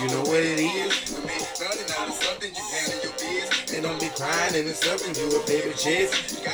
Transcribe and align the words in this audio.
you 0.00 0.08
know 0.08 0.22
what 0.22 0.40
it 0.40 0.58
is. 0.58 0.92
And 3.72 3.82
don't 3.82 4.00
be 4.00 4.08
crying 4.08 4.54
and 4.54 4.68
it's 4.68 4.84
something 4.84 5.14
you 5.14 5.40
a 5.40 5.46
baby 5.46 5.72
chest. 5.74 6.38
In 6.38 6.46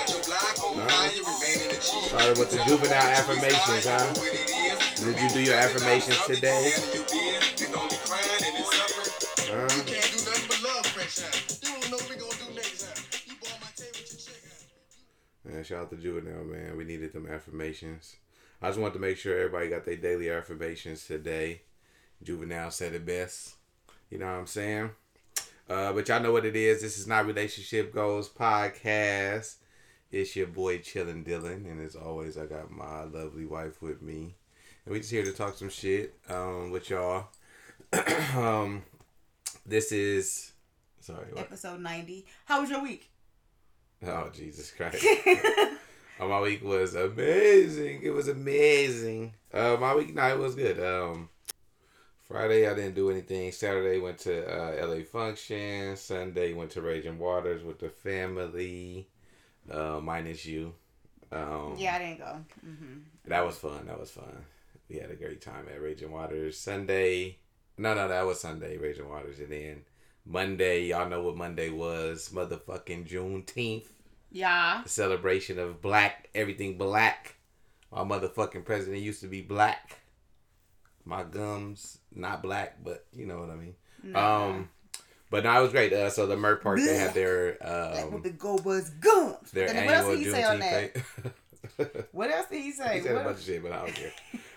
the 0.85 1.81
Started 2.09 2.39
with 2.39 2.51
the 2.51 2.59
juvenile 2.65 2.93
affirmations, 2.93 3.87
huh? 3.87 4.13
Did 5.05 5.21
you 5.21 5.29
do 5.31 5.41
your 5.41 5.57
affirmations 5.57 6.19
today? 6.27 6.73
Man, 15.45 15.65
shout 15.65 15.83
out 15.83 15.91
to 15.91 15.97
Juvenile, 15.97 16.45
man. 16.45 16.77
We 16.77 16.85
needed 16.85 17.13
them 17.13 17.27
affirmations. 17.27 18.17
I 18.61 18.69
just 18.69 18.79
wanted 18.79 18.95
to 18.95 19.01
make 19.01 19.17
sure 19.17 19.37
everybody 19.37 19.69
got 19.69 19.85
their 19.85 19.97
daily 19.97 20.31
affirmations 20.31 21.07
today. 21.07 21.63
Juvenile 22.23 22.73
said 22.73 22.93
it 22.93 23.07
best. 23.07 23.55
You 24.11 24.19
know 24.19 24.27
what 24.27 24.33
I'm 24.33 24.47
saying? 24.47 24.91
Uh, 25.69 25.93
but 25.93 26.09
y'all 26.09 26.21
know 26.21 26.33
what 26.33 26.45
it 26.45 26.57
is. 26.57 26.83
This 26.83 26.99
is 26.99 27.07
not 27.07 27.27
Relationship 27.27 27.95
Goals 27.95 28.29
Podcast. 28.29 29.57
It's 30.11 30.35
your 30.35 30.49
boy 30.49 30.79
Chillin' 30.79 31.25
Dylan. 31.25 31.71
And 31.71 31.81
as 31.81 31.95
always, 31.95 32.37
I 32.37 32.47
got 32.47 32.71
my 32.71 33.05
lovely 33.05 33.47
wife 33.47 33.81
with 33.81 34.03
me. 34.03 34.35
And 34.85 34.93
we 34.93 35.01
just 35.01 35.13
here 35.13 35.25
to 35.25 35.33
talk 35.33 35.57
some 35.57 35.69
shit 35.69 36.19
um, 36.29 36.71
with 36.73 36.91
y'all. 36.91 37.29
um, 38.37 38.83
this 39.65 39.93
is. 39.93 40.53
Sorry, 41.01 41.27
what? 41.33 41.45
Episode 41.45 41.81
90. 41.81 42.27
How 42.47 42.63
was 42.63 42.71
your 42.71 42.83
week? 42.83 43.11
Oh, 44.05 44.31
Jesus 44.35 44.73
Christ. 44.73 45.05
Uh, 46.19 46.27
my 46.27 46.41
week 46.41 46.65
was 46.65 46.95
amazing. 46.95 48.01
It 48.03 48.11
was 48.11 48.29
amazing. 48.29 49.35
Uh, 49.53 49.77
my 49.81 49.95
week 49.95 50.15
night 50.15 50.35
was 50.39 50.55
good. 50.55 50.81
Um, 50.81 51.29
Friday 52.27 52.69
I 52.69 52.75
didn't 52.75 52.95
do 52.95 53.11
anything. 53.11 53.53
Saturday 53.53 54.01
went 54.01 54.19
to 54.21 54.45
uh, 54.47 54.87
LA 54.87 55.03
function. 55.05 55.97
Sunday 55.97 56.53
went 56.53 56.71
to 56.73 56.83
Raging 56.83 57.19
Waters 57.19 57.63
with 57.63 57.79
the 57.79 57.89
family, 57.89 59.09
uh, 59.71 60.01
minus 60.03 60.45
you. 60.45 60.75
Um, 61.31 61.77
Yeah, 61.79 61.95
I 61.97 61.99
didn't 61.99 62.19
go. 62.19 62.39
hmm 62.63 62.99
that 63.27 63.45
was 63.45 63.57
fun. 63.59 63.87
That 63.87 64.01
was 64.01 64.11
fun. 64.11 64.45
We 64.89 64.97
had 64.97 65.11
a 65.11 65.15
great 65.17 65.43
time 65.43 65.67
at 65.73 65.83
Raging 65.83 66.11
Waters. 66.11 66.59
Sunday, 66.59 67.37
no, 67.77 67.93
no, 67.95 68.09
that 68.09 68.25
was 68.27 68.41
Sunday, 68.41 68.79
Raging 68.79 69.09
Waters, 69.09 69.39
and 69.39 69.53
then 69.53 69.83
Monday. 70.25 70.87
Y'all 70.87 71.09
know 71.11 71.23
what 71.23 71.37
Monday 71.37 71.69
was? 71.69 72.31
Motherfucking 72.33 73.07
Juneteenth 73.07 73.85
Yeah. 74.31 74.81
the 74.83 74.89
celebration 74.89 75.59
of 75.59 75.81
black, 75.81 76.29
everything 76.35 76.77
black. 76.79 77.37
My 77.93 78.01
motherfucking 78.03 78.65
president 78.65 79.03
used 79.03 79.21
to 79.23 79.27
be 79.29 79.41
black. 79.41 80.01
My 81.05 81.23
gums 81.25 81.99
not 82.15 82.43
black, 82.43 82.85
but 82.85 83.07
you 83.15 83.25
know 83.27 83.39
what 83.41 83.51
I 83.51 83.55
mean. 83.57 83.75
Um, 84.15 84.69
but 85.31 85.45
no, 85.45 85.59
it 85.59 85.63
was 85.63 85.73
great. 85.73 85.93
Uh, 85.93 86.11
so 86.11 86.27
the 86.27 86.37
Merc 86.37 86.63
Park 86.63 86.79
they 86.79 86.97
had 86.97 87.15
their 87.15 87.57
Like 87.65 88.05
with 88.07 88.15
um 88.15 88.23
the 88.23 88.31
Go 88.31 88.59
Buzz 88.59 88.91
gums. 88.91 89.51
their 89.53 89.69
And 89.69 89.87
what 89.87 89.95
else 89.95 90.05
annual 90.07 90.17
did 90.17 90.27
he 90.27 90.33
say 90.33 90.45
on 90.45 90.59
that? 90.61 90.97
What 92.13 92.31
else 92.31 92.47
did 92.49 92.63
he 92.63 92.73
say? 92.73 92.95
he 92.99 93.01
said 93.03 93.17
a 93.17 93.25
bunch 93.25 93.39
of 93.39 93.45
shit, 93.45 93.63
but 93.63 93.73
I 93.73 93.79
don't 93.85 93.95
care. 93.95 94.13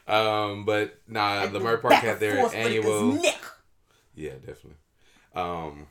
Um, 0.08 0.66
but 0.66 0.98
nah, 1.08 1.36
Like 1.42 1.52
the 1.52 1.60
the 1.60 1.66
Merc 1.66 1.82
Park 1.82 1.94
had 1.96 2.20
their 2.20 2.36
forth 2.38 2.52
break 2.52 2.66
his 2.68 2.86
annual. 2.86 3.22
Yeah, 4.16 4.34
definitely. 4.34 4.78
Um, 5.36 5.88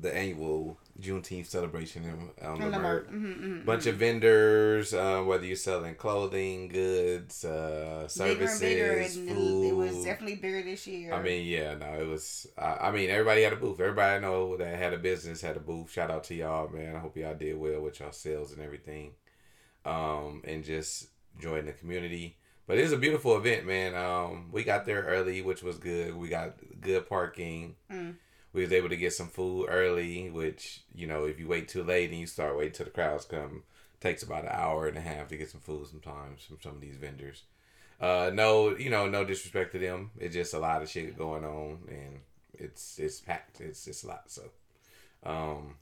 the 0.00 0.14
annual 0.14 0.78
Juneteenth 1.00 1.46
celebration 1.46 2.04
in- 2.04 2.46
on 2.46 2.58
the 2.58 2.64
And 2.66 2.74
the 2.74 2.78
Merc. 2.78 3.10
Merc. 3.10 3.20
Mhm, 3.22 3.40
mhm, 3.40 3.64
bunch 3.64 3.84
mhm. 3.84 3.88
of 3.88 3.94
vendors, 3.96 4.92
uh, 4.94 5.22
whether 5.22 5.46
you're 5.46 5.56
selling 5.56 5.94
clothing, 5.94 6.68
goods, 6.68 7.44
uh, 7.44 8.00
bigger 8.00 8.08
services, 8.48 8.62
and 8.62 8.70
bigger. 8.70 8.92
And 9.30 9.38
food. 9.38 9.66
it 9.68 9.72
was 9.76 10.04
definitely 10.04 10.36
bigger 10.36 10.62
this 10.62 10.86
year. 10.86 11.12
I 11.14 11.22
mean, 11.22 11.46
yeah, 11.46 11.74
no, 11.74 11.86
it 12.00 12.06
was. 12.06 12.46
Uh, 12.58 12.76
I 12.80 12.90
mean, 12.90 13.10
everybody 13.10 13.42
had 13.42 13.52
a 13.52 13.56
booth. 13.56 13.80
Everybody 13.80 14.16
I 14.16 14.18
know 14.18 14.56
that 14.56 14.76
had 14.78 14.92
a 14.92 14.98
business 14.98 15.40
had 15.40 15.56
a 15.56 15.60
booth. 15.60 15.90
Shout 15.90 16.10
out 16.10 16.24
to 16.24 16.34
y'all, 16.34 16.68
man. 16.68 16.96
I 16.96 16.98
hope 16.98 17.16
y'all 17.16 17.34
did 17.34 17.56
well 17.58 17.80
with 17.80 18.00
y'all 18.00 18.12
sales 18.12 18.52
and 18.52 18.60
everything, 18.62 19.12
um, 19.84 20.42
and 20.44 20.64
just 20.64 21.08
join 21.40 21.66
the 21.66 21.72
community. 21.72 22.36
But 22.66 22.78
it 22.78 22.82
was 22.82 22.92
a 22.92 22.98
beautiful 22.98 23.36
event, 23.36 23.66
man. 23.66 23.94
Um, 23.96 24.48
we 24.52 24.62
got 24.62 24.86
there 24.86 25.02
early, 25.02 25.42
which 25.42 25.62
was 25.62 25.78
good. 25.78 26.14
We 26.14 26.28
got 26.28 26.54
good 26.80 27.08
parking. 27.08 27.74
Mm. 27.90 28.14
We 28.52 28.62
was 28.62 28.72
able 28.72 28.88
to 28.88 28.96
get 28.96 29.12
some 29.12 29.28
food 29.28 29.66
early, 29.68 30.28
which 30.30 30.82
you 30.94 31.06
know, 31.06 31.24
if 31.24 31.38
you 31.38 31.46
wait 31.46 31.68
too 31.68 31.82
late 31.82 32.10
and 32.10 32.18
you 32.18 32.26
start 32.26 32.56
waiting 32.56 32.72
till 32.72 32.86
the 32.86 32.90
crowds 32.90 33.24
come, 33.24 33.62
takes 34.00 34.22
about 34.22 34.44
an 34.44 34.50
hour 34.52 34.86
and 34.88 34.96
a 34.96 35.00
half 35.00 35.28
to 35.28 35.36
get 35.36 35.50
some 35.50 35.60
food 35.60 35.86
sometimes 35.86 36.42
from 36.44 36.58
some 36.62 36.72
of 36.72 36.80
these 36.80 36.96
vendors. 36.96 37.42
Uh, 38.00 38.30
no, 38.32 38.76
you 38.76 38.88
know, 38.88 39.08
no 39.08 39.24
disrespect 39.24 39.72
to 39.72 39.78
them. 39.78 40.10
It's 40.18 40.34
just 40.34 40.54
a 40.54 40.58
lot 40.58 40.82
of 40.82 40.88
shit 40.88 41.18
going 41.18 41.44
on, 41.44 41.80
and 41.88 42.20
it's 42.54 42.98
it's 42.98 43.20
packed. 43.20 43.60
It's 43.60 43.86
it's 43.86 44.04
a 44.04 44.08
lot. 44.08 44.24
So, 44.28 44.42
um, 45.24 45.74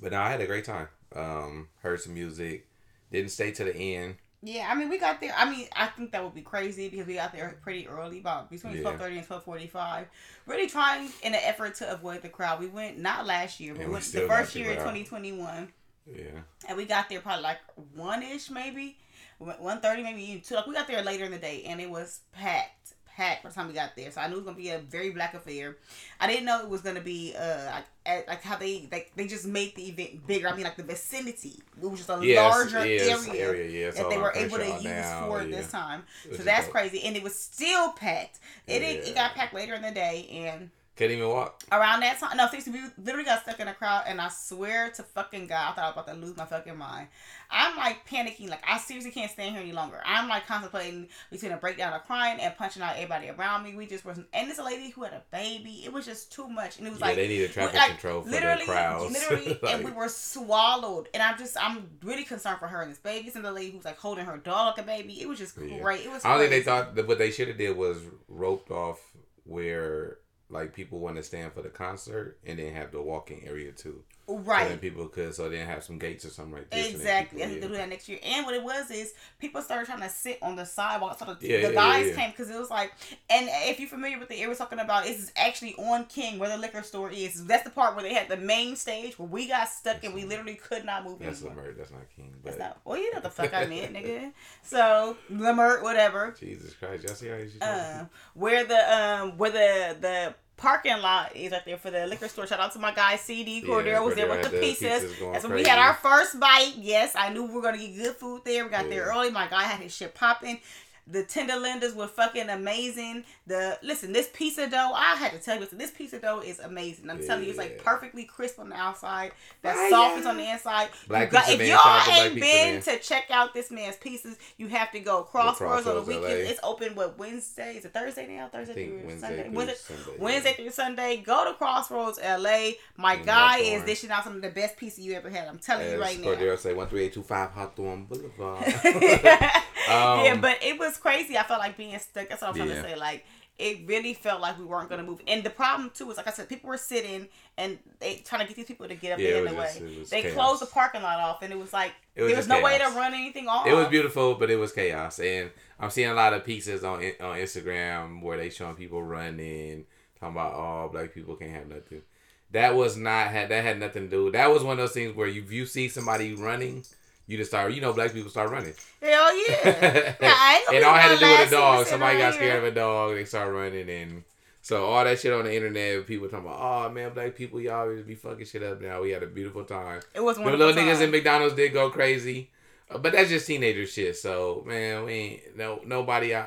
but 0.00 0.12
no, 0.12 0.20
I 0.20 0.30
had 0.30 0.40
a 0.40 0.46
great 0.46 0.64
time. 0.64 0.88
Um, 1.14 1.68
heard 1.82 2.00
some 2.00 2.14
music. 2.14 2.68
Didn't 3.10 3.30
stay 3.30 3.50
to 3.52 3.64
the 3.64 3.76
end. 3.76 4.16
Yeah, 4.46 4.68
I 4.70 4.74
mean, 4.74 4.90
we 4.90 4.98
got 4.98 5.20
there. 5.20 5.32
I 5.34 5.48
mean, 5.48 5.66
I 5.74 5.86
think 5.86 6.12
that 6.12 6.22
would 6.22 6.34
be 6.34 6.42
crazy 6.42 6.90
because 6.90 7.06
we 7.06 7.14
got 7.14 7.32
there 7.32 7.56
pretty 7.62 7.88
early, 7.88 8.18
about 8.18 8.50
between 8.50 8.74
Yeah. 8.74 8.82
twelve 8.82 8.98
thirty 8.98 9.16
and 9.16 9.26
twelve 9.26 9.42
forty 9.42 9.66
five. 9.66 10.06
Really 10.46 10.68
trying 10.68 11.08
in 11.22 11.34
an 11.34 11.40
effort 11.42 11.76
to 11.76 11.90
avoid 11.90 12.20
the 12.20 12.28
crowd. 12.28 12.60
We 12.60 12.66
went 12.66 12.98
not 12.98 13.26
last 13.26 13.58
year, 13.58 13.72
but 13.72 13.80
we 13.80 13.86
we 13.86 13.92
went 13.92 14.04
the 14.04 14.26
first 14.26 14.54
year 14.54 14.72
in 14.72 14.82
twenty 14.82 15.04
twenty 15.04 15.32
one, 15.32 15.72
Yeah, 16.06 16.40
and 16.68 16.76
we 16.76 16.84
got 16.84 17.08
there 17.08 17.20
probably 17.20 17.42
like 17.42 17.58
one 17.94 18.22
ish, 18.22 18.50
maybe 18.50 18.98
one 19.38 19.80
thirty, 19.80 20.02
maybe 20.02 20.22
even 20.24 20.42
two. 20.42 20.56
Like 20.56 20.66
we 20.66 20.74
got 20.74 20.88
there 20.88 21.02
later 21.02 21.24
in 21.24 21.30
the 21.30 21.38
day, 21.38 21.62
and 21.64 21.80
it 21.80 21.88
was 21.88 22.20
packed, 22.32 22.93
packed 23.16 23.42
by 23.42 23.48
the 23.48 23.54
time 23.54 23.68
we 23.68 23.74
got 23.74 23.94
there. 23.96 24.10
So 24.10 24.20
I 24.20 24.28
knew 24.28 24.34
it 24.34 24.38
was 24.38 24.44
gonna 24.44 24.56
be 24.56 24.70
a 24.70 24.78
very 24.78 25.10
black 25.10 25.34
affair. 25.34 25.76
I 26.20 26.26
didn't 26.26 26.44
know 26.44 26.60
it 26.60 26.68
was 26.68 26.80
gonna 26.80 27.00
be 27.00 27.34
uh 27.38 27.70
like 28.06 28.26
like 28.28 28.42
how 28.42 28.56
they 28.56 28.88
like 28.90 29.12
they 29.16 29.26
just 29.26 29.46
made 29.46 29.74
the 29.74 29.88
event 29.88 30.26
bigger. 30.26 30.48
I 30.48 30.54
mean, 30.54 30.64
like 30.64 30.76
the 30.76 30.82
vicinity, 30.82 31.62
it 31.80 31.86
was 31.86 32.04
just 32.06 32.10
a 32.10 32.24
yes, 32.24 32.54
larger 32.54 32.86
yes, 32.86 33.28
area 33.28 33.44
area, 33.46 33.86
yeah. 33.86 33.90
that 33.92 34.10
they 34.10 34.18
were 34.18 34.32
able 34.34 34.58
to 34.58 34.66
use 34.66 34.84
now, 34.84 35.26
for 35.26 35.42
yeah. 35.42 35.56
this 35.56 35.70
time. 35.70 36.02
So 36.32 36.42
that's 36.42 36.66
dope. 36.66 36.72
crazy, 36.72 37.02
and 37.04 37.16
it 37.16 37.22
was 37.22 37.38
still 37.38 37.92
packed. 37.92 38.38
It 38.66 38.82
Yeah. 38.82 38.88
it 38.88 39.14
got 39.14 39.34
packed 39.34 39.54
later 39.54 39.74
in 39.74 39.82
the 39.82 39.92
day, 39.92 40.28
and 40.30 40.70
Couldn't 40.96 41.16
even 41.16 41.28
walk. 41.28 41.60
around 41.72 42.00
that 42.00 42.20
time, 42.20 42.36
no, 42.36 42.46
seriously, 42.46 42.72
we 42.72 42.80
literally 43.02 43.24
got 43.24 43.42
stuck 43.42 43.58
in 43.58 43.66
a 43.66 43.74
crowd, 43.74 44.04
and 44.06 44.20
I 44.20 44.28
swear 44.28 44.90
to 44.90 45.02
fucking 45.02 45.48
God, 45.48 45.70
I 45.70 45.72
thought 45.72 45.84
I 45.84 45.86
was 45.88 45.92
about 45.94 46.06
to 46.06 46.14
lose 46.26 46.36
my 46.36 46.44
fucking 46.44 46.76
mind. 46.76 47.08
I'm 47.50 47.76
like 47.76 48.06
panicking, 48.08 48.48
like 48.48 48.62
I 48.68 48.78
seriously 48.78 49.10
can't 49.10 49.30
stand 49.30 49.54
here 49.56 49.60
any 49.62 49.72
longer. 49.72 50.00
I'm 50.06 50.28
like 50.28 50.46
contemplating 50.46 51.08
between 51.32 51.50
a 51.50 51.56
breakdown 51.56 51.92
of 51.94 52.04
crying 52.04 52.38
and 52.40 52.56
punching 52.56 52.80
out 52.80 52.94
everybody 52.94 53.28
around 53.30 53.64
me. 53.64 53.74
We 53.74 53.86
just 53.86 54.04
wasn't, 54.04 54.28
and 54.32 54.48
this 54.48 54.58
lady 54.60 54.90
who 54.90 55.02
had 55.02 55.12
a 55.14 55.22
baby, 55.32 55.82
it 55.84 55.92
was 55.92 56.04
just 56.06 56.30
too 56.32 56.48
much, 56.48 56.78
and 56.78 56.86
it 56.86 56.90
was 56.90 57.00
Yeah, 57.00 57.06
like 57.08 57.16
they 57.16 57.26
needed 57.28 57.50
traffic 57.50 57.74
like, 57.74 57.90
control 57.90 58.22
for 58.22 58.30
literally, 58.30 58.60
the 58.60 58.72
crowds. 58.72 59.12
literally, 59.30 59.58
Like, 59.62 59.74
and 59.74 59.84
we 59.84 59.90
were 59.90 60.08
swallowed. 60.08 61.08
And 61.12 61.22
I'm 61.22 61.36
just, 61.38 61.56
I'm 61.60 61.88
really 62.04 62.24
concerned 62.24 62.58
for 62.60 62.68
her 62.68 62.82
and 62.82 62.90
this 62.92 62.98
baby. 62.98 63.32
And 63.34 63.44
the 63.44 63.50
lady 63.50 63.70
who 63.72 63.78
was 63.78 63.84
like 63.84 63.98
holding 63.98 64.26
her 64.26 64.36
dog 64.36 64.76
like 64.76 64.84
a 64.84 64.86
baby. 64.86 65.20
It 65.20 65.28
was 65.28 65.38
just 65.38 65.56
Yeah. 65.58 65.78
great. 65.80 66.04
It 66.04 66.10
was. 66.10 66.24
I 66.24 66.30
don't 66.30 66.38
think 66.38 66.50
they 66.50 66.62
thought 66.62 66.94
that 66.94 67.08
what 67.08 67.18
they 67.18 67.30
should 67.32 67.48
have 67.48 67.58
did 67.58 67.76
was 67.76 67.98
roped 68.28 68.70
off 68.70 69.00
where 69.44 70.18
like 70.54 70.72
people 70.72 71.00
want 71.00 71.16
to 71.16 71.22
stand 71.22 71.52
for 71.52 71.60
the 71.60 71.68
concert 71.68 72.38
and 72.46 72.58
then 72.58 72.72
have 72.72 72.92
the 72.92 73.02
walking 73.02 73.42
area 73.46 73.72
too. 73.72 74.02
Right. 74.26 74.62
So 74.62 74.68
then 74.70 74.78
people 74.78 75.06
could 75.08 75.34
so 75.34 75.50
then 75.50 75.66
have 75.66 75.84
some 75.84 75.98
gates 75.98 76.24
or 76.24 76.30
something 76.30 76.54
like 76.54 76.70
this. 76.70 76.86
and 76.86 76.94
Exactly. 76.94 77.42
I 77.42 77.46
people- 77.46 77.50
think 77.50 77.60
they'll 77.60 77.70
do 77.72 77.76
that 77.76 77.88
next 77.90 78.08
year. 78.08 78.18
And 78.24 78.46
what 78.46 78.54
it 78.54 78.62
was 78.62 78.90
is 78.90 79.12
people 79.38 79.60
started 79.60 79.84
trying 79.84 80.00
to 80.00 80.08
sit 80.08 80.38
on 80.40 80.56
the 80.56 80.64
sidewalk. 80.64 81.18
So 81.18 81.26
the, 81.26 81.46
Yeah, 81.46 81.56
the 81.56 81.62
yeah, 81.68 81.72
guys 81.74 82.06
yeah, 82.08 82.14
came 82.14 82.30
because 82.30 82.48
it 82.48 82.58
was 82.58 82.70
like, 82.70 82.92
and 83.28 83.48
if 83.50 83.78
you're 83.78 83.88
familiar 83.88 84.18
with 84.18 84.28
the 84.30 84.36
area 84.36 84.48
we're 84.48 84.54
talking 84.54 84.78
about, 84.78 85.06
it's 85.06 85.30
actually 85.36 85.74
on 85.74 86.06
King 86.06 86.38
where 86.38 86.48
the 86.48 86.56
liquor 86.56 86.82
store 86.82 87.10
is. 87.10 87.44
That's 87.44 87.64
the 87.64 87.70
part 87.70 87.96
where 87.96 88.02
they 88.02 88.14
had 88.14 88.28
the 88.30 88.38
main 88.38 88.76
stage 88.76 89.18
where 89.18 89.28
we 89.28 89.46
got 89.46 89.68
stuck 89.68 90.02
and 90.04 90.14
we 90.14 90.24
literally 90.24 90.54
could 90.54 90.86
not 90.86 91.04
move 91.04 91.18
That's 91.18 91.42
anymore. 91.42 91.64
Leimert. 91.64 91.76
That's 91.76 91.90
not 91.90 92.02
King. 92.16 92.32
But... 92.42 92.44
That's 92.52 92.58
not. 92.60 92.78
Well, 92.86 92.96
you 92.96 93.12
know 93.12 93.20
the 93.20 93.28
fuck 93.30 93.52
I 93.52 93.66
meant, 93.66 93.92
nigga. 93.92 94.32
So 94.62 95.18
Leimert, 95.30 95.82
whatever. 95.82 96.34
Jesus 96.40 96.72
Christ, 96.72 97.04
y'all 97.04 97.14
see 97.14 97.28
how 97.28 97.36
he's 97.36 97.60
um, 97.60 98.08
where 98.32 98.64
the 98.64 98.96
um 98.96 99.36
where 99.36 99.50
the 99.50 99.96
the 100.00 100.34
parking 100.56 100.98
lot 100.98 101.34
is 101.34 101.52
right 101.52 101.64
there 101.64 101.76
for 101.78 101.90
the 101.90 102.06
liquor 102.06 102.28
store. 102.28 102.46
Shout 102.46 102.60
out 102.60 102.72
to 102.72 102.78
my 102.78 102.92
guy 102.92 103.16
CD 103.16 103.60
Yeah, 103.60 103.68
Cordero 103.68 104.04
was 104.04 104.14
there 104.14 104.28
with 104.28 104.42
the 104.42 104.48
had 104.50 104.60
the 104.60 104.66
pizzas. 104.66 105.00
pizzas 105.00 105.32
That's 105.32 105.44
when 105.44 105.54
we 105.54 105.64
had 105.64 105.78
our 105.78 105.94
first 105.94 106.38
bite. 106.38 106.74
Yes, 106.78 107.14
I 107.16 107.30
knew 107.30 107.44
we 107.44 107.54
were 107.54 107.62
gonna 107.62 107.78
get 107.78 107.96
good 107.96 108.16
food 108.16 108.42
there. 108.44 108.64
We 108.64 108.70
got 108.70 108.88
there 108.88 109.04
early. 109.04 109.30
My 109.30 109.46
guy 109.48 109.64
had 109.64 109.80
his 109.80 109.94
shit 109.94 110.14
popping. 110.14 110.60
The 111.06 111.22
tender 111.22 111.56
lenders 111.56 111.94
were 111.94 112.06
fucking 112.06 112.48
amazing. 112.48 113.24
The 113.46 113.78
listen, 113.82 114.12
this 114.14 114.30
pizza 114.32 114.68
dough, 114.70 114.92
I 114.94 115.16
had 115.16 115.32
to 115.32 115.38
tell 115.38 115.60
you, 115.60 115.66
this 115.70 115.90
pizza 115.90 116.18
dough 116.18 116.40
is 116.40 116.60
amazing. 116.60 117.10
I'm 117.10 117.24
telling 117.26 117.44
you, 117.44 117.50
it's 117.50 117.58
like 117.58 117.82
perfectly 117.84 118.24
crisp 118.24 118.58
on 118.58 118.70
the 118.70 118.76
outside, 118.76 119.32
that 119.60 119.76
Fire. 119.76 119.90
softness 119.90 120.26
on 120.26 120.38
the 120.38 120.50
inside. 120.50 120.88
Black 121.06 121.26
You 121.30 121.32
got- 121.32 121.48
if 121.50 121.60
y'all 121.68 122.14
ain't 122.16 122.34
been 122.40 122.80
to 122.82 122.98
check 123.00 123.24
out 123.30 123.52
this 123.52 123.70
man's 123.70 123.96
pieces, 123.96 124.38
you 124.56 124.68
have 124.68 124.92
to 124.92 125.00
go 125.00 125.22
Crossroads 125.24 125.86
on 125.86 125.96
the 125.96 126.02
weekend. 126.02 126.24
LA. 126.24 126.50
It's 126.50 126.60
open 126.62 126.94
what 126.94 127.18
Wednesday? 127.18 127.76
Is 127.76 127.84
it 127.84 127.92
Thursday 127.92 128.26
now? 128.26 128.48
Thursday 128.48 128.86
through 128.86 129.06
Wednesday 129.06 129.26
Sunday. 129.28 129.42
through 129.42 129.52
Wednesday, 129.52 129.74
Sunday, 129.76 130.18
Wednesday 130.18 130.50
yeah. 130.50 130.56
through 130.56 130.70
Sunday. 130.70 131.16
Go 131.18 131.44
to 131.44 131.52
Crossroads 131.58 132.18
LA. 132.18 132.70
My 132.96 133.14
In 133.16 133.24
guy 133.26 133.58
is 133.58 133.68
Hawthorne. 133.72 133.86
dishing 133.86 134.10
out 134.10 134.24
some 134.24 134.36
of 134.36 134.42
the 134.42 134.48
best 134.48 134.78
pizza 134.78 135.02
you 135.02 135.12
ever 135.12 135.28
had. 135.28 135.48
I'm 135.48 135.58
telling 135.58 135.86
you 135.86 135.94
As 135.94 136.00
right 136.00 136.18
now. 136.18 136.28
Cordero 136.28 136.58
say, 136.58 136.72
one 136.72 136.86
three 136.88 137.02
eight 137.02 137.12
two 137.12 137.22
five 137.22 137.50
Hawthorne 137.50 138.04
Boulevard. 138.06 138.64
Um, 139.86 140.24
yeah, 140.24 140.36
but 140.40 140.56
it 140.62 140.78
was 140.78 140.93
crazy. 140.98 141.36
I 141.38 141.42
felt 141.42 141.60
like 141.60 141.76
being 141.76 141.98
stuck. 141.98 142.28
That's 142.28 142.42
what 142.42 142.48
I'm 142.50 142.56
trying 142.56 142.68
Yeah. 142.70 142.82
to 142.82 142.88
say. 142.88 142.96
Like 142.96 143.24
it 143.56 143.86
really 143.86 144.14
felt 144.14 144.40
like 144.40 144.58
we 144.58 144.64
weren't 144.64 144.88
gonna 144.88 145.04
move. 145.04 145.20
And 145.28 145.44
the 145.44 145.50
problem 145.50 145.90
too 145.94 146.10
is, 146.10 146.16
like 146.16 146.26
I 146.26 146.32
said, 146.32 146.48
people 146.48 146.68
were 146.68 146.76
sitting 146.76 147.28
and 147.56 147.78
they 148.00 148.16
trying 148.16 148.40
to 148.42 148.46
get 148.48 148.56
these 148.56 148.66
people 148.66 148.88
to 148.88 148.94
get 148.96 149.12
up 149.12 149.18
Yeah, 149.20 149.30
there 149.30 149.46
in 149.46 149.52
the 149.54 149.58
way. 149.60 149.82
just- 149.98 150.10
They 150.10 150.22
chaos. 150.22 150.34
closed 150.34 150.62
the 150.62 150.66
parking 150.66 151.02
lot 151.02 151.20
off, 151.20 151.40
and 151.42 151.52
it 151.52 151.58
was 151.58 151.72
like 151.72 151.92
It 152.16 152.22
was 152.22 152.30
there 152.30 152.36
was 152.38 152.48
no 152.48 152.60
way 152.60 152.78
to 152.78 152.84
run 152.86 153.14
anything 153.14 153.46
off. 153.46 153.66
It 153.66 153.74
was 153.74 153.86
beautiful, 153.88 154.34
but 154.34 154.50
it 154.50 154.56
was 154.56 154.72
chaos. 154.72 155.20
And 155.20 155.50
I'm 155.78 155.90
seeing 155.90 156.08
a 156.10 156.14
lot 156.14 156.32
of 156.32 156.44
pieces 156.44 156.82
on 156.82 156.96
on 157.20 157.36
Instagram 157.38 158.22
where 158.22 158.36
they 158.38 158.50
showing 158.50 158.74
people 158.74 159.02
running, 159.02 159.86
talking 160.18 160.34
about 160.34 160.54
oh 160.54 160.88
black 160.90 161.14
people 161.14 161.36
can't 161.36 161.52
have 161.52 161.68
nothing. 161.68 162.02
That 162.50 162.74
was 162.74 162.96
not 162.96 163.28
had 163.28 163.48
that 163.50 163.62
had 163.64 163.78
nothing 163.78 164.04
to 164.04 164.08
do. 164.10 164.30
That 164.32 164.50
was 164.50 164.62
one 164.64 164.72
of 164.72 164.78
those 164.78 164.92
things 164.92 165.14
where 165.14 165.28
if 165.28 165.50
you 165.52 165.64
see 165.66 165.88
somebody 165.88 166.34
running, 166.34 166.84
you 167.26 167.36
just 167.38 167.50
start. 167.50 167.72
You 167.72 167.80
know, 167.80 167.92
black 167.92 168.12
people 168.12 168.30
start 168.30 168.50
running. 168.50 168.74
Hell 169.00 169.36
yeah. 169.36 170.14
I 170.20 170.64
gonna 170.66 170.78
it 170.78 170.84
all 170.84 170.94
had 170.94 171.14
to 171.14 171.18
do 171.18 171.30
with 171.30 171.48
a 171.48 171.50
dog. 171.50 171.86
Somebody 171.86 172.18
got 172.18 172.34
scared 172.34 172.58
of 172.58 172.64
a 172.64 172.70
dog. 172.74 173.14
They 173.14 173.24
start 173.24 173.52
running, 173.52 173.88
and 173.88 174.24
so 174.60 174.86
all 174.86 175.04
that 175.04 175.18
shit 175.20 175.32
on 175.32 175.44
the 175.44 175.54
internet. 175.54 176.06
People 176.06 176.28
talking 176.28 176.46
about, 176.46 176.58
oh 176.60 176.90
man, 176.90 177.12
black 177.12 177.34
people, 177.34 177.60
y'all 177.60 177.80
always 177.82 178.02
be 178.02 178.14
fucking 178.14 178.46
shit 178.46 178.62
up. 178.62 178.80
Now 178.80 179.02
we 179.02 179.10
had 179.10 179.22
a 179.22 179.26
beautiful 179.26 179.64
time. 179.64 180.00
It 180.14 180.22
was 180.22 180.36
The 180.36 180.42
one 180.42 180.58
little 180.58 180.74
niggas 180.74 181.00
in 181.00 181.10
McDonald's 181.10 181.54
did 181.54 181.72
go 181.72 181.90
crazy, 181.90 182.50
Uh, 182.90 182.98
but 182.98 183.12
that's 183.12 183.30
just 183.30 183.46
teenager 183.46 183.86
shit. 183.86 184.16
So 184.16 184.62
man, 184.66 185.04
we 185.04 185.12
ain't 185.12 185.56
no 185.56 185.80
nobody. 185.84 186.34
Uh, 186.34 186.46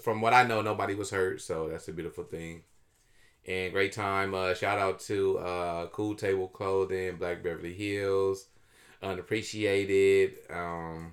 from 0.00 0.20
what 0.20 0.32
I 0.34 0.44
know, 0.44 0.62
nobody 0.62 0.94
was 0.94 1.10
hurt. 1.10 1.40
So 1.40 1.68
that's 1.68 1.88
a 1.88 1.92
beautiful 1.92 2.24
thing. 2.24 2.62
And 3.46 3.72
great 3.72 3.92
time. 3.92 4.34
Uh, 4.34 4.54
shout 4.54 4.78
out 4.78 5.00
to 5.00 5.38
uh, 5.38 5.86
Cool 5.88 6.14
Table 6.14 6.48
Clothing, 6.48 7.16
Black 7.16 7.42
Beverly 7.42 7.74
Hills, 7.74 8.46
Unappreciated, 9.02 10.34
um, 10.50 11.12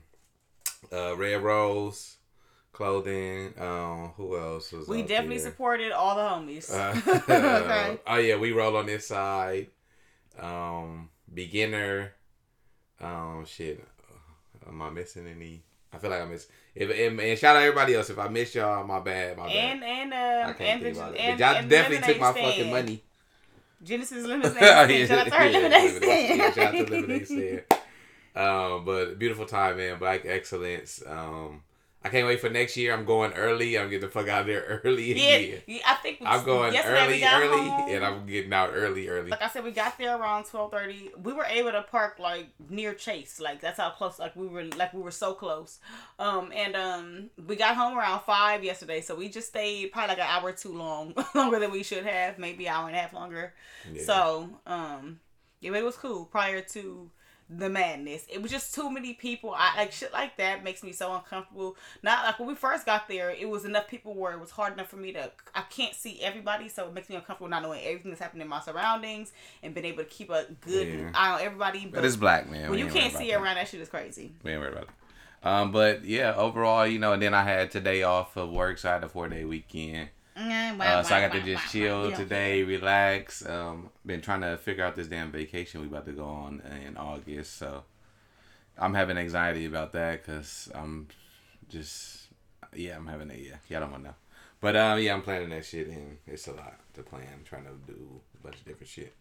uh, 0.91 1.15
Red 1.17 1.41
Rose 1.41 2.17
Clothing. 2.71 3.53
Um, 3.59 4.13
who 4.15 4.37
else 4.37 4.71
was? 4.71 4.87
We 4.87 5.01
definitely 5.01 5.37
there? 5.39 5.51
supported 5.51 5.91
all 5.91 6.15
the 6.15 6.21
homies. 6.21 6.71
Uh, 6.73 6.93
okay. 7.63 7.99
Oh 8.07 8.17
yeah, 8.17 8.37
we 8.37 8.51
roll 8.51 8.77
on 8.77 8.85
this 8.85 9.07
side. 9.07 9.67
Um, 10.39 11.09
beginner. 11.33 12.13
Um, 13.01 13.45
shit. 13.45 13.83
Am 14.67 14.81
I 14.81 14.89
missing 14.89 15.25
any? 15.27 15.63
I 15.91 15.97
feel 15.97 16.11
like 16.11 16.21
I 16.21 16.25
miss. 16.25 16.47
If 16.75 16.91
and, 16.91 17.19
and 17.19 17.39
shout 17.39 17.55
out 17.55 17.63
everybody 17.63 17.95
else. 17.95 18.09
If 18.11 18.19
I 18.19 18.27
miss 18.27 18.53
y'all, 18.53 18.85
my 18.85 18.99
bad. 18.99 19.37
My 19.37 19.47
bad. 19.47 19.55
And 19.55 19.83
and 19.83 20.13
I 20.13 20.43
um 20.43 20.53
can't 20.53 20.61
and 20.61 20.81
think 20.83 20.95
about 20.97 21.15
it. 21.15 21.17
and, 21.19 21.39
But 21.39 21.45
y'all 21.45 21.55
and 21.57 21.69
definitely 21.69 22.07
took 22.13 22.21
my 22.21 22.27
Lemonade 22.27 22.45
fucking 22.55 22.71
money. 22.71 23.03
Genesis 23.83 24.25
Lemonade 24.27 24.51
Stand. 24.51 24.91
yeah, 24.91 25.05
Shout 25.07 25.17
out 25.19 25.23
to 25.23 25.29
yeah, 25.31 25.57
Lemonade 25.57 25.93
Lemonade- 25.93 26.37
yeah, 26.37 26.51
shout 26.51 26.57
out 26.59 26.71
to 26.87 26.93
Lemonade 26.93 27.25
Stand. 27.27 27.63
Um, 28.39 28.85
but 28.85 29.19
beautiful 29.19 29.45
time, 29.45 29.77
man. 29.77 29.99
Black 29.99 30.25
excellence. 30.25 31.03
Um, 31.05 31.63
I 32.01 32.07
can't 32.07 32.25
wait 32.25 32.39
for 32.39 32.49
next 32.49 32.77
year. 32.77 32.93
I'm 32.93 33.03
going 33.03 33.33
early. 33.33 33.77
I'm 33.77 33.89
getting 33.89 34.07
the 34.07 34.07
fuck 34.07 34.29
out 34.29 34.41
of 34.41 34.47
there 34.47 34.79
early 34.85 35.13
Yeah, 35.13 35.57
yeah, 35.67 35.81
I 35.85 35.95
think 35.95 36.19
I'm 36.25 36.45
going 36.45 36.73
early, 36.77 37.21
early, 37.25 37.67
home. 37.67 37.89
and 37.89 38.05
I'm 38.05 38.25
getting 38.25 38.53
out 38.53 38.69
early, 38.73 39.09
early. 39.09 39.29
like 39.29 39.41
I 39.41 39.49
said, 39.49 39.65
we 39.65 39.71
got 39.71 39.97
there 39.97 40.15
around 40.17 40.45
twelve 40.45 40.71
thirty. 40.71 41.09
We 41.21 41.33
were 41.33 41.43
able 41.43 41.73
to 41.73 41.81
park 41.81 42.17
like 42.17 42.47
near 42.69 42.93
Chase, 42.93 43.41
like 43.41 43.59
that's 43.59 43.77
how 43.79 43.89
close. 43.89 44.17
Like 44.17 44.33
we 44.37 44.47
were, 44.47 44.63
like 44.77 44.93
we 44.93 45.01
were 45.01 45.11
so 45.11 45.33
close. 45.33 45.79
Um, 46.17 46.53
and 46.55 46.73
um, 46.77 47.29
we 47.45 47.57
got 47.57 47.75
home 47.75 47.97
around 47.97 48.21
five 48.21 48.63
yesterday, 48.63 49.01
so 49.01 49.13
we 49.15 49.27
just 49.27 49.49
stayed 49.49 49.91
probably 49.91 50.15
like 50.15 50.19
an 50.19 50.27
hour 50.29 50.53
too 50.53 50.73
long, 50.77 51.13
longer 51.35 51.59
than 51.59 51.71
we 51.71 51.83
should 51.83 52.05
have, 52.05 52.39
maybe 52.39 52.67
an 52.67 52.73
hour 52.75 52.87
and 52.87 52.95
a 52.95 52.99
half 52.99 53.11
longer. 53.11 53.53
Yeah. 53.91 54.03
So 54.03 54.49
um, 54.65 55.19
yeah, 55.59 55.71
but 55.71 55.79
it 55.79 55.85
was 55.85 55.97
cool 55.97 56.23
prior 56.23 56.61
to 56.61 57.11
the 57.49 57.69
madness. 57.69 58.25
It 58.31 58.41
was 58.41 58.51
just 58.51 58.75
too 58.75 58.91
many 58.91 59.13
people. 59.13 59.53
I 59.57 59.75
like 59.77 59.91
shit 59.91 60.13
like 60.13 60.37
that 60.37 60.63
makes 60.63 60.83
me 60.83 60.91
so 60.91 61.13
uncomfortable. 61.15 61.75
Not 62.03 62.23
like 62.23 62.37
when 62.39 62.47
we 62.47 62.53
first 62.55 62.85
got 62.85 63.07
there, 63.07 63.31
it 63.31 63.49
was 63.49 63.65
enough 63.65 63.87
people 63.87 64.13
where 64.13 64.33
it 64.33 64.39
was 64.39 64.51
hard 64.51 64.73
enough 64.73 64.87
for 64.87 64.97
me 64.97 65.11
to. 65.13 65.31
I 65.55 65.61
can't 65.69 65.95
see 65.95 66.21
everybody, 66.21 66.69
so 66.69 66.85
it 66.87 66.93
makes 66.93 67.09
me 67.09 67.15
uncomfortable 67.15 67.49
not 67.49 67.63
knowing 67.63 67.81
everything 67.83 68.11
that's 68.11 68.21
happening 68.21 68.43
in 68.43 68.47
my 68.47 68.61
surroundings 68.61 69.31
and 69.63 69.73
being 69.73 69.87
able 69.87 70.03
to 70.03 70.09
keep 70.09 70.29
a 70.29 70.45
good 70.61 70.87
Yeah. 70.87 71.11
eye 71.15 71.31
on 71.31 71.41
everybody. 71.41 71.85
But, 71.85 71.93
But 71.95 72.05
it's 72.05 72.15
black, 72.15 72.49
man. 72.49 72.69
when 72.69 72.71
We 72.71 72.79
you 72.79 72.87
can't 72.87 73.13
see 73.15 73.33
around, 73.33 73.55
that 73.55 73.67
shit 73.67 73.81
is 73.81 73.89
crazy. 73.89 74.31
We 74.43 74.51
ain't 74.51 74.61
worried 74.61 74.73
about 74.73 74.83
it. 74.83 74.89
Um, 75.41 75.71
but 75.71 76.03
yeah, 76.05 76.35
overall, 76.35 76.85
you 76.85 76.99
know, 76.99 77.13
and 77.13 77.21
then 77.21 77.33
I 77.33 77.43
had 77.43 77.71
today 77.71 78.03
off 78.03 78.35
of 78.37 78.49
work, 78.51 78.77
so 78.77 78.89
I 78.89 78.93
had 78.93 79.03
a 79.03 79.09
four 79.09 79.27
day 79.29 79.45
weekend. 79.45 80.09
Uh, 80.39 81.03
so 81.03 81.15
I 81.15 81.21
got 81.21 81.33
to 81.33 81.41
just 81.41 81.71
chill 81.71 82.11
today, 82.13 82.63
relax. 82.63 83.45
Um, 83.45 83.89
been 84.05 84.21
trying 84.21 84.41
to 84.41 84.57
figure 84.57 84.83
out 84.83 84.95
this 84.95 85.07
damn 85.07 85.31
vacation 85.31 85.81
we 85.81 85.87
about 85.87 86.05
to 86.05 86.13
go 86.13 86.25
on 86.25 86.61
in 86.85 86.95
August, 86.95 87.57
so 87.57 87.83
I'm 88.77 88.93
having 88.93 89.17
anxiety 89.17 89.65
about 89.65 89.91
that 89.93 90.23
because 90.23 90.71
I'm 90.73 91.07
just 91.67 92.27
yeah, 92.73 92.95
I'm 92.95 93.07
having 93.07 93.29
a 93.31 93.33
yeah, 93.33 93.55
y'all 93.67 93.81
don't 93.81 93.91
want 93.91 94.03
to 94.03 94.09
know, 94.09 94.15
but 94.61 94.75
um, 94.75 94.99
yeah, 94.99 95.13
I'm 95.13 95.21
planning 95.21 95.49
that 95.49 95.65
shit 95.65 95.87
and 95.87 96.17
it's 96.25 96.47
a 96.47 96.53
lot 96.53 96.79
to 96.93 97.03
plan. 97.03 97.27
I'm 97.33 97.43
trying 97.43 97.65
to 97.65 97.71
do 97.85 98.21
a 98.39 98.43
bunch 98.43 98.55
of 98.55 98.65
different 98.65 98.89
shit. 98.89 99.13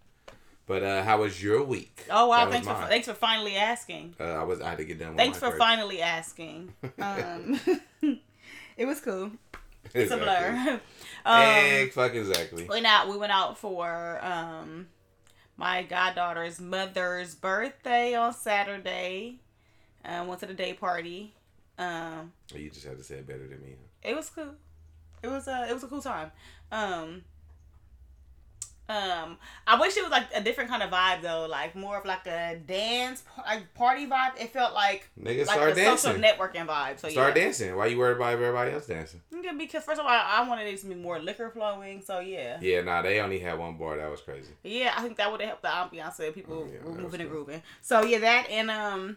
But 0.67 0.83
uh, 0.83 1.03
how 1.03 1.23
was 1.23 1.43
your 1.43 1.65
week? 1.65 2.05
Oh 2.11 2.29
wow! 2.29 2.45
That 2.45 2.53
Thanks 2.53 2.67
for 2.69 2.75
thanks 2.89 3.09
for 3.09 3.15
finally 3.15 3.57
asking. 3.57 4.15
Uh, 4.21 4.25
I 4.25 4.43
was 4.45 4.61
I 4.61 4.69
had 4.69 4.79
to 4.79 4.85
get 4.85 4.99
done. 4.99 5.09
With 5.09 5.17
Thanks 5.17 5.39
for 5.39 5.47
first. 5.47 5.59
finally 5.59 6.03
asking. 6.03 6.75
Um, 7.01 7.59
it 8.77 8.85
was 8.85 9.01
cool. 9.01 9.33
It's 9.95 10.11
a 10.13 10.17
blur. 10.17 10.81
um, 11.25 11.91
fuck 11.91 12.15
exactly. 12.15 12.65
went 12.65 12.87
out. 12.87 13.09
We 13.09 13.17
went 13.17 13.33
out 13.33 13.59
for 13.59 14.19
um 14.25 14.89
my 15.57 15.83
goddaughter's 15.83 16.61
mother's 16.61 17.35
birthday 17.35 18.15
on 18.15 18.33
Saturday. 18.33 19.41
Um, 20.05 20.29
went 20.29 20.41
to 20.41 20.47
the 20.47 20.55
day 20.55 20.73
party. 20.75 21.35
Um, 21.79 22.33
You 22.55 22.71
just 22.71 22.85
had 22.87 22.99
to 22.99 23.05
say 23.05 23.17
it 23.17 23.27
better 23.27 23.47
than 23.47 23.61
me. 23.63 23.75
it 24.03 24.15
was 24.15 24.31
cool. 24.31 24.55
It 25.23 25.29
was 25.29 25.49
a 25.49 25.67
it 25.69 25.75
was 25.75 25.83
a 25.85 25.89
cool 25.89 26.01
time. 26.03 26.31
Um, 26.71 27.23
um, 28.89 29.37
I 29.67 29.79
wish 29.79 29.97
it 29.97 30.03
was 30.03 30.11
like 30.11 30.27
a 30.35 30.43
different 30.43 30.71
kind 30.71 30.83
of 30.83 30.91
vibe 30.91 31.21
though, 31.23 31.47
like 31.47 31.77
more 31.77 31.99
of 31.99 32.05
like 32.07 32.27
a 32.27 32.57
dance 32.67 33.23
like 33.47 33.75
party 33.75 34.07
vibe. 34.07 34.33
It 34.41 34.53
felt 34.53 34.73
like 34.75 35.11
Nigga, 35.21 35.47
like 35.47 35.57
start 35.57 35.73
a 35.73 35.75
dancing. 35.75 36.13
social 36.13 36.23
networking 36.23 36.67
vibe. 36.67 36.99
So 36.99 37.09
Start 37.09 37.37
yeah. 37.37 37.45
dancing. 37.45 37.77
Why 37.77 37.87
you 37.87 37.99
worried 37.99 38.17
about 38.17 38.33
everybody 38.33 38.73
else 38.73 38.87
dancing? 38.87 39.21
Yeah, 39.43 39.53
because 39.53 39.85
first 39.85 40.01
of 40.01 40.07
all, 40.07 40.13
I 40.13 40.47
wanted 40.49 40.67
it 40.67 40.81
to 40.81 40.87
be 40.87 40.95
more 40.95 41.19
liquor 41.19 41.51
flowing. 41.51 42.01
So 42.03 42.21
yeah. 42.21 42.59
Yeah, 42.61 42.81
nah, 42.83 43.03
they 43.03 43.21
only 43.21 43.39
had 43.39 43.59
one 43.59 43.77
bar. 43.77 43.97
That 43.99 44.11
was 44.11 44.21
crazy. 44.23 44.53
Yeah, 44.65 44.95
I 44.97 45.03
think 45.03 45.17
that 45.19 45.31
would 45.31 45.41
have 45.43 45.59
helped 45.63 45.93
the 45.93 45.97
ambiance 45.99 46.35
people 46.35 46.67
Oh, 46.67 46.73
yeah, 46.73 46.83
were 46.83 46.95
moving 46.99 47.21
and 47.21 47.31
cool. 47.31 47.45
grooving. 47.45 47.63
So 47.83 48.03
yeah, 48.05 48.19
that 48.21 48.49
and 48.51 48.71
um 48.71 49.17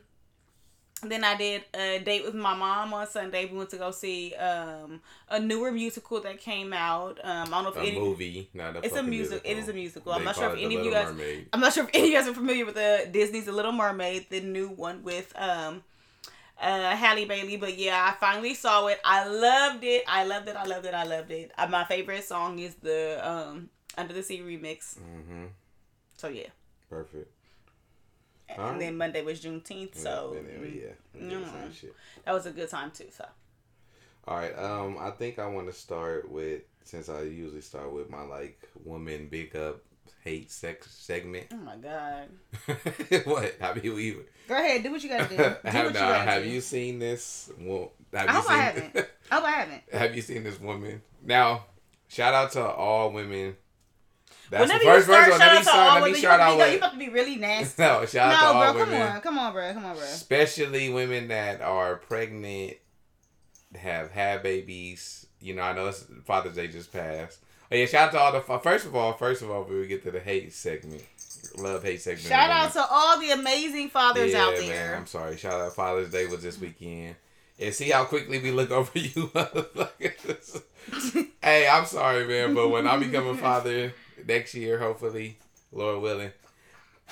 then 1.04 1.24
I 1.24 1.36
did 1.36 1.64
a 1.74 2.00
date 2.00 2.24
with 2.24 2.36
my 2.36 2.54
mom 2.56 2.94
on 2.94 3.08
Sunday. 3.08 3.46
We 3.46 3.58
went 3.58 3.70
to 3.72 3.78
go 3.78 3.92
see 3.92 4.36
um 4.36 5.02
a 5.30 5.40
newer 5.40 5.72
musical 5.72 6.22
that 6.22 6.40
came 6.40 6.74
out. 6.74 7.20
Um 7.24 7.48
I 7.54 7.64
don't 7.64 7.64
know 7.64 7.70
if 7.70 7.76
A 7.78 7.80
any 7.82 8.00
movie, 8.00 8.50
not 8.54 8.76
a. 8.76 8.80
it's 8.80 8.88
a 8.88 8.96
fucking 8.98 9.10
music 9.10 9.42
it 9.44 9.58
is 9.58 9.68
a 9.68 9.74
musical. 9.74 10.14
I'm 10.14 10.24
not 10.24 10.36
sure 10.36 10.54
if 10.54 10.60
any 10.60 10.76
of 10.76 10.86
you 10.86 10.92
guys 10.92 11.08
Mermaid. 11.08 11.50
I'm 11.54 11.60
not 11.60 11.74
sure 11.74 11.84
if 11.86 11.90
any 11.94 12.04
of 12.04 12.10
you 12.12 12.18
guys 12.18 12.28
are 12.28 12.34
familiar 12.34 12.66
with 12.66 12.76
the 12.76 13.08
Disney's 13.12 13.46
The 13.46 13.52
Little 13.52 13.72
Mermaid, 13.72 14.28
the 14.30 14.42
new 14.42 14.70
one 14.70 15.04
with 15.04 15.34
um 15.36 15.84
uh 16.62 16.96
Halle 16.96 17.26
Bailey. 17.26 17.58
But 17.58 17.78
yeah, 17.78 18.12
I 18.12 18.16
finally 18.20 18.54
saw 18.54 18.88
it. 18.88 19.00
I 19.04 19.28
loved 19.28 19.84
it. 19.84 20.04
I 20.08 20.24
loved 20.26 20.48
it. 20.48 20.56
I 20.56 20.66
loved 20.66 20.86
it. 20.86 20.94
I 20.94 21.04
loved 21.04 21.32
it. 21.32 21.52
Uh, 21.58 21.68
my 21.68 21.84
favorite 21.86 22.24
song 22.24 22.60
is 22.60 22.76
the 22.76 23.20
um 23.28 23.70
Under 23.98 24.14
the 24.14 24.22
Sea 24.24 24.40
remix. 24.40 25.00
Mm-hmm. 25.00 25.46
So 26.18 26.28
yeah. 26.28 26.50
Perfect. 26.90 27.31
And 28.58 28.82
then 28.82 28.98
Monday 28.98 29.22
was 29.24 29.42
Juneteenth, 29.42 29.96
so 29.96 30.36
yeah, 30.36 30.42
yeah, 30.42 30.52
yeah, 30.54 30.62
we 31.14 31.20
did 31.30 31.42
the 31.42 31.46
same 31.46 31.54
mm. 31.54 31.74
shit. 31.74 31.96
that 32.26 32.34
was 32.34 32.46
a 32.46 32.52
good 32.52 32.70
time 32.70 32.92
too. 32.92 33.08
So 33.12 33.26
All 34.28 34.38
right. 34.38 34.58
Um, 34.58 34.98
I 35.00 35.12
think 35.12 35.40
I 35.40 35.48
want 35.48 35.68
to 35.68 35.74
start 35.74 36.32
with 36.32 36.62
since 36.84 37.10
I 37.10 37.22
usually 37.24 37.62
start 37.62 37.92
with 37.92 38.10
my 38.10 38.24
like 38.24 38.70
woman 38.84 39.28
big 39.30 39.56
up 39.56 39.82
hate 40.24 40.52
sex 40.52 40.90
segment. 40.92 41.48
oh 41.52 41.58
my 41.58 41.76
god, 41.78 42.30
what? 43.26 43.56
I 43.62 43.74
mean, 43.74 43.94
we. 43.94 44.18
go 44.48 44.56
ahead, 44.56 44.84
do 44.84 44.92
what 44.92 45.04
you 45.04 45.10
gotta 45.10 45.30
do. 45.30 45.38
do 45.38 45.44
what 45.44 45.66
have, 45.66 45.86
you 45.88 45.94
gotta 45.94 46.32
have 46.32 46.44
do. 46.44 46.50
you 46.50 46.62
seen 46.62 47.00
this? 47.00 47.52
Well, 47.60 47.92
have 48.14 48.30
I 48.30 48.32
hope 48.32 48.50
I 48.50 48.58
haven't. 48.58 48.98
I 49.32 49.36
hope 49.36 49.44
I 49.44 49.52
haven't. 49.52 49.84
have 49.94 50.16
you 50.16 50.22
seen 50.22 50.44
this 50.44 50.60
woman? 50.60 51.02
Now, 51.24 51.66
shout 52.08 52.34
out 52.34 52.52
to 52.54 52.64
all 52.64 53.12
women. 53.12 53.56
That's 54.52 54.70
Whenever 54.70 54.84
the 54.84 54.90
first 54.92 55.08
you 55.08 55.14
start, 55.14 55.30
verse. 55.30 55.38
shout 55.38 55.40
Let 55.40 55.52
me 55.52 55.56
out 55.56 55.58
to 55.58 55.64
start. 55.64 55.80
all 55.80 55.86
Let 55.86 55.96
me 55.96 56.02
women. 56.02 56.16
You 56.16 56.22
shout 56.22 56.36
about, 56.36 56.52
out 56.52 56.58
to 56.58 56.66
be, 56.66 56.72
you 56.72 56.78
about 56.78 56.92
to 56.92 56.98
be 56.98 57.10
really 57.10 57.36
nasty. 57.38 57.82
No, 57.82 58.06
shout 58.06 58.34
out 58.34 58.40
to 58.40 58.54
no, 58.54 58.60
all 58.60 58.74
bro, 58.74 58.84
come 58.86 58.94
on, 58.94 59.22
come 59.22 59.40
on, 59.40 59.54
bro, 59.54 59.74
come 59.74 59.86
on, 59.86 59.96
bro. 59.96 60.04
especially 60.04 60.90
women 60.90 61.30
that 61.30 61.62
are 61.62 61.96
pregnant, 61.96 62.74
have 63.76 64.12
had 64.12 64.44
babies. 64.44 65.26
You 65.40 65.56
know, 65.56 65.62
I 65.62 65.74
know 65.74 65.88
it's 65.88 66.06
Father's 66.26 66.56
Day 66.56 66.68
just 66.68 66.92
passed. 66.92 67.40
Oh 67.72 67.76
yeah, 67.78 67.86
shout 67.86 68.10
out 68.10 68.12
to 68.12 68.20
all 68.20 68.32
the. 68.34 68.60
First 68.60 68.86
of 68.86 68.94
all, 68.94 69.14
first 69.14 69.42
of 69.42 69.50
all, 69.50 69.64
before 69.64 69.80
we 69.80 69.88
get 69.88 70.04
to 70.04 70.12
the 70.12 70.20
hate 70.20 70.52
segment, 70.52 71.04
love 71.58 71.84
hate 71.84 72.02
segment. 72.02 72.28
Shout 72.28 72.50
out 72.50 72.74
to 72.74 72.86
all 72.92 73.22
the 73.22 73.32
amazing 73.32 73.90
fathers 73.90 74.34
yeah, 74.34 74.44
out 74.44 74.54
Man, 74.56 74.68
there. 74.68 74.96
I'm 74.98 75.08
sorry. 75.08 75.38
Shout 75.38 75.62
out 75.62 75.74
Father's 75.74 76.12
Day 76.12 76.26
was 76.26 76.44
this 76.44 76.60
weekend. 76.60 77.16
And 77.58 77.74
see 77.74 77.92
how 77.92 78.04
quickly 78.04 78.40
we 78.40 78.52
look 78.52 78.72
over 78.72 78.92
you 79.00 79.28
motherfuckers. 79.28 80.62
hey, 81.42 81.70
I'm 81.70 81.86
sorry, 81.86 82.28
man, 82.28 82.54
but 82.54 82.70
when 82.70 82.88
I 82.88 82.98
become 82.98 83.28
a 83.28 83.38
father 83.38 83.94
next 84.28 84.54
year, 84.56 84.80
hopefully, 84.80 85.38
Lord 85.72 86.02
willing, 86.02 86.32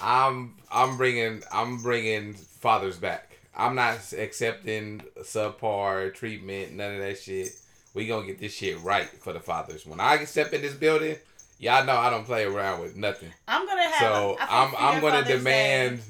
I'm 0.01 0.55
I'm 0.71 0.97
bringing 0.97 1.43
I'm 1.51 1.81
bringing 1.81 2.33
fathers 2.33 2.97
back. 2.97 3.37
I'm 3.55 3.75
not 3.75 4.13
accepting 4.17 5.01
subpar 5.21 6.13
treatment, 6.13 6.73
none 6.73 6.93
of 6.93 6.99
that 7.01 7.19
shit. 7.19 7.49
We 7.93 8.07
gonna 8.07 8.25
get 8.25 8.39
this 8.39 8.53
shit 8.53 8.79
right 8.81 9.07
for 9.07 9.33
the 9.33 9.39
fathers. 9.39 9.85
When 9.85 9.99
I 9.99 10.23
step 10.25 10.53
in 10.53 10.61
this 10.61 10.73
building, 10.73 11.17
y'all 11.57 11.85
know 11.85 11.95
I 11.95 12.09
don't 12.09 12.25
play 12.25 12.45
around 12.45 12.81
with 12.81 12.95
nothing. 12.95 13.31
I'm 13.47 13.65
gonna 13.67 13.83
have. 13.83 13.99
So 13.99 14.37
I 14.39 14.65
think 14.65 14.81
I'm 14.81 14.95
I'm 14.95 15.01
gonna 15.01 15.25
demand. 15.25 16.01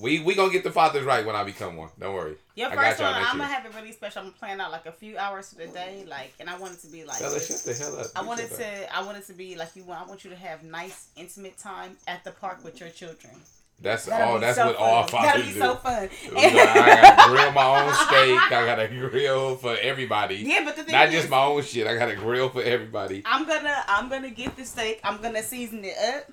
We 0.00 0.20
we 0.20 0.34
gonna 0.34 0.52
get 0.52 0.64
the 0.64 0.70
fathers 0.70 1.04
right 1.04 1.24
when 1.24 1.36
I 1.36 1.44
become 1.44 1.76
one. 1.76 1.90
Don't 2.00 2.14
worry. 2.14 2.36
Your 2.54 2.70
I 2.70 2.74
first 2.74 3.00
one, 3.00 3.12
I'm 3.14 3.36
gonna 3.36 3.44
have 3.44 3.66
it 3.66 3.74
really 3.74 3.92
special. 3.92 4.20
I'm 4.20 4.26
gonna 4.28 4.38
plan 4.38 4.60
out 4.60 4.70
like 4.72 4.86
a 4.86 4.92
few 4.92 5.18
hours 5.18 5.50
for 5.50 5.56
the 5.56 5.66
day, 5.66 6.04
like, 6.08 6.32
and 6.40 6.48
I 6.48 6.58
want 6.58 6.74
it 6.74 6.80
to 6.80 6.86
be 6.86 7.04
like. 7.04 7.18
This. 7.18 7.46
shut 7.46 7.76
the 7.76 7.82
hell 7.84 7.98
up. 7.98 8.06
I 8.16 8.22
wanted 8.22 8.50
to. 8.52 8.96
I 8.96 9.02
wanted 9.04 9.26
to 9.26 9.32
be 9.34 9.54
like 9.56 9.76
you 9.76 9.84
want. 9.84 10.02
I 10.02 10.08
want 10.08 10.24
you 10.24 10.30
to 10.30 10.36
have 10.36 10.62
nice, 10.62 11.08
intimate 11.16 11.58
time 11.58 11.96
at 12.08 12.24
the 12.24 12.30
park 12.30 12.64
with 12.64 12.80
your 12.80 12.88
children. 12.88 13.34
That's 13.82 14.06
That'll 14.06 14.28
all. 14.28 14.34
be 14.36 14.40
That's 14.42 14.56
so 14.56 14.66
what 14.68 14.76
fun. 14.76 14.88
all 14.88 15.06
That'll 15.06 15.18
fathers 15.32 15.46
be 15.46 15.52
do. 15.54 15.58
so 15.58 15.74
fun. 15.74 16.08
I 16.36 16.50
gotta 16.54 17.28
grill 17.30 17.52
my 17.52 17.84
own 17.84 17.92
steak. 17.94 18.52
I 18.52 18.64
gotta 18.64 18.88
grill 18.88 19.56
for 19.56 19.76
everybody. 19.76 20.36
Yeah, 20.36 20.62
but 20.64 20.76
the 20.76 20.84
thing 20.84 20.92
Not 20.92 21.08
is, 21.08 21.14
just 21.14 21.28
my 21.28 21.42
own 21.44 21.62
shit. 21.62 21.86
I 21.86 21.96
gotta 21.96 22.14
grill 22.14 22.48
for 22.48 22.62
everybody. 22.62 23.22
I'm 23.26 23.44
gonna. 23.46 23.84
I'm 23.88 24.08
gonna 24.08 24.30
get 24.30 24.56
the 24.56 24.64
steak. 24.64 25.00
I'm 25.04 25.20
gonna 25.20 25.42
season 25.42 25.84
it 25.84 25.96
up. 26.16 26.30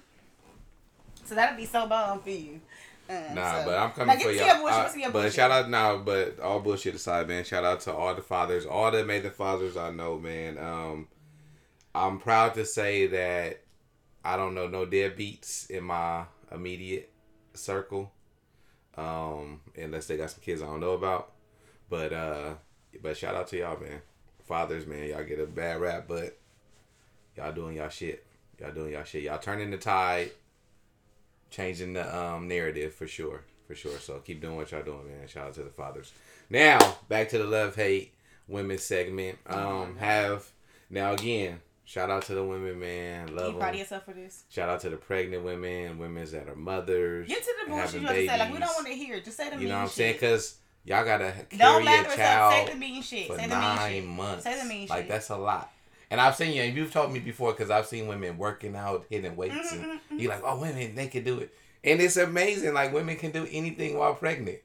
So 1.26 1.36
that'll 1.36 1.58
be 1.58 1.66
so 1.66 1.88
bomb 1.88 2.22
for 2.22 2.30
you. 2.30 2.60
Uh, 3.10 3.34
Nah, 3.34 3.60
so- 3.60 3.66
but 3.66 3.78
I'm 3.80 3.92
coming 3.92 4.20
for 4.20 4.32
y'all. 4.32 4.62
bullshit. 4.62 5.02
Your 5.02 5.12
but 5.12 5.34
shout 5.34 5.50
out 5.52 5.70
now, 5.70 5.98
but 5.98 6.40
all 6.40 6.60
bullshit 6.60 6.94
aside, 6.96 7.28
man. 7.28 7.44
Shout 7.44 7.64
out 7.64 7.80
to 7.82 7.94
all 7.94 8.14
the 8.14 8.22
fathers, 8.22 8.66
all 8.66 8.92
the 8.92 9.02
amazing 9.02 9.32
fathers 9.32 9.76
I 9.76 9.90
know, 9.92 10.20
man. 10.20 10.58
Um, 10.60 11.08
I'm 11.96 12.20
proud 12.20 12.54
to 12.54 12.66
say 12.66 13.08
that 13.08 13.62
I 14.24 14.38
don't 14.38 14.54
know 14.54 14.68
no 14.68 14.86
deadbeats 14.86 15.70
in 15.72 15.86
my 15.86 16.26
immediate 16.52 17.12
circle, 17.56 18.12
um, 18.96 19.62
unless 19.76 20.06
they 20.08 20.18
got 20.18 20.30
some 20.32 20.42
kids 20.42 20.62
I 20.62 20.66
don't 20.66 20.80
know 20.82 20.94
about. 20.94 21.32
But 21.90 22.14
uh, 22.14 22.54
but 23.02 23.18
shout 23.18 23.34
out 23.36 23.48
to 23.48 23.58
y'all, 23.58 23.80
man. 23.80 24.02
Fathers, 24.46 24.86
man, 24.86 25.08
y'all 25.10 25.24
get 25.24 25.40
a 25.40 25.46
bad 25.48 25.80
rap, 25.82 26.06
but 26.08 26.38
y'all 27.36 27.52
doing 27.54 27.78
y'all 27.78 27.90
shit. 27.90 28.26
Y'all 28.60 28.72
doing 28.72 28.94
y'all 28.94 29.04
shit. 29.04 29.24
Y'all 29.24 29.40
turning 29.40 29.72
the 29.72 29.78
tide 29.78 30.32
changing 31.50 31.94
the 31.94 32.18
um 32.18 32.48
narrative 32.48 32.94
for 32.94 33.08
sure, 33.08 33.44
for 33.68 33.76
sure. 33.76 33.98
So 34.00 34.20
keep 34.20 34.42
doing 34.42 34.56
what 34.56 34.72
y'all 34.72 34.84
doing, 34.84 35.08
man. 35.08 35.28
Shout 35.28 35.48
out 35.48 35.54
to 35.56 35.64
the 35.64 35.70
fathers. 35.70 36.12
Now 36.50 36.98
back 37.08 37.30
to 37.30 37.38
the 37.38 37.44
love 37.46 37.76
hate 37.76 38.14
women 38.48 38.78
segment. 38.78 39.38
Um, 39.48 39.98
have 39.98 40.50
now 40.90 41.14
again. 41.14 41.62
Shout 41.86 42.12
out 42.12 42.22
to 42.26 42.36
the 42.36 42.44
women, 42.44 42.80
man. 42.80 43.30
you 43.30 43.34
Love 43.34 43.58
proud 43.58 43.74
of 43.74 43.80
yourself 43.80 44.06
for 44.06 44.14
this? 44.14 44.44
Shout 44.50 44.70
out 44.70 44.80
to 44.82 44.92
the 44.92 44.96
pregnant 44.98 45.44
women, 45.44 45.98
women 45.98 46.24
that 46.32 46.48
are 46.48 46.56
mothers. 46.56 47.28
Get 47.28 47.42
to 47.44 47.54
the 47.66 47.72
bullshit 47.72 48.02
you 48.02 48.08
have 48.08 48.16
to 48.16 48.28
say. 48.28 48.38
Like 48.38 48.54
we 48.54 48.60
don't 48.60 48.76
want 48.76 48.86
to 48.88 48.94
hear. 48.94 49.16
it. 49.16 49.26
Just 49.26 49.38
say 49.38 49.50
the 49.50 49.56
You 49.56 49.62
mean 49.62 49.70
know 49.70 49.76
what 49.78 49.82
I'm 49.82 49.88
saying? 49.88 50.14
Because 50.14 50.58
y'all 50.86 51.04
gotta 51.04 51.34
carry 51.50 51.58
Don't 51.58 51.88
a 51.88 51.92
up. 52.02 52.10
Say 52.12 52.16
child 52.16 52.70
the 52.70 52.76
mean 52.76 53.02
shit. 53.02 53.26
for 53.28 53.38
Say 53.38 53.42
the 53.48 53.50
mean 53.50 53.60
nine 53.60 53.92
shit. 53.94 54.06
months. 54.06 54.44
Say 54.44 54.60
the 54.62 54.66
mean 54.70 54.82
shit. 54.82 54.90
like 54.92 55.08
that's 55.08 55.30
a 55.30 55.36
lot. 55.38 55.72
And 56.12 56.20
I've 56.20 56.36
seen 56.36 56.54
you. 56.54 56.64
And 56.64 56.76
you've 56.76 56.92
told 56.92 57.12
me 57.14 57.20
before 57.20 57.52
because 57.52 57.70
I've 57.70 57.86
seen 57.86 58.08
women 58.08 58.38
working 58.38 58.76
out, 58.76 59.06
hitting 59.10 59.36
weights, 59.36 59.74
Mm-hmm, 59.74 59.92
and 60.12 60.20
you're 60.22 60.32
like, 60.32 60.42
oh, 60.44 60.60
women, 60.60 60.96
they 60.96 61.08
can 61.08 61.24
do 61.24 61.40
it, 61.40 61.54
and 61.84 62.02
it's 62.02 62.18
amazing. 62.18 62.74
Like 62.74 62.94
women 62.94 63.16
can 63.18 63.32
do 63.32 63.48
anything 63.52 63.98
while 63.98 64.16
pregnant. 64.16 64.60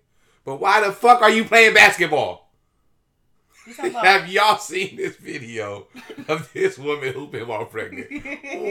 But 0.44 0.56
why 0.56 0.80
the 0.86 0.92
fuck 0.92 1.22
are 1.22 1.30
you 1.30 1.44
playing 1.44 1.74
basketball? 1.74 2.50
You 3.66 3.74
talking 3.74 3.90
about- 3.92 4.04
Have 4.20 4.28
y'all 4.28 4.58
seen 4.58 4.96
this 4.96 5.16
video 5.16 5.86
of 6.28 6.50
this 6.52 6.78
woman 6.78 7.12
hooping 7.14 7.46
while 7.46 7.64
pregnant? 7.66 8.08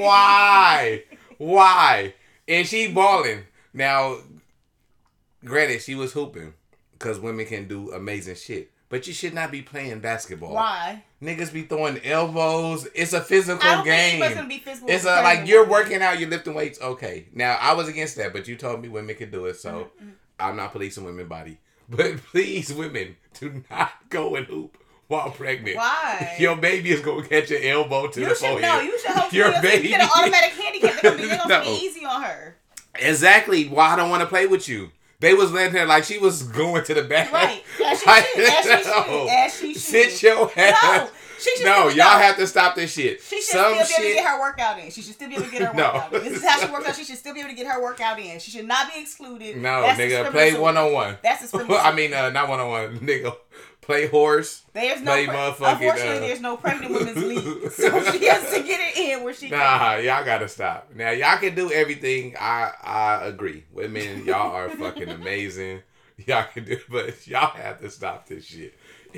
Why? 0.04 1.04
Why? 1.38 2.14
And 2.48 2.68
she 2.68 2.92
balling. 2.92 3.44
Now, 3.74 4.18
granted, 5.44 5.82
she 5.82 5.96
was 5.96 6.14
hooping 6.14 6.54
because 6.94 7.20
women 7.20 7.46
can 7.46 7.68
do 7.68 7.92
amazing 7.92 8.36
shit. 8.36 8.72
But 8.94 9.08
you 9.08 9.14
should 9.14 9.34
not 9.34 9.50
be 9.50 9.64
playing 9.64 10.02
basketball. 10.02 10.54
Why? 10.54 11.04
Niggas 11.20 11.52
be 11.52 11.64
throwing 11.64 12.00
elbows. 12.06 12.88
It's 12.94 13.14
a 13.14 13.22
physical 13.22 13.68
I 13.68 13.76
don't 13.78 13.86
think 13.86 14.22
game. 14.22 14.60
physical. 14.60 14.88
It's 14.88 15.04
a, 15.04 15.24
like 15.24 15.48
you're 15.48 15.68
working 15.68 16.04
out, 16.04 16.20
you're 16.20 16.30
lifting 16.30 16.54
weights. 16.54 16.80
Okay. 16.80 17.26
Now 17.34 17.58
I 17.60 17.74
was 17.74 17.88
against 17.88 18.18
that, 18.18 18.34
but 18.34 18.48
you 18.48 18.56
told 18.56 18.84
me 18.84 18.90
women 18.90 19.16
could 19.16 19.32
do 19.32 19.48
it, 19.48 19.56
so 19.56 19.90
Mm-hmm, 20.00 20.10
I'm 20.40 20.56
not 20.58 20.74
policing 20.74 21.04
women 21.06 21.28
body. 21.28 21.58
But 21.90 22.18
please, 22.18 22.72
women, 22.72 23.16
do 23.40 23.64
not 23.72 23.94
go 24.10 24.36
and 24.36 24.46
hoop 24.46 24.78
while 25.08 25.32
pregnant. 25.32 25.76
Why? 25.78 26.36
Your 26.40 26.56
baby 26.56 26.92
is 26.92 27.02
gonna 27.02 27.28
catch 27.28 27.50
an 27.50 27.64
elbow 27.64 28.10
to 28.10 28.20
You 28.20 28.28
the 28.30 28.36
should 28.36 28.48
forehead. 28.48 28.62
no. 28.62 28.80
You 28.80 29.00
should 29.00 29.10
hope 29.10 29.34
Your 29.34 29.56
you, 29.56 29.62
baby. 29.64 29.88
get 29.88 30.02
an 30.02 30.10
automatic 30.16 30.52
handicap. 30.52 31.02
They're 31.02 31.12
gonna 31.14 31.24
be, 31.24 31.28
they're 31.30 31.38
gonna 31.48 31.66
No. 31.66 31.80
be 31.80 31.84
easy 31.84 32.06
on 32.06 32.22
her. 32.22 32.58
Exactly. 32.94 33.70
Why 33.70 33.88
I 33.94 33.96
don't 33.96 34.12
want 34.12 34.22
to 34.22 34.28
play 34.28 34.46
with 34.46 34.70
you. 34.70 34.92
They 35.24 35.34
was 35.34 35.52
letting 35.54 35.74
her 35.80 35.86
like 35.86 36.04
she 36.04 36.18
was 36.18 36.44
going 36.44 36.84
to 36.84 36.94
the 36.94 37.04
back. 37.04 37.32
Right. 37.32 37.64
As 37.86 38.00
she 38.02 38.06
Like, 38.06 38.26
should. 38.26 38.44
As 38.44 38.64
she 38.66 38.74
should. 38.84 39.08
no. 39.08 39.28
As 39.32 39.58
she 39.60 39.74
should. 39.74 39.82
Sit 39.82 40.24
your 40.24 40.52
ass. 40.58 40.84
No. 40.84 41.10
She 41.40 41.56
should 41.58 41.66
No, 41.66 41.88
y'all 41.90 42.20
have 42.20 42.36
to 42.38 42.46
stop 42.48 42.76
this 42.76 42.94
shit. 42.94 43.22
She 43.22 43.38
should 43.42 43.46
Some 43.60 43.74
still 43.86 44.00
be 44.00 44.04
able 44.04 44.10
to 44.10 44.14
get 44.16 44.26
her 44.28 44.40
workout 44.40 44.80
in. 44.80 44.92
She 44.92 45.02
should 45.02 45.14
still 45.14 45.30
be 45.30 45.36
able 45.36 45.46
to 45.46 45.52
get 45.52 45.62
her 45.64 45.74
No. 45.76 45.84
workout 45.94 46.14
in. 46.14 46.24
This 46.26 46.34
is 46.44 46.46
how 46.48 46.60
she 46.60 46.72
works 46.72 46.88
out. 46.90 46.96
She 46.96 47.04
should 47.06 47.18
still 47.18 47.34
be 47.34 47.40
able 47.40 47.50
to 47.50 47.56
get 47.56 47.68
her 47.68 47.82
workout 47.82 48.20
in. 48.20 48.40
She 48.40 48.52
should 48.52 48.68
not 48.68 48.94
be 48.94 49.02
excluded. 49.02 49.58
No, 49.58 49.82
That's 49.82 50.00
nigga, 50.00 50.30
play 50.32 50.58
one 50.60 50.76
on 50.78 50.92
one. 50.94 51.18
That's 51.24 51.42
discriminatory. 51.42 51.80
I 51.84 51.96
mean, 51.96 52.14
uh, 52.14 52.30
not 52.30 52.48
one 52.50 52.60
on 52.60 52.70
one, 52.70 53.00
nigga. 53.00 53.36
Play 53.84 54.08
horse. 54.08 54.64
There's 54.72 55.02
no. 55.02 55.12
play 55.12 55.28
Pre- 55.28 55.36
unfortunately, 55.36 56.18
uh, 56.18 56.20
there's 56.22 56.40
no 56.42 56.56
pregnant 56.56 56.94
women's 56.94 57.18
league, 57.24 57.72
so 57.72 58.12
she 58.12 58.26
has 58.28 58.50
to 58.54 58.64
get 58.64 58.80
it 58.80 58.98
in 58.98 59.24
where 59.24 59.34
she 59.34 59.50
can. 59.50 59.60
Nah, 59.60 59.96
y'all 59.96 60.24
gotta 60.24 60.48
stop. 60.48 60.90
Now 60.96 61.12
y'all 61.12 61.38
can 61.38 61.54
do 61.54 61.70
everything. 61.72 62.36
I 62.40 62.72
I 62.82 63.26
agree. 63.26 63.66
Women, 63.74 64.26
y'all 64.26 64.56
are 64.56 64.70
fucking 64.78 65.10
amazing. 65.10 65.82
Y'all 66.26 66.46
can 66.54 66.64
do, 66.64 66.80
but 66.90 67.28
y'all 67.28 67.56
have 67.56 67.82
to 67.82 67.90
stop 67.90 68.28
this 68.28 68.46
shit. 68.46 68.74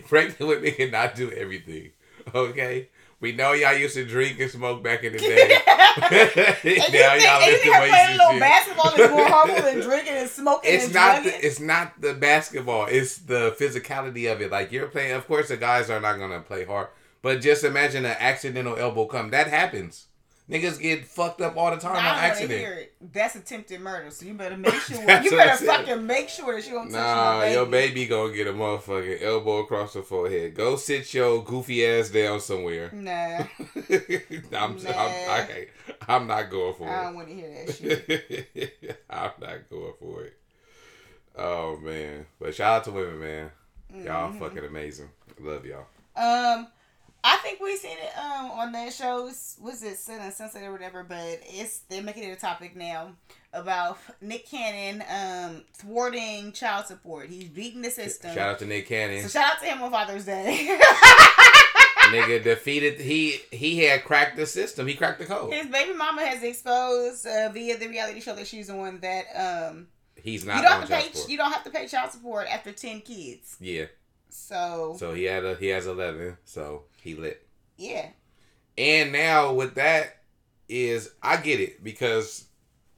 Pregnant 0.08 0.40
women 0.40 0.72
cannot 0.72 1.14
do 1.16 1.32
everything. 1.32 1.92
Okay, 2.34 2.90
we 3.20 3.32
know 3.32 3.54
y'all 3.54 3.74
used 3.76 3.96
to 3.96 4.06
drink 4.06 4.40
and 4.40 4.52
smoke 4.52 4.84
back 4.84 5.04
in 5.04 5.14
the 5.14 5.20
day. 5.20 5.58
And 5.98 6.12
you 6.64 6.82
think, 6.82 6.94
now 6.94 7.14
and 7.14 7.22
you 7.22 7.28
y'all 7.28 7.40
think 7.42 7.64
playing 7.64 8.08
a 8.08 8.12
little 8.18 8.32
shit. 8.32 8.40
basketball 8.40 8.94
is 8.94 9.12
more 9.12 9.26
harmful 9.30 9.62
than 9.64 9.80
drinking 9.82 10.14
and 10.16 10.30
smoking 10.30 10.74
It's 10.74 10.86
and 10.86 10.94
not. 10.94 11.24
drugging? 11.24 11.40
The, 11.42 11.46
it's 11.48 11.60
not 11.60 12.02
the 12.02 12.14
basketball. 12.14 12.88
It's 12.88 13.18
the 13.20 13.56
physicality 13.60 14.32
of 14.32 14.42
it. 14.42 14.52
Like 14.52 14.72
you're 14.72 14.88
playing. 14.88 15.14
Of 15.14 15.28
course, 15.28 15.48
the 15.48 15.58
guys 15.58 15.90
are 15.90 16.00
not 16.02 16.20
gonna 16.20 16.42
play 16.42 16.66
hard. 16.66 16.88
But 17.22 17.42
just 17.42 17.64
imagine 17.64 18.06
an 18.06 18.18
accidental 18.20 18.76
elbow 18.78 19.06
come. 19.06 19.32
That 19.32 19.48
happens. 19.48 20.08
Niggas 20.48 20.80
get 20.80 21.06
fucked 21.08 21.42
up 21.42 21.58
all 21.58 21.72
the 21.72 21.78
time 21.78 21.96
on 21.96 22.04
don't 22.04 22.06
want 22.06 22.18
to 22.20 22.24
accident. 22.24 22.60
hear 22.60 22.74
it. 22.74 22.94
That's 23.12 23.36
attempted 23.36 23.82
murder, 23.82 24.12
so 24.12 24.28
you 24.28 24.36
better 24.36 24.56
make 24.56 24.74
sure. 24.82 25.00
You 25.00 25.32
better 25.32 25.66
fucking 25.66 26.06
make 26.06 26.30
sure 26.30 26.54
that 26.56 26.68
you 26.68 26.74
don't 26.74 26.92
touch 26.92 26.94
Nah, 26.94 27.34
my 27.34 27.40
baby. 27.42 27.54
your 27.56 27.66
baby 27.66 28.06
gonna 28.06 28.32
get 28.34 28.46
a 28.48 28.54
motherfucking 28.54 29.24
elbow 29.24 29.58
across 29.64 29.94
the 29.94 30.04
forehead. 30.04 30.54
Go 30.54 30.76
sit 30.76 31.12
your 31.16 31.44
goofy 31.44 31.84
ass 31.84 32.10
down 32.10 32.40
somewhere. 32.40 32.92
Nah, 32.94 33.12
I'm, 33.90 34.52
Nah. 34.52 34.60
I'm, 34.62 34.78
I 34.92 35.68
I'm 36.08 36.28
not 36.28 36.52
going 36.52 36.76
for 36.76 36.88
I 36.88 36.94
it. 36.94 37.00
I 37.00 37.04
don't 37.06 37.16
want 37.16 37.28
to 37.30 37.34
hear 37.34 37.66
that 37.66 37.76
shit. 37.76 39.00
I'm 39.10 39.32
not 39.42 39.68
going 39.70 39.94
for 40.00 40.24
it. 40.26 40.38
Oh 41.38 41.78
man, 41.78 42.28
but 42.40 42.54
shout 42.54 42.78
out 42.78 42.84
to 42.84 42.92
women, 42.92 43.20
man. 43.20 43.52
Y'all 44.04 44.30
Mm-hmm. 44.30 44.40
fucking 44.40 44.64
amazing. 44.66 45.10
Love 45.40 45.66
y'all. 45.66 45.86
Um, 46.16 46.68
I 47.28 47.38
think 47.38 47.60
we 47.60 47.76
seen 47.76 47.98
it 47.98 48.18
um 48.18 48.52
on 48.52 48.72
that 48.74 48.94
shows. 48.94 49.58
Was 49.60 49.82
it 49.84 49.98
Selling 49.98 50.30
Sunset 50.32 50.64
or 50.64 50.72
whatever? 50.72 51.04
But 51.04 51.40
it's 51.44 51.80
they're 51.90 52.04
making 52.04 52.24
it 52.24 52.32
a 52.38 52.40
topic 52.40 52.76
now 52.76 53.14
about 53.52 53.98
Nick 54.22 54.48
Cannon 54.48 55.04
um 55.10 55.64
thwarting 55.74 56.52
child 56.52 56.86
support. 56.86 57.30
He's 57.30 57.50
beating 57.50 57.82
the 57.82 57.90
system. 57.90 58.34
Shout 58.36 58.50
out 58.50 58.60
to 58.60 58.66
Nick 58.66 58.88
Cannon. 58.88 59.24
so 59.24 59.30
shout 59.40 59.54
out 59.54 59.60
to 59.60 59.66
him 59.66 59.82
on 59.82 59.90
Father's 59.92 60.26
Day. 60.26 60.78
Nigga 62.12 62.44
defeated. 62.44 63.00
He 63.02 63.40
he 63.52 63.80
had 63.86 64.04
cracked 64.04 64.38
the 64.38 64.46
system. 64.46 64.86
He 64.86 64.94
cracked 64.94 65.18
the 65.20 65.26
code. 65.26 65.52
His 65.52 65.66
baby 65.68 65.94
mama 65.94 66.22
has 66.24 66.44
exposed 66.44 67.26
uh, 67.26 67.50
via 67.52 67.78
the 67.78 67.88
reality 67.88 68.20
show 68.22 68.36
that 68.36 68.46
she's 68.46 68.70
on 68.70 69.00
that 69.00 69.26
um 69.36 69.88
He's 70.16 70.46
not. 70.46 70.58
you 70.58 70.62
don't 70.64 70.72
on 70.74 70.80
have 70.82 70.90
to 70.90 70.96
pay 70.96 71.12
support. 71.12 71.30
you 71.30 71.38
don't 71.38 71.52
have 71.52 71.64
to 71.64 71.70
pay 71.72 71.88
child 71.88 72.12
support 72.12 72.48
after 72.48 72.72
ten 72.72 73.02
kids. 73.02 73.58
Yeah. 73.60 73.86
So, 74.36 74.96
So 75.00 75.14
he 75.14 75.24
had 75.24 75.46
a 75.46 75.56
he 75.56 75.68
has 75.68 75.88
eleven. 75.88 76.38
So 76.44 76.84
he 77.02 77.16
lit. 77.16 77.48
yeah, 77.78 78.10
And 78.78 79.12
now 79.12 79.54
with 79.54 79.76
that 79.76 80.18
is 80.68 81.12
I 81.24 81.38
get 81.38 81.60
it 81.60 81.84
because 81.84 82.46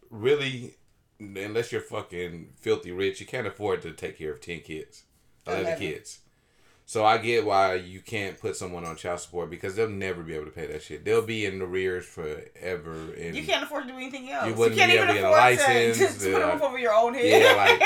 really 0.10 0.76
unless 1.20 1.72
you're 1.72 1.82
fucking 1.82 2.54
filthy 2.60 2.92
rich, 2.92 3.20
you 3.20 3.26
can't 3.28 3.48
afford 3.48 3.82
to 3.84 3.92
take 3.92 4.18
care 4.18 4.32
of 4.32 4.42
ten 4.42 4.62
kids. 4.62 5.04
eleven 5.46 5.78
kids. 5.78 6.20
So 6.86 7.04
I 7.06 7.18
get 7.18 7.46
why 7.46 7.76
you 7.76 8.00
can't 8.00 8.40
put 8.40 8.56
someone 8.56 8.86
on 8.86 8.96
child 8.96 9.20
support 9.20 9.50
because 9.50 9.76
they'll 9.76 9.90
never 9.90 10.24
be 10.24 10.34
able 10.34 10.46
to 10.46 10.52
pay 10.52 10.68
that 10.68 10.82
shit. 10.82 11.04
They'll 11.04 11.22
be 11.22 11.46
in 11.46 11.62
arrears 11.62 12.06
forever 12.06 13.14
and 13.14 13.36
you 13.36 13.44
can't 13.44 13.64
afford 13.64 13.84
to 13.88 13.90
do 13.90 13.98
anything 13.98 14.32
else. 14.32 14.48
You, 14.48 14.54
wouldn't 14.54 14.80
can't 14.80 14.92
be 14.92 14.96
even 14.98 15.10
able 15.10 15.16
to 15.16 15.20
get 15.22 15.26
a 15.26 15.30
afford 15.30 15.58
to 15.60 15.74
license, 15.74 15.98
just 16.00 16.20
put 16.22 16.34
a 16.34 16.48
uh, 16.48 16.54
roof 16.54 16.62
over 16.62 16.80
your 16.80 16.94
own 16.94 17.14
head. 17.14 17.42
yeah, 17.42 17.54
like, 17.54 17.82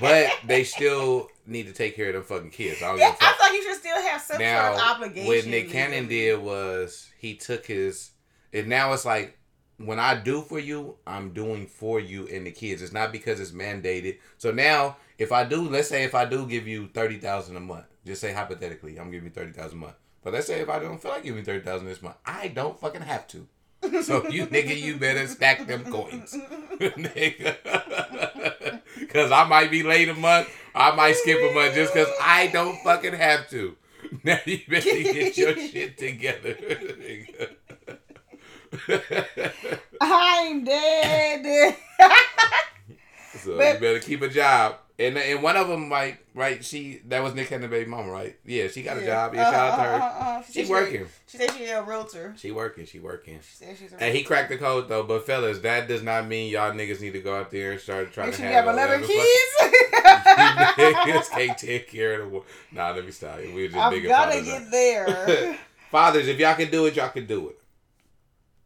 but 0.00 0.30
they 0.46 0.64
still 0.64 1.28
need 1.46 1.66
to 1.66 1.72
take 1.72 1.96
care 1.96 2.08
of 2.08 2.14
them 2.14 2.22
fucking 2.22 2.50
kids. 2.50 2.82
I 2.82 2.88
don't 2.88 2.98
yeah, 2.98 3.10
give 3.10 3.20
a 3.20 3.24
I 3.24 3.32
thought 3.32 3.52
you 3.52 3.62
should 3.62 3.80
still 3.80 4.00
have 4.00 4.20
some 4.20 4.38
now, 4.38 4.74
sort 4.74 4.82
of 4.82 4.96
obligation. 4.96 5.26
what 5.26 5.46
Nick 5.46 5.70
Cannon 5.70 6.08
did 6.08 6.40
was 6.40 7.10
he 7.18 7.34
took 7.34 7.66
his, 7.66 8.10
and 8.52 8.68
now 8.68 8.92
it's 8.92 9.04
like 9.04 9.38
when 9.78 9.98
I 9.98 10.14
do 10.14 10.42
for 10.42 10.58
you, 10.58 10.96
I'm 11.06 11.32
doing 11.32 11.66
for 11.66 12.00
you 12.00 12.28
and 12.28 12.46
the 12.46 12.52
kids. 12.52 12.82
It's 12.82 12.92
not 12.92 13.12
because 13.12 13.40
it's 13.40 13.50
mandated. 13.50 14.18
So 14.38 14.52
now 14.52 14.96
if 15.18 15.32
I 15.32 15.44
do, 15.44 15.68
let's 15.68 15.88
say 15.88 16.04
if 16.04 16.14
I 16.14 16.24
do 16.24 16.46
give 16.46 16.66
you 16.66 16.88
thirty 16.88 17.18
thousand 17.18 17.56
a 17.56 17.60
month, 17.60 17.86
just 18.06 18.20
say 18.20 18.32
hypothetically, 18.32 18.98
I'm 18.98 19.10
giving 19.10 19.26
you 19.28 19.32
thirty 19.32 19.52
thousand 19.52 19.78
a 19.78 19.80
month. 19.82 19.96
But 20.22 20.32
let's 20.32 20.46
say 20.46 20.60
if 20.60 20.68
I 20.68 20.78
don't 20.78 21.00
feel 21.00 21.10
like 21.10 21.24
giving 21.24 21.38
you 21.38 21.44
thirty 21.44 21.64
thousand 21.64 21.88
this 21.88 22.02
month, 22.02 22.16
I 22.24 22.48
don't 22.48 22.78
fucking 22.78 23.02
have 23.02 23.26
to. 23.28 23.46
So 24.02 24.28
you 24.28 24.46
nigga, 24.46 24.80
you 24.80 24.96
better 24.96 25.26
stack 25.26 25.66
them 25.66 25.84
coins, 25.84 26.34
nigga. 26.78 28.51
Cause 29.08 29.32
I 29.32 29.44
might 29.44 29.70
be 29.70 29.82
late 29.82 30.08
a 30.08 30.14
month, 30.14 30.48
I 30.74 30.94
might 30.94 31.16
skip 31.16 31.38
a 31.38 31.54
month 31.54 31.74
just 31.74 31.92
cause 31.94 32.08
I 32.20 32.48
don't 32.48 32.76
fucking 32.82 33.14
have 33.14 33.48
to. 33.50 33.76
Now 34.24 34.38
you 34.44 34.60
better 34.68 34.90
get 34.90 35.38
your 35.38 35.56
shit 35.68 35.96
together. 35.96 36.56
I'm 40.00 40.64
dead. 40.64 41.76
So 43.38 43.56
But- 43.56 43.74
you 43.74 43.80
better 43.80 43.98
keep 43.98 44.22
a 44.22 44.28
job. 44.28 44.76
And 44.98 45.16
and 45.16 45.42
one 45.42 45.56
of 45.56 45.68
them, 45.68 45.88
like, 45.88 46.24
right, 46.34 46.64
she 46.64 47.00
that 47.06 47.22
was 47.22 47.34
Nick 47.34 47.48
Cannon 47.48 47.70
baby 47.70 47.88
mama, 47.88 48.10
right? 48.10 48.36
Yeah, 48.44 48.68
she 48.68 48.82
got 48.82 48.98
a 48.98 49.04
job. 49.04 49.34
Yeah, 49.34 49.50
shout 49.50 49.70
out 49.70 49.76
to 49.76 49.82
her. 49.82 49.94
Uh, 49.94 49.98
uh, 49.98 50.38
uh, 50.38 50.42
She 50.42 50.52
said 50.64 50.68
working. 50.68 51.06
She 51.26 51.36
said 51.38 51.50
she's 51.52 51.70
a 51.70 51.82
realtor. 51.82 52.34
She 52.36 52.50
working. 52.50 52.84
She 52.86 52.98
working. 52.98 53.40
She 53.40 53.56
said 53.56 53.76
she's 53.78 53.92
a 53.92 54.02
And 54.02 54.14
he 54.14 54.22
cracked 54.22 54.50
the 54.50 54.58
code 54.58 54.88
though. 54.88 55.02
But 55.02 55.24
fellas, 55.26 55.60
that 55.60 55.88
does 55.88 56.02
not 56.02 56.28
mean 56.28 56.50
y'all 56.50 56.72
niggas 56.72 57.00
need 57.00 57.14
to 57.14 57.20
go 57.20 57.34
out 57.34 57.50
there 57.50 57.72
and 57.72 57.80
start 57.80 58.12
trying 58.12 58.28
Make 58.28 58.36
to 58.36 58.42
sure 58.42 58.50
have, 58.50 58.66
have 58.66 58.74
11 58.74 59.04
11 59.04 59.08
kids. 59.08 59.56
niggas 60.02 61.30
can't 61.30 61.58
take 61.58 61.88
care 61.88 62.20
of 62.20 62.26
the 62.26 62.28
world. 62.28 62.46
Nah, 62.70 62.90
let 62.90 63.04
me 63.04 63.10
stop. 63.12 63.38
We 63.38 63.52
were 63.54 63.68
just 63.68 63.76
I've 63.76 64.02
got 64.02 64.26
to 64.26 64.32
fathers. 64.32 64.46
get 64.46 64.70
there. 64.70 65.58
fathers, 65.90 66.28
if 66.28 66.38
y'all 66.38 66.54
can 66.54 66.70
do 66.70 66.86
it, 66.86 66.96
y'all 66.96 67.08
can 67.08 67.26
do 67.26 67.48
it. 67.50 67.58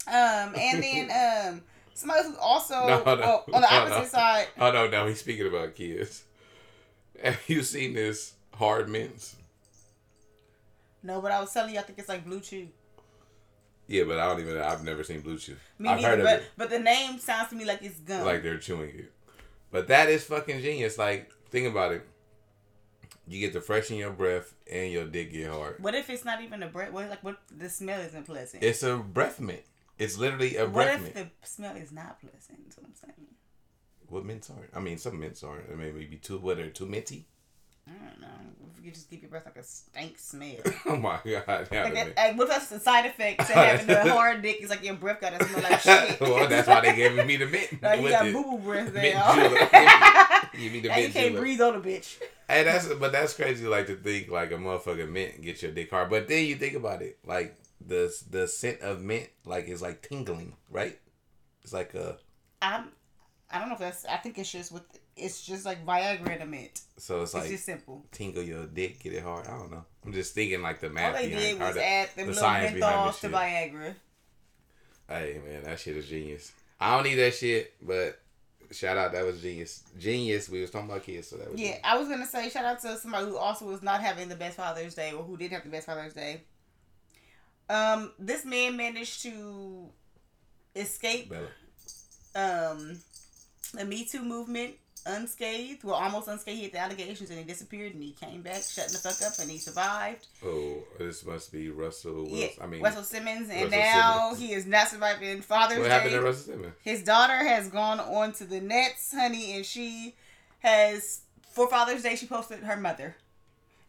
Um, 0.08 0.54
and 0.56 0.82
then 0.82 1.10
um, 1.52 1.62
somebody 1.96 2.22
who 2.28 2.36
also 2.38 2.74
No, 2.86 3.02
no, 3.04 3.04
well, 3.04 3.44
on 3.52 3.62
the 3.62 3.68
no, 3.70 3.76
opposite 3.94 4.10
side. 4.10 4.46
Oh 4.58 4.70
no, 4.70 4.88
no, 4.88 5.06
he's 5.06 5.20
speaking 5.20 5.46
about 5.46 5.74
kids. 5.74 6.24
Have 7.22 7.40
you 7.48 7.62
seen 7.62 7.94
this 7.94 8.34
hard 8.54 8.88
mints? 8.88 9.36
No, 11.02 11.20
but 11.20 11.32
I 11.32 11.40
was 11.40 11.52
telling 11.52 11.74
you, 11.74 11.80
I 11.80 11.82
think 11.82 11.98
it's 11.98 12.08
like 12.08 12.26
BlueChew. 12.26 12.68
Yeah, 13.86 14.04
but 14.04 14.18
I 14.18 14.26
don't 14.26 14.40
even. 14.40 14.58
I've 14.60 14.82
never 14.84 15.04
seen 15.04 15.22
BlueChew. 15.22 15.56
Me 15.78 15.88
I've 15.88 15.96
neither, 16.00 16.08
heard 16.08 16.18
of 16.20 16.24
but 16.24 16.40
it. 16.40 16.44
but 16.56 16.70
the 16.70 16.78
name 16.80 17.18
sounds 17.18 17.50
to 17.50 17.54
me 17.56 17.64
like 17.64 17.82
it's 17.82 18.00
gum. 18.00 18.24
like 18.26 18.42
they're 18.42 18.58
chewing 18.58 18.90
it. 18.90 19.12
But 19.70 19.88
that 19.88 20.08
is 20.08 20.24
fucking 20.24 20.60
genius. 20.60 20.98
Like, 20.98 21.30
think 21.50 21.68
about 21.68 21.92
it. 21.92 22.06
You 23.28 23.40
get 23.40 23.52
to 23.54 23.60
freshen 23.60 23.96
your 23.96 24.10
breath 24.12 24.54
and 24.70 24.90
your 24.92 25.04
dick 25.04 25.32
get 25.32 25.50
hard. 25.50 25.76
what 25.82 25.94
if 25.94 26.08
it's 26.10 26.24
not 26.24 26.42
even 26.42 26.62
a 26.62 26.68
breath? 26.68 26.92
What 26.92 27.08
like 27.08 27.22
what 27.24 27.38
the 27.56 27.68
smell 27.68 28.00
isn't 28.00 28.24
pleasant? 28.24 28.62
It's 28.62 28.82
a 28.82 28.96
breath 28.96 29.40
mint. 29.40 29.62
It's 29.98 30.18
literally 30.18 30.56
a 30.56 30.64
what 30.64 30.72
breath 30.72 31.06
if 31.06 31.14
mint. 31.14 31.30
the 31.40 31.46
smell 31.46 31.76
is 31.76 31.92
not 31.92 32.20
pleasant? 32.20 32.74
What 32.76 32.86
I'm 32.86 32.94
saying. 32.94 33.28
What 34.08 34.24
mints 34.24 34.50
aren't? 34.50 34.70
I 34.74 34.80
mean, 34.80 34.98
some 34.98 35.18
mints 35.18 35.42
aren't. 35.42 35.70
I 35.70 35.74
mean, 35.74 35.94
maybe 35.96 36.16
too. 36.16 36.38
What 36.38 36.58
are 36.58 36.70
too 36.70 36.86
minty? 36.86 37.26
I 37.88 37.92
don't 37.92 38.20
know. 38.20 38.26
If 38.76 38.84
you 38.84 38.90
just 38.90 39.08
give 39.10 39.22
your 39.22 39.30
breath 39.30 39.46
like 39.46 39.56
a 39.56 39.62
stank 39.62 40.18
smell. 40.18 40.56
Oh 40.86 40.96
my 40.96 41.18
god! 41.24 41.68
Like 41.70 42.16
like, 42.16 42.38
what 42.38 42.48
that's 42.48 42.68
the 42.68 42.80
side 42.80 43.06
effect 43.06 43.46
to 43.46 43.52
having 43.52 43.90
a 43.90 44.12
hard 44.12 44.42
dick? 44.42 44.60
Is 44.60 44.70
like 44.70 44.84
your 44.84 44.94
breath 44.94 45.20
gotta 45.20 45.44
smell 45.44 45.62
like 45.62 45.80
shit. 45.80 46.20
well, 46.20 46.48
that's 46.48 46.68
why 46.68 46.80
they 46.80 46.94
gave 46.94 47.26
me 47.26 47.36
the 47.36 47.46
mint. 47.46 47.82
Like 47.82 48.00
you 48.00 48.08
got 48.08 48.24
boo 48.32 48.42
boo 48.42 48.58
breath 48.58 48.92
Mint 48.92 49.14
now. 49.14 49.34
Give 50.56 50.72
me 50.72 50.80
the 50.80 50.92
and 50.92 51.02
you 51.02 51.10
can't 51.10 51.28
julep. 51.28 51.40
breathe 51.40 51.60
on 51.60 51.74
a 51.76 51.80
bitch. 51.80 52.18
Hey, 52.48 52.64
that's 52.64 52.86
but 52.94 53.12
that's 53.12 53.34
crazy. 53.34 53.66
Like 53.66 53.86
to 53.86 53.96
think 53.96 54.30
like 54.30 54.52
a 54.52 54.56
motherfucking 54.56 55.10
mint 55.10 55.42
get 55.42 55.62
your 55.62 55.72
dick 55.72 55.90
hard, 55.90 56.10
but 56.10 56.28
then 56.28 56.44
you 56.44 56.56
think 56.56 56.74
about 56.74 57.02
it, 57.02 57.18
like 57.24 57.56
the 57.84 58.12
the 58.30 58.46
scent 58.48 58.80
of 58.80 59.02
mint, 59.02 59.28
like 59.44 59.68
is 59.68 59.82
like 59.82 60.02
tingling, 60.02 60.54
right? 60.70 60.98
It's 61.62 61.72
like 61.72 61.94
a 61.94 62.18
I'm. 62.62 62.88
I 63.50 63.58
don't 63.60 63.68
know 63.68 63.74
if 63.74 63.80
that's. 63.80 64.04
I 64.06 64.16
think 64.16 64.38
it's 64.38 64.50
just 64.50 64.72
with. 64.72 64.82
It's 65.16 65.46
just 65.46 65.64
like 65.64 65.84
Viagra 65.86 66.36
in 66.36 66.42
a 66.42 66.46
mint. 66.46 66.80
so 66.98 67.22
it's 67.22 67.32
It's 67.32 67.42
like 67.42 67.50
just 67.50 67.64
simple. 67.64 68.04
tingle 68.12 68.42
your 68.42 68.66
dick, 68.66 69.00
get 69.00 69.12
it 69.14 69.22
hard. 69.22 69.46
I 69.46 69.52
don't 69.52 69.70
know. 69.70 69.84
I'm 70.04 70.12
just 70.12 70.34
thinking 70.34 70.60
like 70.62 70.80
the 70.80 70.90
math. 70.90 71.14
All 71.16 71.22
they 71.22 71.28
behind 71.28 71.58
did 71.58 71.60
was 71.60 71.74
the- 71.74 71.84
add 71.86 72.08
them 72.16 72.26
the 72.26 72.32
little 72.32 72.48
menthols 72.80 73.20
to. 73.20 73.28
Viagra. 73.30 73.94
Hey 75.08 75.40
man, 75.46 75.62
that 75.64 75.78
shit 75.78 75.96
is 75.96 76.06
genius. 76.08 76.52
I 76.80 76.94
don't 76.94 77.04
need 77.04 77.14
that 77.14 77.34
shit, 77.34 77.74
but 77.80 78.20
shout 78.72 78.96
out, 78.98 79.12
that 79.12 79.24
was 79.24 79.40
genius. 79.40 79.84
Genius. 79.98 80.48
We 80.48 80.60
was 80.60 80.70
talking 80.70 80.90
about 80.90 81.04
kids, 81.04 81.28
so 81.28 81.36
that 81.36 81.50
was 81.50 81.60
Yeah, 81.60 81.66
genius. 81.68 81.80
I 81.84 81.96
was 81.98 82.08
gonna 82.08 82.26
say 82.26 82.50
shout 82.50 82.64
out 82.64 82.80
to 82.80 82.98
somebody 82.98 83.26
who 83.26 83.36
also 83.38 83.64
was 83.66 83.82
not 83.82 84.00
having 84.00 84.28
the 84.28 84.36
best 84.36 84.56
Father's 84.56 84.94
Day 84.94 85.12
or 85.12 85.22
who 85.22 85.36
didn't 85.36 85.52
have 85.54 85.62
the 85.64 85.70
best 85.70 85.86
Father's 85.86 86.12
Day. 86.14 86.42
Um, 87.68 88.12
this 88.18 88.44
man 88.44 88.76
managed 88.76 89.22
to 89.22 89.88
escape 90.74 91.30
Bella. 91.30 91.46
um 92.34 92.98
the 93.74 93.84
Me 93.84 94.04
Too 94.04 94.22
movement 94.22 94.74
unscathed. 95.04 95.84
Well, 95.84 95.94
almost 95.94 96.28
unscathed. 96.28 96.56
He 96.58 96.64
had 96.64 96.72
the 96.72 96.78
allegations 96.80 97.30
and 97.30 97.38
he 97.38 97.44
disappeared 97.44 97.94
and 97.94 98.02
he 98.02 98.12
came 98.12 98.42
back, 98.42 98.62
shutting 98.62 98.92
the 98.92 98.98
fuck 98.98 99.20
up, 99.22 99.38
and 99.40 99.50
he 99.50 99.58
survived. 99.58 100.26
Oh, 100.44 100.78
this 100.98 101.24
must 101.24 101.52
be 101.52 101.70
Russell. 101.70 102.24
Wilson. 102.24 102.36
Yeah, 102.38 102.48
I 102.60 102.66
mean, 102.66 102.82
Russell 102.82 103.02
Simmons, 103.04 103.48
and 103.50 103.64
Russell 103.64 103.78
now 103.78 104.20
Simmons. 104.32 104.38
he 104.40 104.52
is 104.54 104.66
not 104.66 104.88
surviving 104.88 105.42
Father's 105.42 105.76
Day. 105.78 105.82
what 105.82 105.90
happened 105.90 106.12
to 106.12 106.20
Russell 106.22 106.54
Simmons? 106.54 106.74
His 106.82 107.02
daughter 107.02 107.36
has 107.36 107.68
gone 107.68 108.00
on 108.00 108.32
to 108.34 108.44
the 108.44 108.60
Nets, 108.60 109.12
honey, 109.14 109.52
and 109.56 109.64
she 109.66 110.14
has 110.60 111.20
for 111.52 111.68
Father's 111.68 112.02
Day 112.02 112.16
she 112.16 112.26
posted 112.26 112.60
her 112.60 112.76
mother 112.76 113.16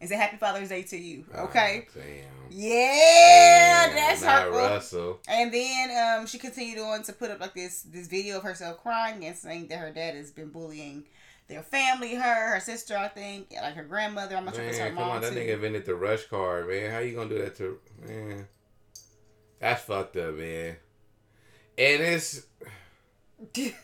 and 0.00 0.08
said 0.08 0.18
Happy 0.18 0.36
Father's 0.36 0.68
Day 0.68 0.82
to 0.82 0.96
you. 0.96 1.24
Okay. 1.34 1.86
Ah, 1.88 1.92
damn. 1.94 2.24
Yeah, 2.50 3.86
Damn, 3.88 3.96
that's 3.96 4.24
her. 4.24 4.50
Russell. 4.50 5.20
And 5.28 5.52
then 5.52 6.18
um, 6.20 6.26
she 6.26 6.38
continued 6.38 6.78
on 6.78 7.02
to 7.02 7.12
put 7.12 7.30
up 7.30 7.40
like 7.40 7.54
this 7.54 7.82
this 7.82 8.06
video 8.06 8.38
of 8.38 8.42
herself 8.42 8.78
crying 8.78 9.24
and 9.26 9.36
saying 9.36 9.68
that 9.68 9.78
her 9.78 9.90
dad 9.90 10.14
has 10.14 10.30
been 10.30 10.48
bullying 10.48 11.04
their 11.48 11.62
family, 11.62 12.14
her, 12.14 12.54
her 12.54 12.60
sister, 12.60 12.96
I 12.96 13.08
think, 13.08 13.52
like 13.60 13.74
her 13.74 13.84
grandmother. 13.84 14.36
I'm 14.36 14.44
not 14.44 14.54
sure 14.54 14.64
if 14.64 14.76
her 14.78 14.84
Man, 14.84 14.94
come 14.94 15.04
mom 15.04 15.16
on, 15.16 15.20
that 15.22 15.32
too. 15.32 15.38
nigga 15.38 15.54
invented 15.54 15.86
the 15.86 15.92
RushCard, 15.92 16.68
man. 16.68 16.90
How 16.90 16.98
you 17.00 17.14
gonna 17.14 17.28
do 17.28 17.38
that 17.38 17.56
to 17.56 17.78
man? 18.06 18.48
That's 19.60 19.82
fucked 19.82 20.16
up, 20.16 20.34
man. 20.34 20.76
And 21.76 22.02
it's 22.02 22.46
it 23.54 23.74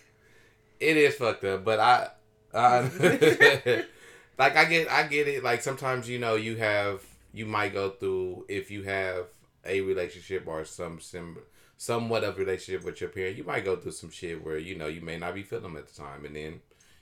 is 0.80 1.14
fucked 1.16 1.44
up, 1.44 1.64
but 1.64 1.80
I, 1.80 2.08
I 2.54 2.80
like 4.38 4.56
I 4.56 4.64
get 4.64 4.90
I 4.90 5.06
get 5.06 5.28
it. 5.28 5.44
Like 5.44 5.62
sometimes 5.62 6.08
you 6.08 6.18
know 6.18 6.34
you 6.36 6.56
have 6.56 7.02
you 7.32 7.46
might 7.46 7.72
go 7.72 7.90
through 7.90 8.46
if 8.48 8.70
you 8.70 8.82
have 8.84 9.26
a 9.64 9.80
relationship 9.80 10.44
or 10.46 10.64
some 10.64 11.00
sim 11.00 11.38
somewhat 11.76 12.24
of 12.24 12.38
relationship 12.38 12.84
with 12.84 13.00
your 13.00 13.10
parent, 13.10 13.36
you 13.36 13.44
might 13.44 13.64
go 13.64 13.76
through 13.76 13.92
some 13.92 14.10
shit 14.10 14.44
where 14.44 14.58
you 14.58 14.76
know 14.76 14.86
you 14.86 15.00
may 15.00 15.18
not 15.18 15.34
be 15.34 15.42
feeling 15.42 15.64
them 15.64 15.76
at 15.76 15.86
the 15.88 15.94
time, 15.94 16.24
and 16.24 16.36
then 16.36 16.60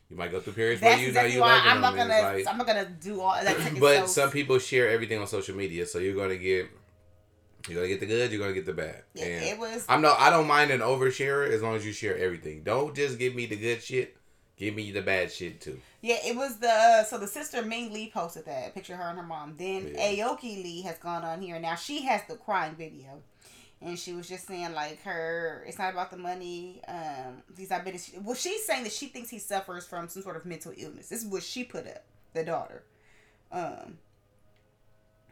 you 0.09 0.17
might 0.17 0.31
go 0.31 0.41
through 0.41 0.53
periods 0.55 0.81
That's 0.81 0.97
where 0.97 1.03
you 1.03 1.09
exactly 1.09 1.31
know 1.33 1.37
you 1.37 1.41
love 1.41 1.63
I'm 1.65 1.81
not 1.81 1.97
gonna 1.97 2.23
like, 2.23 2.47
I'm 2.47 2.59
not 2.59 2.67
gonna 2.67 2.89
do 3.01 3.21
all 3.21 3.33
that. 3.33 3.75
but 3.81 4.01
so- 4.01 4.07
some 4.07 4.31
people 4.31 4.59
share 4.59 4.91
everything 4.91 5.19
on 5.19 5.27
social 5.27 5.57
media, 5.57 5.87
so 5.87 5.99
you're 5.99 6.15
gonna 6.15 6.37
get 6.37 6.69
you're 7.69 7.77
gonna 7.77 7.89
get 7.89 8.01
the 8.01 8.07
good, 8.07 8.33
you're 8.33 8.41
gonna 8.41 8.53
get 8.53 8.67
the 8.67 8.73
bad. 8.73 9.03
Yeah, 9.15 9.25
and 9.25 9.45
it 9.45 9.59
was 9.59 9.87
I'm 9.89 10.03
no 10.03 10.15
I 10.19 10.31
don't 10.31 10.47
mind 10.47 10.71
an 10.71 10.81
oversharer 10.81 11.49
as 11.49 11.63
long 11.63 11.77
as 11.77 11.87
you 11.87 11.93
share 11.93 12.17
everything. 12.19 12.63
Don't 12.63 12.95
just 12.95 13.19
give 13.19 13.35
me 13.35 13.47
the 13.47 13.57
good 13.57 13.83
shit. 13.83 14.17
Give 14.57 14.75
me 14.75 14.91
the 14.91 15.03
bad 15.03 15.33
shit 15.33 15.61
too. 15.61 15.81
Yeah, 16.03 16.17
it 16.25 16.35
was 16.37 16.57
the 16.59 17.05
so 17.05 17.17
the 17.17 17.29
sister 17.29 17.63
Ming 17.63 17.93
Lee 17.93 18.11
posted 18.11 18.45
that 18.47 18.75
picture 18.75 18.95
of 18.95 18.99
her 18.99 19.09
and 19.11 19.19
her 19.19 19.25
mom. 19.25 19.55
Then 19.57 19.93
Yeah. 19.95 20.27
Aoki 20.27 20.63
Lee 20.63 20.83
has 20.83 20.99
gone 20.99 21.23
on 21.25 21.41
here. 21.41 21.59
Now 21.61 21.77
she 21.77 22.03
has 22.03 22.23
the 22.29 22.35
crying 22.37 22.75
video, 22.75 23.23
and 23.81 23.97
she 23.97 24.13
was 24.13 24.29
just 24.29 24.47
saying 24.49 24.75
like 24.75 25.01
her 25.05 25.65
it's 25.67 25.79
not 25.79 25.93
about 25.93 26.11
the 26.11 26.17
money. 26.17 26.83
Um, 26.89 27.43
he's 27.57 27.71
not 27.71 27.85
been. 27.85 27.99
Well, 28.23 28.35
she's 28.35 28.65
saying 28.67 28.83
that 28.83 28.93
she 28.93 29.07
thinks 29.07 29.31
he 29.31 29.39
suffers 29.39 29.87
from 29.87 30.09
some 30.09 30.23
sort 30.25 30.37
of 30.37 30.45
mental 30.45 30.73
illness. 30.77 31.09
This 31.09 31.23
is 31.23 31.27
what 31.27 31.43
she 31.45 31.63
put 31.65 31.87
up. 31.87 32.05
The 32.35 32.45
daughter. 32.45 32.83
Um, 33.53 33.99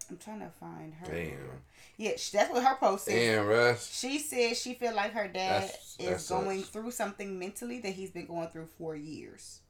I'm 0.08 0.18
trying 0.18 0.40
to 0.40 0.50
find 0.60 0.92
her. 0.94 1.06
Damn. 1.06 1.38
Yeah, 1.96 2.12
she, 2.16 2.36
that's 2.36 2.50
what 2.52 2.62
her 2.64 2.76
post 2.76 3.04
said. 3.06 3.14
Damn, 3.14 3.46
Russ. 3.46 3.90
She 3.98 4.18
said 4.18 4.56
she 4.56 4.74
feel 4.74 4.94
like 4.94 5.12
her 5.12 5.28
dad 5.28 5.62
That's- 5.64 5.96
that 5.98 6.12
is 6.12 6.28
going 6.28 6.60
sucks. 6.60 6.70
through 6.70 6.90
something 6.92 7.38
mentally 7.38 7.80
that 7.80 7.90
he's 7.92 8.10
been 8.10 8.26
going 8.26 8.48
through 8.48 8.68
for 8.78 8.94
years. 8.96 9.60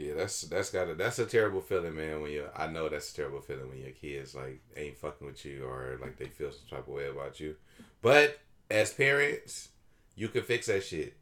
Yeah, 0.00 0.14
that's 0.14 0.42
that's 0.42 0.70
got 0.70 0.88
a 0.88 0.94
that's 0.94 1.18
a 1.18 1.26
terrible 1.26 1.60
feeling, 1.60 1.94
man. 1.94 2.22
When 2.22 2.30
you 2.30 2.46
I 2.56 2.66
know 2.68 2.88
that's 2.88 3.12
a 3.12 3.16
terrible 3.16 3.40
feeling 3.42 3.68
when 3.68 3.78
your 3.78 3.90
kids 3.90 4.34
like 4.34 4.60
ain't 4.76 4.96
fucking 4.96 5.26
with 5.26 5.44
you 5.44 5.64
or 5.64 5.98
like 6.00 6.16
they 6.16 6.26
feel 6.26 6.50
some 6.52 6.68
type 6.70 6.88
of 6.88 6.94
way 6.94 7.08
about 7.08 7.38
you. 7.38 7.56
But 8.00 8.38
as 8.70 8.92
parents, 8.92 9.68
you 10.16 10.28
can 10.28 10.42
fix 10.42 10.66
that 10.66 10.84
shit. 10.84 11.14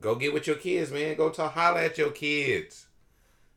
Go 0.00 0.16
get 0.16 0.34
with 0.34 0.46
your 0.46 0.56
kids, 0.56 0.90
man. 0.90 1.16
Go 1.16 1.30
talk, 1.30 1.52
holler 1.52 1.80
at 1.80 1.98
your 1.98 2.10
kids. 2.10 2.86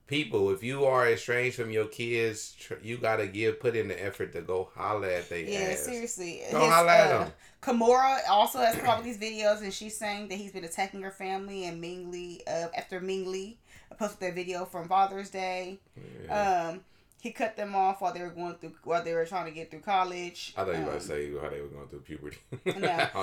People, 0.05 0.49
if 0.51 0.61
you 0.61 0.85
are 0.85 1.07
estranged 1.07 1.55
from 1.55 1.71
your 1.71 1.85
kids, 1.85 2.53
tr- 2.59 2.73
you 2.83 2.97
gotta 2.97 3.27
give 3.27 3.59
put 3.59 3.75
in 3.75 3.87
the 3.87 4.03
effort 4.03 4.33
to 4.33 4.41
go 4.41 4.69
holler 4.75 5.07
at 5.07 5.29
their 5.29 5.39
Yeah, 5.39 5.71
ass. 5.71 5.79
seriously. 5.79 6.41
Don't 6.51 6.69
holla 6.69 6.91
at 6.91 7.11
uh, 7.13 7.23
him. 7.23 7.31
Kimora 7.61 8.19
also 8.29 8.59
has 8.59 8.75
with 8.75 9.03
these 9.05 9.17
videos, 9.17 9.61
and 9.61 9.73
she's 9.73 9.95
saying 9.95 10.27
that 10.27 10.35
he's 10.35 10.51
been 10.51 10.65
attacking 10.65 11.01
her 11.03 11.11
family. 11.11 11.65
And 11.65 11.79
Ming 11.79 12.11
Lee, 12.11 12.41
uh, 12.45 12.67
after 12.75 12.99
Ming 12.99 13.31
Lee 13.31 13.57
posted 14.01 14.19
that 14.21 14.35
video 14.35 14.65
from 14.65 14.87
Father's 14.87 15.29
Day, 15.29 15.79
Yeah. 16.25 16.69
um, 16.71 16.81
he 17.21 17.31
cut 17.31 17.55
them 17.55 17.75
off 17.75 18.01
while 18.01 18.13
they 18.13 18.21
were 18.21 18.29
going 18.29 18.55
through 18.55 18.73
while 18.83 19.03
they 19.03 19.13
were 19.13 19.25
trying 19.25 19.45
to 19.45 19.51
get 19.51 19.69
through 19.69 19.81
college. 19.81 20.53
I 20.57 20.63
thought 20.63 20.67
you 20.69 20.71
were 20.73 20.77
Um, 20.77 20.83
about 20.89 21.01
to 21.01 21.07
say 21.07 21.31
how 21.39 21.49
they 21.49 21.61
were 21.61 21.67
going 21.67 21.87
through 21.87 21.99
puberty. 22.01 22.37
No. 22.65 22.71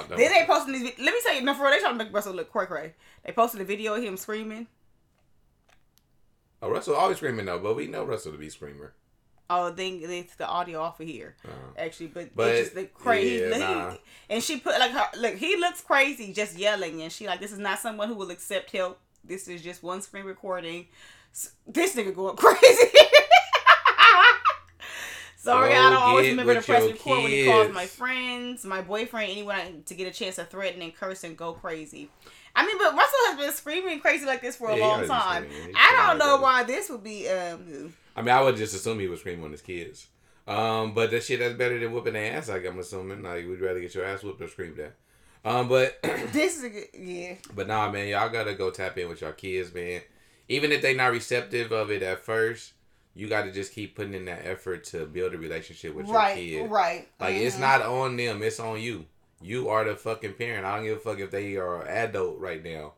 Then 0.09 0.31
they 0.33 0.45
posted 0.47 0.75
these. 0.75 0.83
Let 0.99 1.15
me 1.15 1.21
tell 1.25 1.35
you, 1.35 1.43
no, 1.43 1.55
for 1.55 1.63
real, 1.63 1.73
they 1.73 1.81
trying 1.81 1.99
to 1.99 2.05
make 2.05 2.15
Russell 2.15 2.35
look 2.35 2.51
cray 2.53 2.67
cray. 2.67 2.95
They 3.25 3.33
posted 3.33 3.61
a 3.61 3.65
video 3.65 3.95
of 3.95 4.03
him 4.05 4.17
screaming. 4.17 4.69
Oh, 6.63 6.71
Russell 6.71 6.95
always 6.97 7.17
screaming 7.19 7.47
though, 7.47 7.59
but 7.59 7.75
we 7.77 7.87
know 7.89 8.05
Russell 8.05 8.33
to 8.33 8.39
be 8.39 8.49
screamer. 8.51 8.93
Oh, 9.51 9.71
then 9.71 10.01
it's 10.03 10.35
the 10.37 10.47
audio 10.47 10.81
off 10.83 11.01
of 11.01 11.07
here. 11.09 11.35
Uh, 11.45 11.49
Actually, 11.79 12.09
but, 12.09 12.37
But, 12.37 12.49
it's 12.51 12.61
just 12.69 12.75
the 12.75 12.85
crazy. 12.85 13.47
yeah, 13.49 13.57
nah. 13.59 13.95
And 14.29 14.43
she 14.43 14.61
put 14.61 14.79
like 14.79 14.91
her 14.91 15.07
look. 15.19 15.37
He 15.37 15.57
looks 15.57 15.81
crazy 15.81 16.33
just 16.35 16.57
yelling, 16.59 17.01
and 17.03 17.11
she 17.11 17.27
like 17.27 17.41
this 17.41 17.51
is 17.53 17.59
not 17.59 17.79
someone 17.79 18.09
who 18.09 18.15
will 18.15 18.31
accept 18.31 18.71
help. 18.73 19.01
This 19.25 19.49
is 19.49 19.63
just 19.63 19.83
one 19.83 20.01
screen 20.03 20.25
recording. 20.25 20.87
This 21.67 21.95
nigga 21.95 22.15
going 22.15 22.37
crazy. 22.37 22.91
Sorry, 25.37 25.73
I 25.73 25.91
don't 25.91 26.03
always 26.03 26.31
remember 26.31 26.55
to 26.55 26.61
press 26.63 26.83
record 26.83 27.23
when 27.23 27.31
he 27.31 27.47
calls 27.47 27.73
my 27.73 27.87
friends, 27.87 28.65
my 28.65 28.83
boyfriend, 28.83 29.31
anyone 29.31 29.83
to 29.87 29.95
get 29.95 30.09
a 30.09 30.11
chance 30.11 30.35
to 30.37 30.45
threaten 30.45 30.83
and 30.83 30.95
curse 30.95 31.23
and 31.25 31.37
go 31.37 31.53
crazy. 31.53 32.11
I 32.57 32.67
mean, 32.67 32.77
but 32.77 32.93
Russell 32.93 33.19
has 33.27 33.39
been 33.39 33.53
screaming 33.53 34.01
crazy 34.01 34.27
like 34.27 34.41
this 34.41 34.57
for 34.57 34.69
a 34.69 34.77
Yeah, 34.77 34.85
long 34.87 35.07
time. 35.07 35.47
I 35.77 35.95
don't 36.09 36.19
know 36.19 36.39
why 36.43 36.65
this 36.65 36.91
would 36.91 37.05
be 37.05 37.29
um 37.29 37.95
I 38.17 38.23
mean, 38.23 38.35
I 38.35 38.43
would 38.43 38.57
just 38.57 38.75
assume 38.75 38.99
he 38.99 39.07
was 39.07 39.21
screaming 39.21 39.45
on 39.45 39.53
his 39.53 39.63
kids. 39.63 40.09
Um, 40.49 40.93
but 40.93 41.11
that 41.13 41.23
shit 41.23 41.39
that's 41.39 41.55
better 41.55 41.79
than 41.79 41.93
whooping 41.93 42.15
their 42.15 42.33
ass. 42.37 42.49
Like 42.49 42.67
I'm 42.67 42.79
assuming, 42.79 43.23
like 43.23 43.47
we'd 43.47 43.61
rather 43.61 43.81
get 43.81 43.95
your 43.95 44.05
ass 44.05 44.25
whooped 44.25 44.41
or 44.43 44.49
screamed 44.49 44.81
at. 44.81 44.97
Um, 45.45 45.69
but 45.69 46.01
this 46.33 46.57
is 46.59 46.65
a 46.65 46.71
good 46.71 46.87
yeah. 46.99 47.35
but 47.55 47.67
nah, 47.69 47.91
man, 47.91 48.09
y'all 48.09 48.29
gotta 48.29 48.55
go 48.55 48.71
tap 48.71 48.99
in 48.99 49.09
with 49.09 49.21
your 49.21 49.33
kids, 49.33 49.73
man. 49.73 50.03
Even 50.49 50.73
if 50.73 50.83
they 50.83 50.95
not 50.95 51.13
receptive 51.13 51.73
of 51.73 51.91
it 51.91 52.03
at 52.03 52.25
first, 52.25 52.73
you 53.15 53.29
got 53.29 53.45
to 53.45 53.53
just 53.53 53.73
keep 53.73 53.95
putting 53.97 54.15
in 54.15 54.25
that 54.27 54.47
effort 54.47 54.85
to 54.85 55.05
build 55.07 55.35
a 55.35 55.39
relationship 55.39 55.95
with 55.95 56.09
right, 56.09 56.37
your 56.43 56.63
kid. 56.65 56.71
right. 56.71 57.09
Like 57.21 57.35
it's 57.37 57.57
Mhm. 57.57 57.61
not 57.61 57.83
on 57.83 58.17
them, 58.17 58.43
it's 58.43 58.61
on 58.61 58.81
you. 58.81 59.07
You 59.41 59.69
are 59.69 59.85
the 59.85 59.95
fucking 59.97 60.35
parent. 60.35 60.65
I 60.65 60.77
don't 60.77 60.85
give 60.87 60.97
a 60.99 61.01
fuck 61.01 61.21
if 61.21 61.31
they 61.31 61.57
are 61.57 61.87
adult 61.87 62.39
right 62.39 62.63
now. 62.65 62.95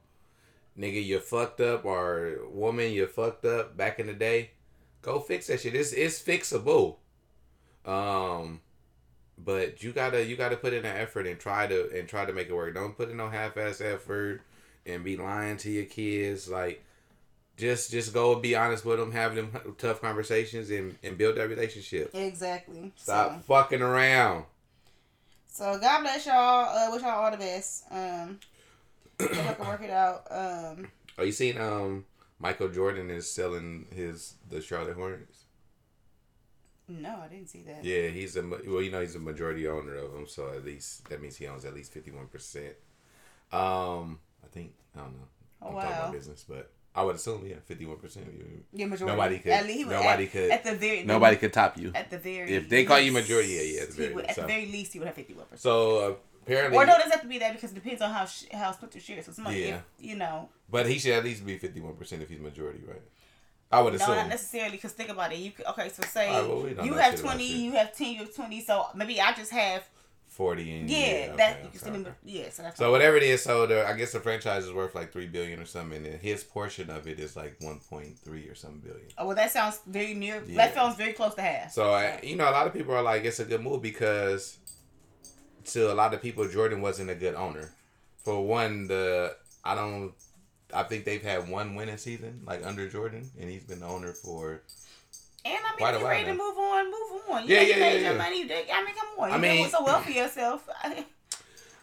Nigga, 0.79 1.05
you 1.05 1.18
fucked 1.18 1.61
up 1.61 1.85
or 1.85 2.38
woman, 2.50 2.92
you 2.92 3.07
fucked 3.07 3.44
up 3.44 3.76
back 3.76 3.98
in 3.98 4.07
the 4.07 4.14
day. 4.14 4.53
Go 5.03 5.20
fix 5.20 5.48
that 5.48 5.61
shit. 5.61 5.74
It's 5.74 5.92
it's 5.92 6.20
fixable. 6.22 6.96
Um 7.85 8.61
but 9.44 9.83
you 9.83 9.92
gotta 9.92 10.24
you 10.24 10.37
gotta 10.37 10.57
put 10.57 10.72
in 10.72 10.85
an 10.85 10.96
effort 10.96 11.26
and 11.26 11.38
try 11.38 11.66
to 11.66 11.90
and 11.98 12.09
try 12.09 12.24
to 12.24 12.33
make 12.33 12.48
it 12.48 12.55
work. 12.55 12.74
Don't 12.74 12.96
put 12.96 13.11
in 13.11 13.16
no 13.16 13.29
half 13.29 13.57
ass 13.57 13.81
effort 13.81 14.42
and 14.87 15.05
be 15.05 15.16
lying 15.16 15.57
to 15.59 15.70
your 15.70 15.85
kids. 15.85 16.48
Like 16.48 16.85
just 17.57 17.90
just 17.90 18.12
go 18.14 18.33
and 18.35 18.42
be 18.42 18.55
honest 18.57 18.85
with 18.85 18.98
them, 18.98 19.12
have 19.12 19.35
them 19.35 19.53
tough 19.79 20.00
conversations 20.00 20.70
and, 20.70 20.96
and 21.03 21.18
build 21.18 21.37
that 21.37 21.48
relationship. 21.48 22.11
Exactly. 22.14 22.92
Stop 22.96 23.33
So, 23.33 23.38
fucking 23.46 23.83
around. 23.83 24.44
so 25.46 25.79
God 25.81 26.00
bless 26.03 26.26
y'all. 26.26 26.68
Uh, 26.76 26.90
wish 26.92 27.03
y'all 27.03 27.24
all 27.24 27.31
the 27.31 27.37
best. 27.37 27.85
Um, 27.90 28.38
can 29.18 29.57
work 29.66 29.83
it 29.83 29.90
out. 29.90 30.26
Um, 30.31 30.88
Oh, 31.18 31.22
you 31.24 31.33
seen 31.33 31.59
um 31.59 32.07
Michael 32.38 32.68
Jordan 32.68 33.11
is 33.11 33.29
selling 33.31 33.87
his 33.94 34.35
the 34.48 34.62
Charlotte 34.62 34.94
Hornets? 34.96 35.39
No, 36.90 37.20
I 37.24 37.29
didn't 37.29 37.48
see 37.48 37.62
that. 37.62 37.85
Yeah, 37.85 38.09
he's 38.09 38.37
a 38.37 38.42
well, 38.42 38.83
you 38.83 38.90
know, 38.90 39.00
he's 39.00 39.14
a 39.14 39.20
majority 39.20 39.66
owner 39.68 39.96
of 39.96 40.12
them, 40.12 40.26
so 40.26 40.48
at 40.50 40.64
least 40.64 41.09
that 41.09 41.22
means 41.22 41.37
he 41.37 41.46
owns 41.46 41.64
at 41.64 41.74
least 41.74 41.92
fifty 41.92 42.11
one 42.11 42.26
percent. 42.26 42.74
Um, 43.53 44.18
I 44.44 44.48
think 44.53 44.72
I 44.96 45.00
don't 45.00 45.12
know. 45.12 45.29
Oh, 45.62 45.68
I'm 45.68 45.74
talking 45.74 45.88
about 45.90 46.12
business, 46.12 46.44
but 46.48 46.70
I 46.94 47.03
would 47.05 47.16
assume 47.16 47.46
yeah, 47.46 47.57
fifty 47.64 47.87
one 47.87 47.98
percent. 47.98 48.26
Yeah, 48.72 48.87
majority. 48.87 49.16
Nobody 49.16 49.38
could- 49.38 49.53
At 49.53 49.66
least 49.66 49.88
nobody 49.88 50.24
at, 50.24 50.33
could- 50.33 50.50
At 50.50 50.64
the 50.64 50.74
very. 50.76 51.05
Nobody 51.05 51.37
could 51.37 51.53
top 51.53 51.76
you. 51.79 51.92
At 51.94 52.11
the 52.11 52.18
very. 52.18 52.53
If 52.55 52.68
they 52.68 52.85
call 52.85 52.98
you 53.00 53.12
majority, 53.12 53.48
yeah, 53.50 53.62
yeah, 53.62 53.81
at 53.83 53.88
the 53.90 53.94
very 53.94 54.14
would- 54.14 54.24
least, 54.26 54.31
At 54.31 54.37
so. 54.37 54.42
the 54.42 54.48
very 54.48 54.66
least, 54.66 54.92
he 54.92 54.98
would 54.98 55.07
have 55.07 55.14
fifty-one 55.14 55.44
percent. 55.46 55.61
So 55.61 55.98
uh, 55.98 56.14
apparently, 56.42 56.76
Or 56.79 56.87
no, 56.87 56.94
it 56.94 56.98
doesn't 56.98 57.12
have 57.12 57.22
to 57.22 57.29
be 57.29 57.38
that 57.38 57.53
because 57.55 57.72
it 57.72 57.74
depends 57.74 58.03
on 58.03 58.11
how 58.11 58.24
sh- 58.24 58.44
how 58.53 58.72
split 58.72 58.90
the 58.92 59.00
shares. 59.00 59.26
So 59.26 59.33
somebody, 59.33 59.61
Yeah. 59.61 59.76
if, 59.76 59.83
you 59.98 60.16
know, 60.16 60.48
but 60.70 60.87
he 60.87 60.98
should 60.98 61.12
at 61.12 61.24
least 61.24 61.44
be 61.46 61.59
fifty 61.59 61.81
one 61.81 61.94
percent 61.94 62.22
if 62.22 62.29
he's 62.29 62.40
majority, 62.40 62.81
right? 62.87 63.03
I 63.71 63.81
would 63.81 63.93
no, 63.93 63.97
assume. 63.97 64.17
not 64.17 64.29
necessarily. 64.29 64.73
Because 64.73 64.93
think 64.93 65.11
about 65.11 65.33
it. 65.33 65.39
You 65.39 65.53
could, 65.53 65.67
okay? 65.67 65.89
So 65.89 66.03
say 66.03 66.29
Alright, 66.29 66.49
well, 66.49 66.63
we 66.63 66.89
you 66.89 66.95
have 66.95 67.21
twenty, 67.21 67.47
you 67.47 67.73
have 67.73 67.97
ten, 67.97 68.13
you 68.13 68.19
have 68.21 68.35
twenty. 68.35 68.61
So 68.61 68.87
maybe 68.95 69.21
I 69.21 69.33
just 69.33 69.53
have 69.53 69.89
Forty 70.31 70.79
and 70.79 70.89
yeah. 70.89 70.97
okay, 70.97 71.33
that 71.39 71.59
you 71.65 71.81
okay, 71.83 71.91
okay. 71.91 72.13
yeah. 72.25 72.51
So 72.51 72.63
that's 72.63 72.79
So 72.79 72.93
whatever 72.93 73.17
it 73.17 73.25
is, 73.25 73.43
so 73.43 73.67
the 73.67 73.85
I 73.85 73.95
guess 73.95 74.13
the 74.13 74.21
franchise 74.21 74.65
is 74.65 74.73
worth 74.73 74.95
like 74.95 75.13
three 75.13 75.27
billion 75.27 75.59
or 75.59 75.65
something, 75.65 76.07
and 76.07 76.21
his 76.21 76.45
portion 76.45 76.89
of 76.89 77.09
it 77.09 77.19
is 77.19 77.35
like 77.35 77.57
one 77.59 77.81
point 77.81 78.17
three 78.17 78.47
or 78.49 78.55
some 78.55 78.79
billion. 78.79 79.09
Oh 79.19 79.27
well, 79.27 79.35
that 79.35 79.51
sounds 79.51 79.81
very 79.89 80.15
near. 80.15 80.41
Yeah. 80.47 80.57
That 80.57 80.75
sounds 80.75 80.95
very 80.95 81.15
close 81.15 81.35
to 81.35 81.43
half. 81.43 81.73
So 81.73 81.93
I, 81.93 82.21
you 82.23 82.37
know, 82.37 82.49
a 82.49 82.53
lot 82.53 82.69
of 82.69 82.73
people 82.73 82.95
are 82.95 83.03
like, 83.03 83.25
it's 83.25 83.41
a 83.41 83.45
good 83.45 83.61
move 83.61 83.83
because 83.83 84.59
to 85.73 85.93
a 85.93 85.95
lot 85.95 86.15
of 86.15 86.23
people, 86.23 86.49
Jordan 86.49 86.81
wasn't 86.81 87.11
a 87.11 87.17
good 87.17 87.35
owner. 87.35 87.73
For 88.19 88.41
one, 88.47 88.87
the 88.87 89.37
I 89.65 89.75
don't, 89.75 90.13
I 90.75 90.83
think 90.85 91.05
they've 91.05 91.23
had 91.23 91.49
one 91.49 91.75
winning 91.75 91.97
season 91.99 92.43
like 92.47 92.65
under 92.65 92.89
Jordan, 92.89 93.31
and 93.41 93.51
he's 93.51 93.65
been 93.65 93.81
the 93.81 93.87
owner 93.87 94.13
for. 94.13 94.63
And 95.45 95.55
I 95.57 95.77
Quite 95.77 95.93
mean, 95.93 96.01
you 96.01 96.05
while 96.07 96.13
ready 96.15 96.25
to 96.27 96.33
move 96.35 96.59
on, 96.59 96.85
move 96.91 97.23
on. 97.31 97.49
You 97.49 97.55
Yeah, 97.55 97.63
yeah, 97.63 97.77
yeah, 97.77 97.93
your 97.93 98.01
yeah. 98.13 98.19
money. 98.19 98.41
You 98.43 98.49
did- 98.49 98.67
I 98.71 98.85
mean, 98.85 98.95
come 98.95 99.09
on. 99.19 99.31
I 99.31 99.37
You 99.37 99.41
mean- 99.41 99.57
mean, 99.63 99.71
so 99.71 99.83
well 99.83 100.01
for 100.03 100.11
yourself. 100.11 100.69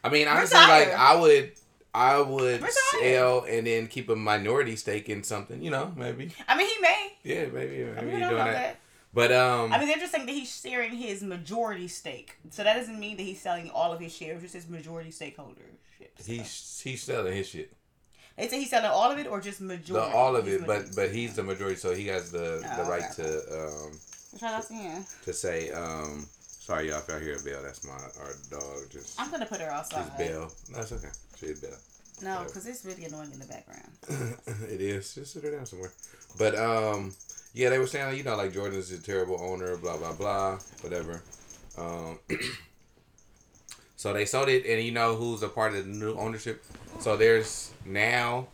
I 0.04 0.10
mean, 0.10 0.28
honestly, 0.28 0.60
Retire. 0.60 0.86
like 0.90 0.96
I 0.98 1.16
would, 1.16 1.52
I 1.94 2.20
would 2.22 2.62
Retire. 2.62 2.72
sell 3.02 3.46
and 3.50 3.66
then 3.66 3.88
keep 3.88 4.10
a 4.10 4.16
minority 4.16 4.76
stake 4.76 5.10
in 5.10 5.24
something. 5.24 5.62
You 5.64 5.72
know, 5.72 5.92
maybe. 5.96 6.32
I 6.48 6.56
mean, 6.56 6.68
he 6.68 6.82
may. 6.82 7.14
Yeah, 7.24 7.46
maybe. 7.48 7.84
I 7.84 7.88
Maybe 7.96 7.96
mean, 7.96 7.96
you're 7.96 8.14
we 8.14 8.20
don't 8.20 8.30
doing 8.30 8.38
that. 8.46 8.54
that. 8.54 8.80
But 9.14 9.32
um, 9.32 9.74
I 9.74 9.80
mean, 9.84 9.92
just 10.00 10.12
saying 10.12 10.28
that 10.28 10.32
he's 10.34 10.62
sharing 10.62 10.92
his 10.92 11.24
majority 11.24 11.88
stake. 11.88 12.36
So 12.52 12.64
that 12.64 12.76
doesn't 12.76 13.00
mean 13.00 13.18
that 13.18 13.24
he's 13.24 13.42
selling 13.42 13.72
all 13.72 13.92
of 13.92 14.00
his 14.00 14.14
shares, 14.16 14.44
just 14.44 14.54
his 14.54 14.68
majority 14.70 15.10
stakeholdership. 15.10 15.74
He's 16.24 16.82
he's 16.84 17.02
selling 17.02 17.34
his 17.34 17.48
shit. 17.50 17.74
They 18.38 18.48
say 18.48 18.60
he's 18.60 18.70
selling 18.70 18.90
all 18.92 19.12
of 19.12 19.18
it 19.18 19.28
or 19.28 19.42
just 19.42 19.60
The, 19.60 19.66
majority. 19.66 20.14
all 20.16 20.36
of 20.36 20.46
His 20.46 20.56
it, 20.62 20.68
but 20.68 20.68
majority. 20.68 20.92
but 20.96 21.12
he's 21.12 21.36
the 21.36 21.44
majority, 21.44 21.76
so 21.78 21.94
he 21.94 22.08
has 22.08 22.32
the 22.32 22.60
the 22.62 22.84
Oh, 22.86 22.90
right 22.90 23.04
okay. 23.12 23.24
to 23.24 23.68
um 23.68 24.00
Shout 24.40 24.68
to 24.68 25.06
to 25.26 25.34
say 25.34 25.72
um 25.72 26.28
sorry 26.40 26.90
y'all 26.90 27.00
if 27.00 27.08
y'all 27.08 27.20
hear 27.20 27.36
a 27.38 27.44
bell. 27.44 27.62
That's 27.64 27.84
my 27.84 27.94
our 28.22 28.34
dog 28.52 28.90
just 28.92 29.20
I'm 29.20 29.32
gonna 29.32 29.46
put 29.46 29.60
her 29.62 29.70
outside. 29.72 30.06
just 30.06 30.18
bell. 30.18 30.52
No, 30.72 30.80
it's 30.80 30.92
okay. 30.92 31.10
She's 31.40 31.60
bell. 31.60 31.78
No, 32.22 32.44
because 32.46 32.66
it's 32.68 32.84
really 32.84 33.06
annoying 33.06 33.32
in 33.32 33.40
the 33.40 33.46
background. 33.46 33.92
it 34.72 34.82
is. 34.82 35.14
Just 35.16 35.34
sit 35.34 35.44
her 35.44 35.52
down 35.52 35.66
somewhere. 35.66 35.92
But 36.38 36.56
um, 36.56 37.14
yeah, 37.54 37.70
they 37.70 37.80
were 37.80 37.88
saying 37.88 38.18
you 38.18 38.24
know 38.24 38.36
like 38.36 38.54
Jordan's 38.54 38.92
a 38.92 39.02
terrible 39.02 39.40
owner, 39.42 39.78
blah 39.78 39.98
blah 39.98 40.14
blah, 40.14 40.60
whatever. 40.82 41.22
Um, 41.78 42.20
so 43.96 44.14
they 44.14 44.26
sold 44.26 44.50
it, 44.50 44.66
and 44.66 44.84
you 44.84 44.92
know 44.92 45.16
who's 45.16 45.44
a 45.44 45.48
part 45.50 45.74
of 45.76 45.86
the 45.86 45.92
new 45.92 46.16
ownership. 46.18 46.64
So 47.00 47.18
there's 47.18 47.72
now, 47.88 48.48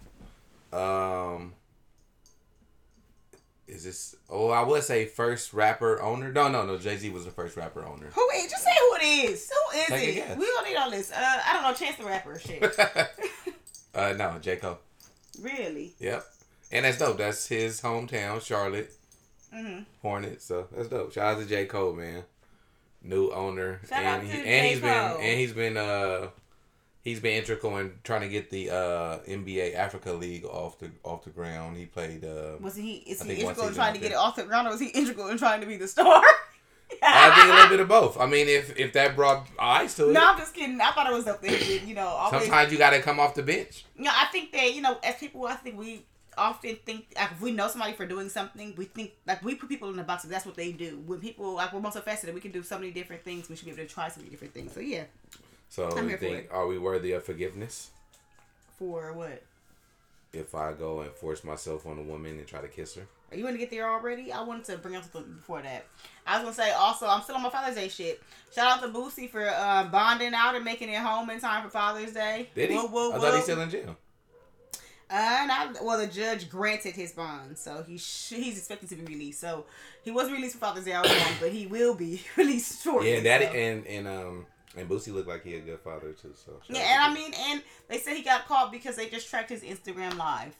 um, 0.72 1.54
is 3.68 3.84
this? 3.84 4.16
Oh, 4.30 4.50
I 4.50 4.62
would 4.64 4.84
say 4.84 5.06
first 5.06 5.54
rapper 5.54 6.02
owner. 6.02 6.32
No, 6.32 6.48
no, 6.50 6.66
no. 6.66 6.78
Jay 6.78 6.98
Z 6.98 7.10
was 7.10 7.26
the 7.26 7.32
first 7.32 7.56
rapper 7.58 7.86
owner. 7.86 8.08
Who 8.14 8.30
is? 8.36 8.50
Just 8.52 8.64
say 8.64 8.72
who 8.80 8.96
it 8.96 9.04
is. 9.32 9.50
Who 9.50 9.78
is 9.80 9.86
Take 9.88 10.18
it? 10.18 10.38
We 10.38 10.46
don't 10.46 10.68
need 10.68 10.76
all 10.76 10.92
this. 10.92 11.12
Uh, 11.12 11.16
I 11.46 11.54
don't 11.54 11.64
know. 11.64 11.74
Chance 11.74 11.98
the 11.98 12.06
Rapper 12.06 12.40
shit. 12.40 12.80
uh, 13.96 14.14
no, 14.18 14.38
J 14.42 14.58
Cole. 14.58 14.80
really? 15.42 15.94
Yep, 16.00 16.26
and 16.72 16.86
that's 16.86 16.98
dope. 16.98 17.18
That's 17.18 17.48
his 17.48 17.82
hometown, 17.82 18.42
Charlotte. 18.42 18.92
Mm-hmm. 19.56 19.84
Hornets. 20.02 20.46
So 20.46 20.68
that's 20.76 20.90
dope. 20.90 21.14
Shout 21.14 21.36
out 21.36 21.42
to 21.42 21.46
J 21.48 21.66
Cole, 21.66 21.94
man. 21.94 22.24
New 23.06 23.32
owner, 23.32 23.82
Shout 23.90 24.04
out 24.04 24.20
and 24.22 24.30
he, 24.30 24.44
J. 24.44 24.70
he's 24.70 24.80
Cole. 24.80 24.90
been 24.90 25.26
and 25.26 25.40
he's 25.40 25.52
been 25.54 25.78
uh 25.78 26.28
he's 27.04 27.20
been 27.20 27.38
integral 27.38 27.78
in 27.78 27.94
trying 28.04 28.22
to 28.22 28.30
get 28.30 28.50
the 28.50 28.70
uh 28.72 29.20
NBA 29.28 29.76
Africa 29.76 30.14
League 30.14 30.46
off 30.46 30.80
the 30.80 30.90
off 31.04 31.24
the 31.24 31.30
ground. 31.30 31.78
He 31.78 31.86
played. 31.86 32.24
uh 32.26 32.58
Wasn't 32.60 32.86
he? 32.86 32.96
Is 32.98 33.22
he 33.22 33.42
integral 33.42 33.68
in 33.68 33.74
trying 33.74 33.94
to 33.94 34.00
get 34.00 34.12
it 34.12 34.18
off 34.18 34.36
the 34.36 34.44
ground, 34.44 34.68
or 34.68 34.72
was 34.72 34.80
he 34.80 34.88
integral 34.88 35.28
in 35.30 35.38
trying 35.38 35.62
to 35.62 35.68
be 35.68 35.78
the 35.78 35.88
star? 35.88 36.24
I 37.02 37.32
think 37.36 37.52
a 37.52 37.56
little 37.56 37.70
bit 37.70 37.80
of 37.80 37.88
both. 37.88 38.20
I 38.20 38.26
mean, 38.26 38.48
if 38.48 38.78
if 38.78 38.94
that 38.94 39.16
brought 39.16 39.48
eyes 39.60 39.96
to 39.96 40.10
it, 40.10 40.14
No, 40.14 40.32
I'm 40.32 40.38
just 40.38 40.54
kidding. 40.54 40.80
I 40.80 40.92
thought 40.92 41.08
it 41.08 41.14
was 41.14 41.28
up 41.28 41.42
there. 41.42 41.58
You 41.58 41.96
know, 41.96 42.08
always. 42.08 42.44
sometimes 42.44 42.72
you 42.72 42.78
got 42.78 42.92
to 42.92 43.02
come 43.02 43.20
off 43.20 43.36
the 43.36 43.44
bench. 43.44 43.86
You 43.98 44.06
know, 44.06 44.12
I 44.14 44.28
think 44.32 44.52
that 44.52 44.74
you 44.74 44.82
know, 44.82 44.98
as 45.04 45.16
people, 45.16 45.46
I 45.46 45.56
think 45.56 45.78
we 45.78 46.06
often 46.38 46.78
think 46.86 47.08
like 47.16 47.32
if 47.32 47.42
we 47.42 47.52
know 47.52 47.68
somebody 47.68 47.94
for 47.94 48.06
doing 48.06 48.30
something, 48.30 48.74
we 48.78 48.86
think 48.86 49.14
like 49.26 49.44
we 49.44 49.56
put 49.56 49.70
people 49.70 49.90
in 49.90 49.96
the 49.98 50.04
box. 50.04 50.24
That's 50.24 50.46
what 50.46 50.56
they 50.56 50.72
do. 50.72 51.02
When 51.06 51.20
people 51.20 51.56
like 51.56 51.74
we're 51.74 51.82
multifaceted, 51.82 52.34
we 52.34 52.42
can 52.42 52.52
do 52.52 52.64
so 52.64 52.78
many 52.78 52.92
different 52.92 53.24
things. 53.24 53.50
We 53.50 53.56
should 53.56 53.66
be 53.66 53.72
able 53.72 53.84
to 53.84 53.90
try 53.90 54.08
so 54.10 54.20
many 54.20 54.30
different 54.30 54.54
things. 54.54 54.74
So 54.74 54.80
yeah, 54.80 55.04
So 55.74 55.90
I'm 55.90 56.08
for 56.08 56.18
think, 56.18 56.50
are 56.52 56.68
we 56.68 56.78
worthy 56.78 57.14
of 57.14 57.24
forgiveness 57.24 57.90
for 58.78 59.12
what? 59.12 59.42
if 60.32 60.54
I 60.54 60.74
go 60.74 61.02
and 61.02 61.12
force 61.12 61.44
myself 61.44 61.88
on 61.88 61.98
a 61.98 62.04
woman 62.04 62.38
and 62.38 62.46
try 62.46 62.62
to 62.62 62.68
kiss 62.68 62.94
her? 62.94 63.08
Are 63.32 63.36
you 63.36 63.44
want 63.44 63.56
to 63.56 63.60
get 63.60 63.72
there 63.72 63.90
already? 63.90 64.32
I 64.32 64.44
wanted 64.44 64.66
to 64.66 64.78
bring 64.78 64.96
up 64.96 65.02
something 65.02 65.34
before 65.34 65.64
that. 65.64 65.88
I 66.28 66.36
was 66.36 66.44
gonna 66.44 66.54
say 66.54 66.74
also, 66.74 67.08
I'm 67.08 67.24
still 67.24 67.38
on 67.38 67.42
my 67.42 67.50
Father's 67.50 67.74
Day 67.74 67.88
shit. 67.88 68.22
Shout 68.54 68.68
out 68.68 68.84
to 68.84 68.90
Boosie 68.90 69.28
for 69.28 69.50
uh, 69.50 69.86
bonding 69.86 70.36
out 70.36 70.54
and 70.54 70.64
making 70.64 70.90
it 70.90 71.00
home 71.00 71.32
in 71.32 71.40
time 71.40 71.64
for 71.64 71.72
Father's 71.72 72.14
Day. 72.14 72.52
Did 72.54 72.70
he? 72.70 72.76
Whoop, 72.76 72.92
whoop, 72.92 73.16
I 73.16 73.18
thought 73.18 73.34
he's 73.34 73.44
still 73.44 73.62
in 73.62 73.72
jail. 73.72 73.98
Uh, 75.10 75.46
not, 75.48 75.84
well, 75.84 75.98
the 75.98 76.06
judge 76.06 76.50
granted 76.52 76.94
his 76.94 77.14
bond, 77.14 77.58
so 77.58 77.82
he 77.82 77.98
sh- 77.98 78.34
he's 78.36 78.60
expected 78.60 78.90
to 78.90 78.96
be 78.96 79.06
released. 79.06 79.40
So 79.40 79.66
he 80.04 80.12
was 80.12 80.32
released 80.32 80.54
for 80.54 80.60
Father's 80.60 80.86
Day, 80.86 80.94
I 80.94 81.02
was 81.02 81.10
wrong, 81.10 81.34
but 81.42 81.52
he 81.52 81.66
will 81.66 81.96
be 81.96 82.22
released 82.38 82.84
shortly. 82.84 83.10
Yeah, 83.10 83.18
and 83.18 83.26
that 83.26 83.42
so. 83.42 83.48
and 83.48 83.88
and 83.88 84.08
um 84.08 84.46
and 84.76 84.90
Boosie 84.90 85.14
looked 85.14 85.28
like 85.28 85.44
he 85.44 85.56
a 85.56 85.60
good 85.60 85.80
father 85.80 86.12
too. 86.14 86.34
So 86.36 86.60
Yeah, 86.70 86.82
and 86.82 87.02
I 87.04 87.14
mean, 87.14 87.34
and 87.50 87.62
they 87.88 88.00
said 88.00 88.16
he 88.18 88.24
got 88.24 88.48
caught 88.48 88.72
because 88.72 88.96
they 88.96 89.10
just 89.10 89.30
tracked 89.30 89.50
his 89.50 89.62
Instagram 89.62 90.18
live. 90.18 90.56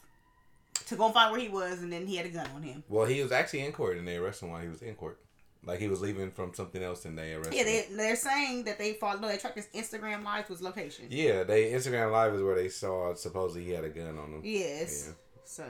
to 0.88 0.96
go 0.96 1.10
find 1.12 1.32
where 1.32 1.40
he 1.40 1.48
was, 1.50 1.82
and 1.82 1.92
then 1.94 2.06
he 2.08 2.16
had 2.18 2.26
a 2.26 2.30
gun 2.30 2.48
on 2.56 2.62
him. 2.64 2.84
Well, 2.90 3.06
he 3.06 3.22
was 3.22 3.32
actually 3.32 3.62
in 3.62 3.72
court, 3.72 3.98
and 3.98 4.08
they 4.08 4.18
arrested 4.18 4.46
him 4.46 4.52
while 4.52 4.62
he 4.62 4.68
was 4.68 4.82
in 4.82 4.96
court. 4.96 5.20
Like 5.66 5.80
he 5.80 5.88
was 5.88 6.02
leaving 6.02 6.30
from 6.32 6.54
something 6.54 6.84
else, 6.84 7.06
and 7.06 7.18
they 7.18 7.34
arrested 7.34 7.56
Yeah, 7.56 7.64
him. 7.64 7.86
they 7.92 7.96
they're 7.96 8.16
saying 8.18 8.66
that 8.66 8.78
they 8.78 8.94
followed. 8.94 9.22
No, 9.22 9.30
they 9.30 9.38
tracked 9.38 9.56
his 9.56 9.68
Instagram 9.68 10.24
live 10.24 10.46
to 10.48 10.54
his 10.54 10.62
location. 10.62 11.06
Yeah, 11.10 11.44
they 11.44 11.72
Instagram 11.72 12.12
live 12.12 12.34
is 12.34 12.42
where 12.42 12.56
they 12.56 12.68
saw 12.70 13.14
supposedly 13.14 13.64
he 13.64 13.72
had 13.72 13.86
a 13.86 13.90
gun 13.90 14.18
on 14.18 14.34
him. 14.34 14.42
Yes. 14.44 15.06
Yeah. 15.08 15.14
So, 15.46 15.64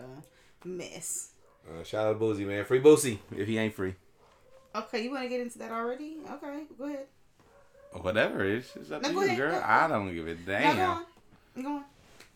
miss. 0.66 1.30
Uh, 1.70 1.84
shout 1.84 2.08
out 2.08 2.20
to 2.20 2.26
Boosie, 2.26 2.46
man. 2.48 2.66
Free 2.66 2.82
Boosie 2.82 3.20
if 3.38 3.48
he 3.48 3.58
ain't 3.58 3.74
free. 3.76 3.94
Okay, 4.76 5.04
you 5.04 5.12
want 5.12 5.24
to 5.24 5.30
get 5.30 5.42
into 5.42 5.60
that 5.60 5.72
already? 5.72 6.18
Okay, 6.28 6.64
go 6.78 6.86
ahead. 6.86 7.06
Whatever, 8.02 8.44
it's, 8.46 8.76
it's 8.76 8.92
up 8.92 9.02
No, 9.04 9.10
to 9.10 9.14
you, 9.16 9.22
ahead, 9.24 9.38
girl. 9.38 9.52
go- 9.52 9.60
go. 9.60 9.66
I 9.66 9.88
don't 9.88 10.14
give 10.14 10.28
a 10.28 10.34
Now 10.36 10.40
damn. 10.46 10.76
go 10.76 10.84
on. 10.84 11.06
Go 11.64 11.70
on. 11.70 11.84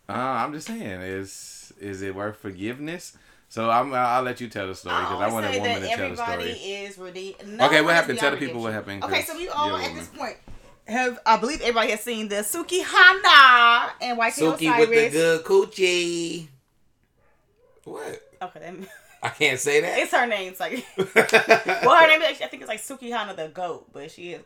Uh, 0.09 0.13
I'm 0.13 0.53
just 0.53 0.67
saying, 0.67 1.01
is 1.01 1.73
is 1.81 2.01
it 2.01 2.15
worth 2.15 2.37
forgiveness? 2.37 3.17
So 3.49 3.69
I'm 3.69 3.93
I'll 3.93 4.23
let 4.23 4.39
you 4.41 4.47
tell 4.49 4.67
the 4.67 4.75
story 4.75 4.95
because 5.01 5.21
I, 5.21 5.29
always 5.29 5.33
want 5.33 5.45
a 5.45 5.59
woman 5.59 5.81
to 5.81 5.87
tell 5.87 5.97
the 5.97 6.03
everybody 6.03 6.53
story. 6.53 6.71
is 6.71 6.97
redeemed. 6.97 7.61
Okay, 7.61 7.81
what 7.81 7.93
happened? 7.95 8.19
Tell 8.19 8.31
the 8.31 8.37
people 8.37 8.61
what 8.61 8.73
happened, 8.73 9.03
Okay, 9.03 9.21
so 9.23 9.35
we 9.35 9.47
all 9.49 9.75
at 9.77 9.93
this 9.95 10.07
point 10.07 10.37
have 10.87 11.19
I 11.25 11.37
believe 11.37 11.59
everybody 11.61 11.91
has 11.91 12.01
seen 12.01 12.27
the 12.29 12.35
Sukihana 12.37 13.89
and 14.01 14.17
YK 14.17 14.33
Suki 14.33 14.53
Osiris. 14.71 14.79
with 14.89 14.89
the 14.89 15.09
good 15.13 15.43
coochie. 15.45 16.47
What? 17.83 18.21
Okay, 18.41 18.59
that- 18.59 18.89
I 19.23 19.29
can't 19.29 19.59
say 19.59 19.81
that. 19.81 19.97
it's 19.97 20.11
her 20.11 20.27
name. 20.27 20.51
It's 20.51 20.59
like 20.59 20.85
well, 20.97 21.95
her 21.99 22.07
name 22.07 22.21
is, 22.21 22.39
I 22.41 22.47
think 22.47 22.61
it's 22.61 22.69
like 22.69 22.79
Sukihana 22.81 23.35
the 23.35 23.47
goat, 23.47 23.87
but 23.91 24.11
she 24.11 24.33
is 24.33 24.41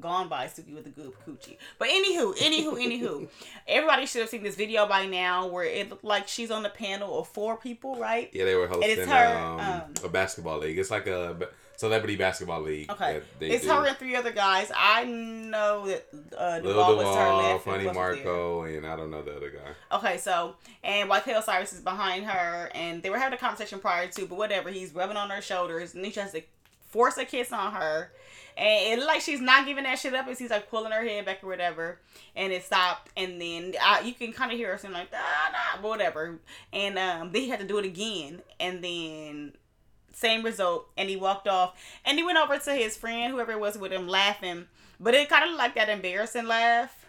gone 0.00 0.28
by 0.28 0.46
Suki 0.46 0.74
with 0.74 0.84
the 0.84 0.90
good 0.90 1.12
coochie. 1.26 1.56
But 1.78 1.88
anywho, 1.88 2.36
anywho, 2.36 2.74
anywho, 2.74 3.28
everybody 3.68 4.06
should 4.06 4.22
have 4.22 4.30
seen 4.30 4.42
this 4.42 4.56
video 4.56 4.86
by 4.86 5.06
now 5.06 5.46
where 5.46 5.64
it 5.64 5.90
looked 5.90 6.04
like 6.04 6.28
she's 6.28 6.50
on 6.50 6.62
the 6.62 6.68
panel 6.68 7.20
of 7.20 7.28
four 7.28 7.56
people, 7.56 7.96
right? 7.96 8.30
yeah, 8.32 8.44
they 8.44 8.54
were 8.54 8.68
hosting 8.68 8.90
it's 8.98 9.10
her, 9.10 9.36
um, 9.36 9.60
um, 9.60 9.82
a 10.04 10.08
basketball 10.08 10.58
league. 10.58 10.78
It's 10.78 10.90
like 10.90 11.06
a 11.06 11.48
celebrity 11.76 12.16
basketball 12.16 12.62
league. 12.62 12.90
Okay, 12.90 13.14
that 13.14 13.22
they 13.38 13.50
it's 13.50 13.64
do. 13.64 13.70
her 13.70 13.86
and 13.86 13.96
three 13.96 14.16
other 14.16 14.32
guys. 14.32 14.70
I 14.74 15.04
know 15.04 15.86
that 15.86 16.06
uh, 16.36 16.60
Lil 16.62 16.74
Duval 16.74 16.96
was 16.96 17.16
her 17.16 17.34
left. 17.34 17.64
Funny 17.64 17.84
there. 17.84 17.94
Marco, 17.94 18.62
and 18.62 18.86
I 18.86 18.96
don't 18.96 19.10
know 19.10 19.22
the 19.22 19.36
other 19.36 19.50
guy. 19.50 19.96
Okay, 19.96 20.18
so 20.18 20.56
and 20.82 21.10
YK 21.10 21.38
Osiris 21.38 21.72
is 21.72 21.80
behind 21.80 22.26
her, 22.26 22.70
and 22.74 23.02
they 23.02 23.10
were 23.10 23.18
having 23.18 23.36
a 23.36 23.40
conversation 23.40 23.78
prior 23.78 24.08
to, 24.08 24.26
but 24.26 24.38
whatever. 24.38 24.70
He's 24.70 24.94
rubbing 24.94 25.16
on 25.16 25.30
her 25.30 25.42
shoulders, 25.42 25.94
and 25.94 26.04
he 26.04 26.10
tries 26.10 26.32
to 26.32 26.42
force 26.88 27.16
a 27.18 27.24
kiss 27.24 27.52
on 27.52 27.72
her, 27.72 28.12
and 28.56 28.92
it 28.92 28.96
looked 28.98 29.08
like 29.08 29.20
she's 29.20 29.40
not 29.40 29.66
giving 29.66 29.84
that 29.84 29.98
shit 29.98 30.14
up, 30.14 30.26
And 30.28 30.36
she's 30.36 30.50
like 30.50 30.70
pulling 30.70 30.92
her 30.92 31.02
head 31.04 31.24
back 31.26 31.42
or 31.44 31.48
whatever, 31.48 32.00
and 32.34 32.52
it 32.52 32.64
stopped, 32.64 33.10
and 33.16 33.40
then 33.40 33.74
uh, 33.84 33.98
you 34.04 34.14
can 34.14 34.32
kind 34.32 34.50
of 34.52 34.58
hear 34.58 34.72
her 34.72 34.78
saying 34.78 34.94
like 34.94 35.08
ah 35.14 35.50
nah, 35.52 35.82
but 35.82 35.88
whatever, 35.88 36.38
and 36.72 36.98
um, 36.98 37.32
then 37.32 37.42
he 37.42 37.48
had 37.48 37.60
to 37.60 37.66
do 37.66 37.78
it 37.78 37.84
again, 37.84 38.40
and 38.58 38.82
then 38.82 39.52
same 40.12 40.42
result, 40.42 40.88
and 40.96 41.08
he 41.10 41.16
walked 41.16 41.46
off, 41.48 41.74
and 42.04 42.16
he 42.18 42.24
went 42.24 42.38
over 42.38 42.58
to 42.58 42.72
his 42.72 42.96
friend, 42.96 43.32
whoever 43.32 43.52
it 43.52 43.60
was 43.60 43.76
with 43.76 43.92
him, 43.92 44.08
laughing, 44.08 44.66
but 44.98 45.12
it 45.14 45.28
kind 45.28 45.48
of 45.50 45.56
like 45.56 45.74
that 45.74 45.88
embarrassing 45.90 46.46
laugh. 46.46 47.04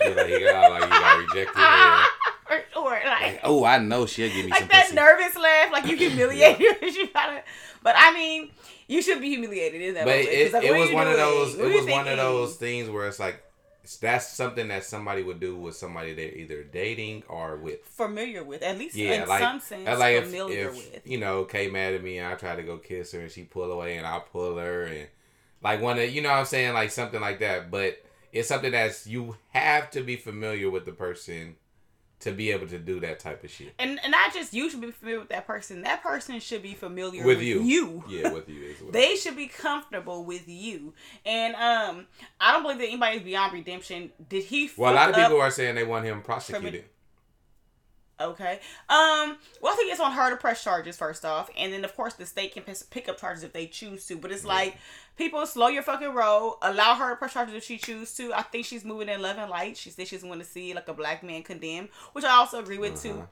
Yeah, 0.00 0.08
like 0.08 0.26
he 0.26 0.40
got 0.40 0.70
like 0.70 0.82
he 0.82 0.88
got 0.90 1.18
rejected. 1.18 1.58
yeah. 1.58 2.04
or, 2.50 2.56
or 2.76 2.90
like, 2.90 3.04
Like, 3.22 3.40
oh, 3.44 3.64
I 3.64 3.78
know 3.78 4.04
she'll 4.06 4.28
give 4.28 4.44
me 4.46 4.52
some 4.52 4.60
like 4.62 4.70
that 4.70 4.84
pussy. 4.86 4.96
nervous 4.96 5.36
laugh, 5.36 5.72
like 5.72 5.86
you 5.86 5.96
humiliated. 5.96 6.60
you 6.94 7.08
gotta, 7.14 7.42
but 7.88 7.94
I 7.96 8.12
mean, 8.12 8.50
you 8.86 9.00
should 9.00 9.18
be 9.18 9.30
humiliated 9.30 9.80
in 9.80 9.94
that 9.94 10.04
but 10.04 10.10
moment. 10.16 10.28
it, 10.28 10.52
like, 10.52 10.62
it 10.62 10.78
was 10.78 10.92
one 10.92 11.06
of 11.08 11.16
those. 11.16 11.56
What 11.56 11.66
It 11.68 11.74
was 11.74 11.86
one 11.86 12.06
of 12.06 12.18
those 12.18 12.56
things 12.56 12.90
where 12.90 13.08
it's 13.08 13.18
like 13.18 13.42
that's 14.02 14.28
something 14.28 14.68
that 14.68 14.84
somebody 14.84 15.22
would 15.22 15.40
do 15.40 15.56
with 15.56 15.74
somebody 15.74 16.12
they're 16.12 16.34
either 16.34 16.62
dating 16.64 17.22
or 17.30 17.56
with. 17.56 17.82
familiar 17.86 18.44
with, 18.44 18.60
at 18.62 18.76
least 18.76 18.94
Yeah, 18.94 19.22
in 19.22 19.28
like, 19.28 19.40
some 19.40 19.60
sense, 19.60 19.88
uh, 19.88 19.98
like 19.98 20.16
if, 20.16 20.24
familiar 20.26 20.68
if 20.68 20.76
with. 20.76 21.06
you 21.06 21.18
know 21.18 21.44
Kay 21.44 21.70
mad 21.70 21.94
at 21.94 22.02
me 22.02 22.18
and 22.18 22.28
I 22.28 22.34
try 22.34 22.56
to 22.56 22.62
go 22.62 22.76
kiss 22.76 23.12
her 23.12 23.20
and 23.20 23.30
she 23.30 23.44
pull 23.44 23.72
away 23.72 23.96
and 23.96 24.06
I 24.06 24.18
pull 24.18 24.58
her 24.58 24.82
and 24.82 25.08
like 25.62 25.80
one 25.80 25.98
of 25.98 26.10
you 26.10 26.20
know 26.20 26.28
what 26.28 26.40
I'm 26.40 26.44
saying 26.44 26.74
like 26.74 26.90
something 26.90 27.22
like 27.22 27.38
that. 27.38 27.70
But 27.70 28.04
it's 28.34 28.48
something 28.48 28.72
that's 28.72 29.06
you 29.06 29.36
have 29.54 29.90
to 29.92 30.02
be 30.02 30.16
familiar 30.16 30.70
with 30.70 30.84
the 30.84 30.92
person 30.92 31.56
to 32.20 32.32
be 32.32 32.50
able 32.50 32.66
to 32.66 32.78
do 32.78 32.98
that 33.00 33.20
type 33.20 33.44
of 33.44 33.50
shit 33.50 33.72
And 33.78 34.00
and 34.02 34.10
not 34.10 34.32
just 34.32 34.52
you 34.52 34.68
should 34.70 34.80
be 34.80 34.90
familiar 34.90 35.20
with 35.20 35.28
that 35.28 35.46
person. 35.46 35.82
That 35.82 36.02
person 36.02 36.40
should 36.40 36.62
be 36.62 36.74
familiar 36.74 37.24
with 37.24 37.38
with, 37.38 37.46
you. 37.46 37.62
you. 37.62 38.04
yeah, 38.08 38.32
with 38.32 38.48
you 38.48 38.70
as 38.70 38.80
well. 38.82 38.90
They 38.90 39.16
should 39.16 39.36
be 39.36 39.46
comfortable 39.46 40.24
with 40.24 40.48
you. 40.48 40.94
And 41.24 41.54
um, 41.54 42.06
I 42.40 42.52
don't 42.52 42.62
believe 42.62 42.78
that 42.78 42.88
anybody 42.88 43.18
is 43.18 43.22
beyond 43.22 43.52
redemption. 43.52 44.10
Did 44.28 44.44
he? 44.44 44.70
well, 44.76 44.92
a 44.92 44.94
lot 44.94 45.10
of 45.10 45.16
people 45.16 45.40
are 45.40 45.50
saying 45.50 45.74
they 45.74 45.84
want 45.84 46.04
him 46.04 46.22
prosecuted. 46.22 46.84
Okay. 48.20 48.54
Um. 48.88 49.36
Well, 49.62 49.72
I 49.72 49.76
think 49.76 49.92
it's 49.92 50.00
on 50.00 50.12
her 50.12 50.30
to 50.30 50.36
press 50.36 50.62
charges 50.64 50.96
first 50.96 51.24
off, 51.24 51.50
and 51.56 51.72
then 51.72 51.84
of 51.84 51.94
course 51.94 52.14
the 52.14 52.26
state 52.26 52.52
can 52.54 52.64
pick 52.90 53.08
up 53.08 53.18
charges 53.18 53.44
if 53.44 53.52
they 53.52 53.66
choose 53.66 54.06
to. 54.06 54.16
But 54.16 54.32
it's 54.32 54.44
like 54.44 54.76
people 55.16 55.44
slow 55.46 55.68
your 55.68 55.82
fucking 55.84 56.12
roll. 56.12 56.58
Allow 56.62 56.96
her 56.96 57.10
to 57.10 57.16
press 57.16 57.34
charges 57.34 57.54
if 57.54 57.64
she 57.64 57.78
choose 57.78 58.12
to. 58.16 58.32
I 58.34 58.42
think 58.42 58.66
she's 58.66 58.84
moving 58.84 59.08
in 59.08 59.22
love 59.22 59.36
and 59.38 59.48
light. 59.50 59.76
She 59.76 59.90
said 59.90 60.08
she's 60.08 60.24
want 60.24 60.40
to 60.40 60.46
see 60.46 60.74
like 60.74 60.88
a 60.88 60.94
black 60.94 61.22
man 61.22 61.42
condemned, 61.44 61.90
which 62.12 62.24
I 62.24 62.30
also 62.32 62.58
agree 62.58 62.78
with 62.78 62.92
Uh-huh. 63.04 63.14
too. 63.20 63.28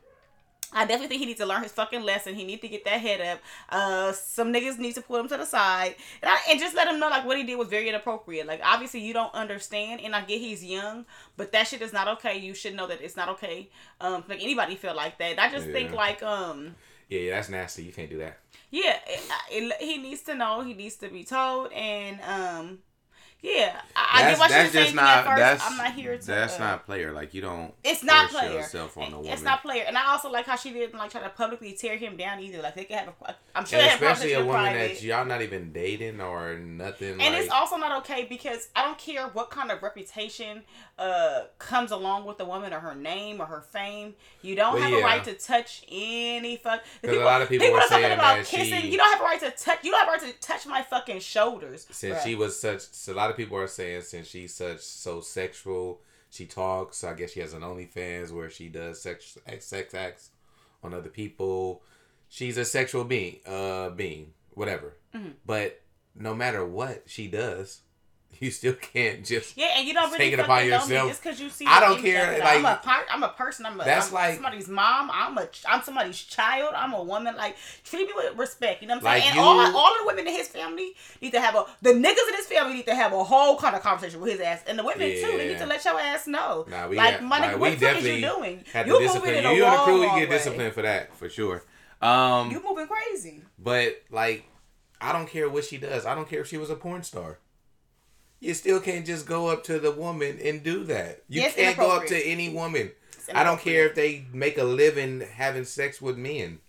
I 0.73 0.85
definitely 0.85 1.09
think 1.09 1.21
he 1.21 1.27
needs 1.27 1.41
to 1.41 1.47
learn 1.47 1.63
his 1.63 1.73
fucking 1.73 2.03
lesson. 2.03 2.35
He 2.35 2.45
needs 2.45 2.61
to 2.63 2.69
get 2.69 2.85
that 2.85 3.01
head 3.01 3.21
up. 3.21 3.41
Uh, 3.69 4.13
some 4.13 4.53
niggas 4.53 4.79
need 4.79 4.95
to 4.97 5.01
pull 5.01 5.17
him 5.17 5.29
to 5.29 5.37
the 5.37 5.45
side 5.47 5.95
and, 6.23 6.31
I, 6.31 6.39
and 6.51 6.59
just 6.61 6.75
let 6.75 6.89
him 6.89 6.99
know 6.99 7.09
like 7.09 7.25
what 7.25 7.37
he 7.37 7.45
did 7.45 7.57
was 7.57 7.69
very 7.69 7.89
inappropriate. 7.89 8.47
Like 8.47 8.61
obviously 8.65 9.01
you 9.01 9.13
don't 9.13 9.33
understand, 9.35 10.01
and 10.03 10.15
I 10.15 10.23
get 10.23 10.41
he's 10.41 10.65
young, 10.65 11.07
but 11.37 11.53
that 11.53 11.69
shit 11.69 11.83
is 11.83 11.93
not 11.93 12.09
okay. 12.09 12.39
You 12.39 12.55
should 12.55 12.75
know 12.75 12.87
that 12.89 13.01
it's 13.01 13.17
not 13.17 13.29
okay. 13.31 13.69
Um, 14.01 14.25
make 14.29 14.43
anybody 14.43 14.75
feel 14.75 14.95
like 14.97 15.19
that. 15.19 15.39
I 15.39 15.51
just 15.51 15.67
think 15.67 15.93
like 15.93 16.23
um, 16.23 16.75
Yeah, 17.09 17.21
yeah, 17.21 17.31
that's 17.37 17.49
nasty. 17.49 17.85
You 17.85 17.93
can't 17.93 18.11
do 18.11 18.19
that. 18.19 18.39
yeah, 18.71 18.99
it, 19.07 19.23
it, 19.51 19.81
he 19.81 19.99
needs 19.99 20.23
to 20.23 20.35
know. 20.35 20.63
He 20.63 20.75
needs 20.75 20.97
to 20.97 21.09
be 21.09 21.23
told, 21.25 21.73
and 21.73 22.19
um, 22.23 22.79
yeah, 23.43 23.81
I, 23.95 24.23
I 24.25 24.31
get 24.31 24.39
what 24.39 24.51
you're 24.51 24.67
saying 24.69 24.99
at 24.99 25.25
first. 25.25 25.71
I'm 25.71 25.77
not 25.77 25.93
here 25.95 26.17
to. 26.17 26.27
That's 26.27 26.57
uh, 26.57 26.59
not 26.59 26.87
player. 26.87 27.13
Like 27.13 27.35
you 27.35 27.43
don't. 27.43 27.73
It's 27.85 28.03
not 28.03 28.31
player. 28.31 28.53
yourself 28.55 28.97
on 28.97 29.13
a 29.13 29.17
woman. 29.17 29.31
It's 29.33 29.43
not 29.43 29.63
player, 29.63 29.85
and 29.87 29.97
I 29.97 30.11
also 30.11 30.31
like 30.31 30.47
how 30.47 30.57
she 30.57 30.73
didn't 30.73 30.99
like 30.99 31.11
try 31.11 31.21
to 31.23 31.29
publicly 31.29 31.73
tear 31.73 31.97
him 31.97 32.17
down 32.17 32.41
either. 32.41 32.61
Like 32.63 32.75
they 32.75 32.85
could 32.85 32.97
have 32.97 33.09
a. 33.09 33.35
I'm 33.55 33.65
sure 33.65 33.79
And 33.79 33.91
especially 33.93 34.33
a 34.33 34.39
woman 34.45 34.63
private. 34.63 34.95
that 34.95 35.03
y'all 35.03 35.25
not 35.25 35.43
even 35.43 35.73
dating 35.73 36.21
or 36.21 36.59
nothing. 36.59 37.11
And 37.13 37.19
like, 37.21 37.35
it's 37.35 37.51
also 37.51 37.77
not 37.77 37.99
okay 38.01 38.27
because 38.29 38.69
I 38.75 38.85
don't 38.85 38.99
care 38.99 39.29
what 39.29 39.51
kind 39.51 39.71
of 39.71 39.83
reputation 39.83 40.63
uh 40.99 41.43
comes 41.59 41.91
along 41.91 42.25
with 42.25 42.39
the 42.39 42.45
woman 42.45 42.73
or 42.73 42.81
her 42.81 42.95
name 42.95 43.41
or 43.41 43.47
her 43.47 43.61
fame. 43.61 44.15
You 44.43 44.57
don't 44.57 44.81
have 44.81 44.91
yeah. 44.91 44.99
a 44.99 45.03
right 45.05 45.25
to 45.25 45.35
touch 45.35 45.85
any 45.91 46.57
fuck. 46.57 46.83
'Cause 47.03 47.15
a 47.17 47.21
lot 47.21 47.43
of 47.43 47.49
people 47.49 47.71
were 47.71 47.79
are 47.79 47.81
talking 47.83 48.05
saying 48.05 48.13
about 48.15 48.37
that 48.39 48.47
kissing. 48.47 48.81
she- 48.81 48.91
You 48.91 48.97
don't 48.99 49.13
have 49.13 49.21
a 49.21 49.25
right 49.25 49.41
to 49.41 49.51
touch. 49.51 49.79
You 49.85 49.91
don't 49.91 50.01
have 50.01 50.09
a 50.09 50.13
right 50.25 50.33
to 50.35 50.41
touch 50.41 50.67
my 50.67 50.83
fucking 50.83 51.21
shoulders. 51.21 51.87
since 51.91 52.17
bruh. 52.19 52.25
she 52.25 52.35
was 52.35 52.59
such 52.59 52.81
so 52.81 53.13
lot 53.27 53.33
of 53.33 53.37
people 53.37 53.59
are 53.59 53.67
saying 53.67 54.03
since 54.03 54.29
she's 54.29 54.55
such 54.55 54.81
so 54.81 55.21
sexual 55.21 56.01
she 56.31 56.47
talks. 56.47 57.03
I 57.03 57.15
guess 57.15 57.33
she 57.33 57.41
has 57.41 57.55
an 57.55 57.63
onlyfans 57.63 58.31
where 58.31 58.51
she 58.51 58.69
does 58.69 59.03
sex 59.03 59.37
sex 59.59 59.95
acts 59.95 60.31
on 60.83 60.95
other 60.95 61.09
people. 61.09 61.83
She's 62.29 62.57
a 62.57 62.65
sexual 62.65 63.03
being 63.03 63.41
uh 63.45 63.91
being 63.91 64.33
whatever. 64.51 64.97
Mm-hmm. 65.15 65.31
but 65.45 65.81
no 66.15 66.35
matter 66.35 66.65
what 66.65 67.05
she 67.07 67.27
does 67.27 67.81
you 68.41 68.51
still 68.51 68.75
can't 68.75 69.25
just 69.25 69.57
Yeah, 69.57 69.75
and 69.77 69.87
you 69.87 69.95
don't 69.95 70.07
really 70.13 70.19
Take 70.19 70.33
it 70.35 70.41
upon 70.41 70.65
yourself. 70.67 71.09
just 71.09 71.23
because 71.23 71.41
you 71.41 71.49
see. 71.51 71.67
I 71.67 71.81
don't 71.81 72.01
care, 72.01 72.39
like- 72.39 72.59
I'm 72.59 72.65
a, 72.65 72.81
I'm 73.11 73.23
a 73.23 73.29
person. 73.29 73.67
I'm 73.67 73.81
a. 73.81 73.85
That's 73.85 74.09
I'm 74.09 74.15
like- 74.15 74.35
somebody's 74.35 74.69
mom. 74.69 75.11
I'm 75.13 75.37
a. 75.39 75.49
I'm 75.69 75.83
somebody's 75.83 76.19
child. 76.21 76.73
I'm 76.77 76.93
a 76.93 77.03
woman. 77.03 77.37
Like 77.37 77.57
treat 77.85 78.07
me 78.07 78.13
with 78.17 78.37
respect. 78.39 78.83
You 78.83 78.89
know 78.89 78.95
what 78.95 79.01
I'm 79.01 79.05
Like 79.05 79.23
saying? 79.23 79.35
you- 79.35 79.41
and 79.41 79.49
all 79.75 79.77
all 79.77 79.95
the 80.01 80.07
women 80.07 80.27
in 80.27 80.33
his 80.35 80.49
family 80.49 80.93
need 81.21 81.33
to 81.33 81.41
have 81.41 81.55
a. 81.55 81.65
The 81.83 81.91
niggas 81.91 82.29
in 82.29 82.35
his 82.37 82.47
family 82.47 82.75
need 82.75 82.87
to 82.87 82.95
have 82.95 83.13
a 83.13 83.25
whole 83.25 83.57
kind 83.59 83.75
of 83.77 83.83
conversation 83.83 84.21
with 84.21 84.33
his 84.33 84.41
ass, 84.41 84.63
and 84.67 84.79
the 84.79 84.85
women 84.85 85.11
too. 85.11 85.35
They 85.37 85.49
need 85.49 85.59
to 85.59 85.67
let 85.67 85.85
your 85.85 85.99
ass 86.01 86.27
know. 86.27 86.65
Nah, 86.69 86.89
we 86.89 86.97
like 86.97 87.15
had- 87.15 87.23
my 87.25 87.41
nigga, 87.41 87.55
we 87.55 87.59
what 87.71 87.79
the 87.81 87.87
fuck 87.87 87.97
is 87.99 88.05
you 88.05 88.21
doing? 88.21 88.65
you 88.75 88.85
moving 88.87 89.07
discipline 89.07 89.35
in 89.35 89.43
you 89.45 89.49
a 89.51 89.55
you 89.55 89.65
wrong, 89.65 89.85
crew 89.85 90.01
you 90.03 90.07
get 90.09 90.15
way. 90.15 90.37
disciplined 90.37 90.73
for 90.75 90.83
that 90.83 91.15
for 91.17 91.29
sure 91.29 91.63
um 92.03 92.51
You 92.51 92.63
moving 92.63 92.87
crazy. 92.87 93.43
But 93.59 94.03
like, 94.11 94.45
I 95.01 95.13
don't 95.13 95.29
care 95.29 95.49
what 95.49 95.65
she 95.65 95.79
does. 95.79 96.05
I 96.05 96.15
don't 96.15 96.29
care 96.29 96.41
if 96.41 96.47
she 96.47 96.59
was 96.59 96.69
a 96.71 96.75
porn 96.77 97.03
star. 97.03 97.39
You 98.41 98.55
still 98.55 98.81
can't 98.81 99.07
just 99.07 99.27
go 99.27 99.49
up 99.49 99.65
to 99.65 99.79
the 99.79 99.91
woman 99.93 100.39
and 100.43 100.63
do 100.63 100.85
that. 100.85 101.23
You 101.29 101.43
Yes, 101.43 101.55
can't 101.55 101.77
go 101.77 101.91
up 101.97 102.07
to 102.07 102.17
any 102.27 102.51
woman. 102.51 102.93
I 103.35 103.43
don't 103.43 103.61
care 103.61 103.87
if 103.87 103.95
they 103.95 104.27
make 104.33 104.57
a 104.59 104.65
living 104.65 105.21
having 105.35 105.65
sex 105.65 106.01
with 106.01 106.17
men. 106.17 106.61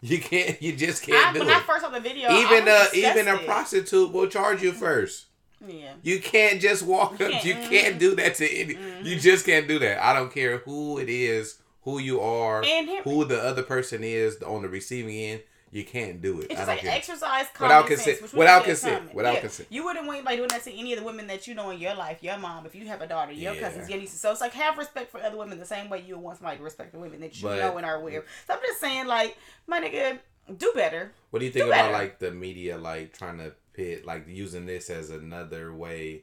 You 0.00 0.20
can't. 0.20 0.60
You 0.60 0.76
just 0.76 1.02
can't 1.02 1.32
do 1.32 1.40
when 1.40 1.48
I 1.48 1.60
first 1.60 1.80
saw 1.82 1.88
the 1.88 1.98
video, 1.98 2.30
Even 2.30 2.68
I 2.68 2.88
a 2.92 2.94
even 2.96 3.26
a 3.26 3.38
prostitute 3.38 4.12
will 4.12 4.26
charge 4.26 4.62
you 4.62 4.72
first. 4.72 5.26
Yeah. 5.66 5.94
You 6.02 6.20
can't 6.20 6.60
just 6.60 6.82
walk 6.82 7.18
You 7.18 7.24
up. 7.26 7.32
can't- 7.32 7.44
You 7.46 7.54
mhm. 7.54 7.68
can't 7.70 7.98
do 7.98 8.14
that 8.16 8.34
to 8.34 8.46
any. 8.46 8.76
You 9.02 9.18
just 9.18 9.46
can't 9.46 9.66
do 9.66 9.78
that. 9.78 10.04
I 10.04 10.12
don't 10.12 10.30
care 10.30 10.58
who 10.58 10.98
it 10.98 11.08
is, 11.08 11.56
who 11.84 11.98
you 11.98 12.20
are, 12.20 12.62
who 13.04 13.24
the 13.24 13.42
other 13.42 13.62
person 13.62 14.04
is 14.04 14.42
on 14.42 14.60
the 14.60 14.68
receiving 14.68 15.16
end. 15.16 15.40
You 15.74 15.84
can't 15.84 16.22
do 16.22 16.40
it. 16.40 16.44
It's 16.50 16.54
just 16.54 16.68
like 16.68 16.78
care. 16.78 16.92
exercise 16.92 17.46
Without 17.60 17.88
sense, 17.88 18.02
consent- 18.04 18.22
which 18.22 18.32
without 18.32 18.64
consent, 18.64 19.12
without 19.12 19.34
Yeah. 19.34 19.40
consent. 19.40 19.68
You 19.72 19.84
wouldn't 19.84 20.06
want 20.06 20.18
anybody 20.18 20.36
doing 20.36 20.48
that 20.50 20.62
to 20.62 20.72
any 20.72 20.92
of 20.92 21.00
the 21.00 21.04
women 21.04 21.26
that 21.26 21.48
you 21.48 21.54
know 21.54 21.70
in 21.70 21.80
your 21.80 21.94
life, 21.96 22.18
your 22.22 22.38
mom, 22.38 22.64
if 22.64 22.76
you 22.76 22.86
have 22.86 23.00
a 23.02 23.08
daughter, 23.08 23.32
your 23.32 23.54
Yeah. 23.54 23.60
cousins, 23.60 23.88
your 23.90 23.98
nieces. 23.98 24.20
So 24.20 24.30
it's 24.30 24.40
like 24.40 24.52
have 24.52 24.78
respect 24.78 25.10
for 25.10 25.20
other 25.20 25.36
women 25.36 25.58
the 25.58 25.66
same 25.66 25.90
way 25.90 26.00
you 26.00 26.16
want 26.16 26.38
somebody 26.38 26.58
to 26.58 26.62
respect 26.62 26.92
the 26.92 27.00
women 27.00 27.18
that 27.22 27.34
you 27.36 27.42
But- 27.42 27.58
know 27.58 27.76
and 27.76 27.84
are 27.84 27.96
aware. 27.96 28.24
So 28.46 28.54
I'm 28.54 28.60
just 28.64 28.78
saying, 28.80 29.06
like, 29.06 29.36
my 29.66 29.80
nigga, 29.80 30.20
do 30.56 30.70
better. 30.76 31.12
What 31.30 31.40
do 31.40 31.44
you 31.44 31.50
think 31.50 31.64
Do 31.64 31.72
about 31.72 31.86
better. 31.86 31.92
like 31.92 32.18
the 32.20 32.30
media 32.30 32.78
like 32.78 33.12
trying 33.12 33.38
to 33.38 33.52
pit 33.72 34.04
like 34.06 34.28
using 34.28 34.66
this 34.66 34.90
as 34.90 35.10
another 35.10 35.74
way 35.74 36.22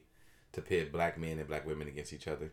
to 0.54 0.62
pit 0.62 0.90
black 0.92 1.18
men 1.18 1.38
and 1.38 1.46
black 1.46 1.66
women 1.66 1.88
against 1.88 2.14
each 2.14 2.26
other? 2.26 2.52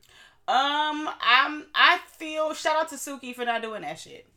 Um, 0.50 1.10
I'm 1.22 1.68
I 1.74 2.00
feel 2.18 2.54
shout 2.56 2.76
out 2.76 2.90
to 2.90 2.96
Suki 2.96 3.34
for 3.34 3.46
not 3.46 3.62
doing 3.62 3.84
that 3.84 4.00
shit. 4.00 4.28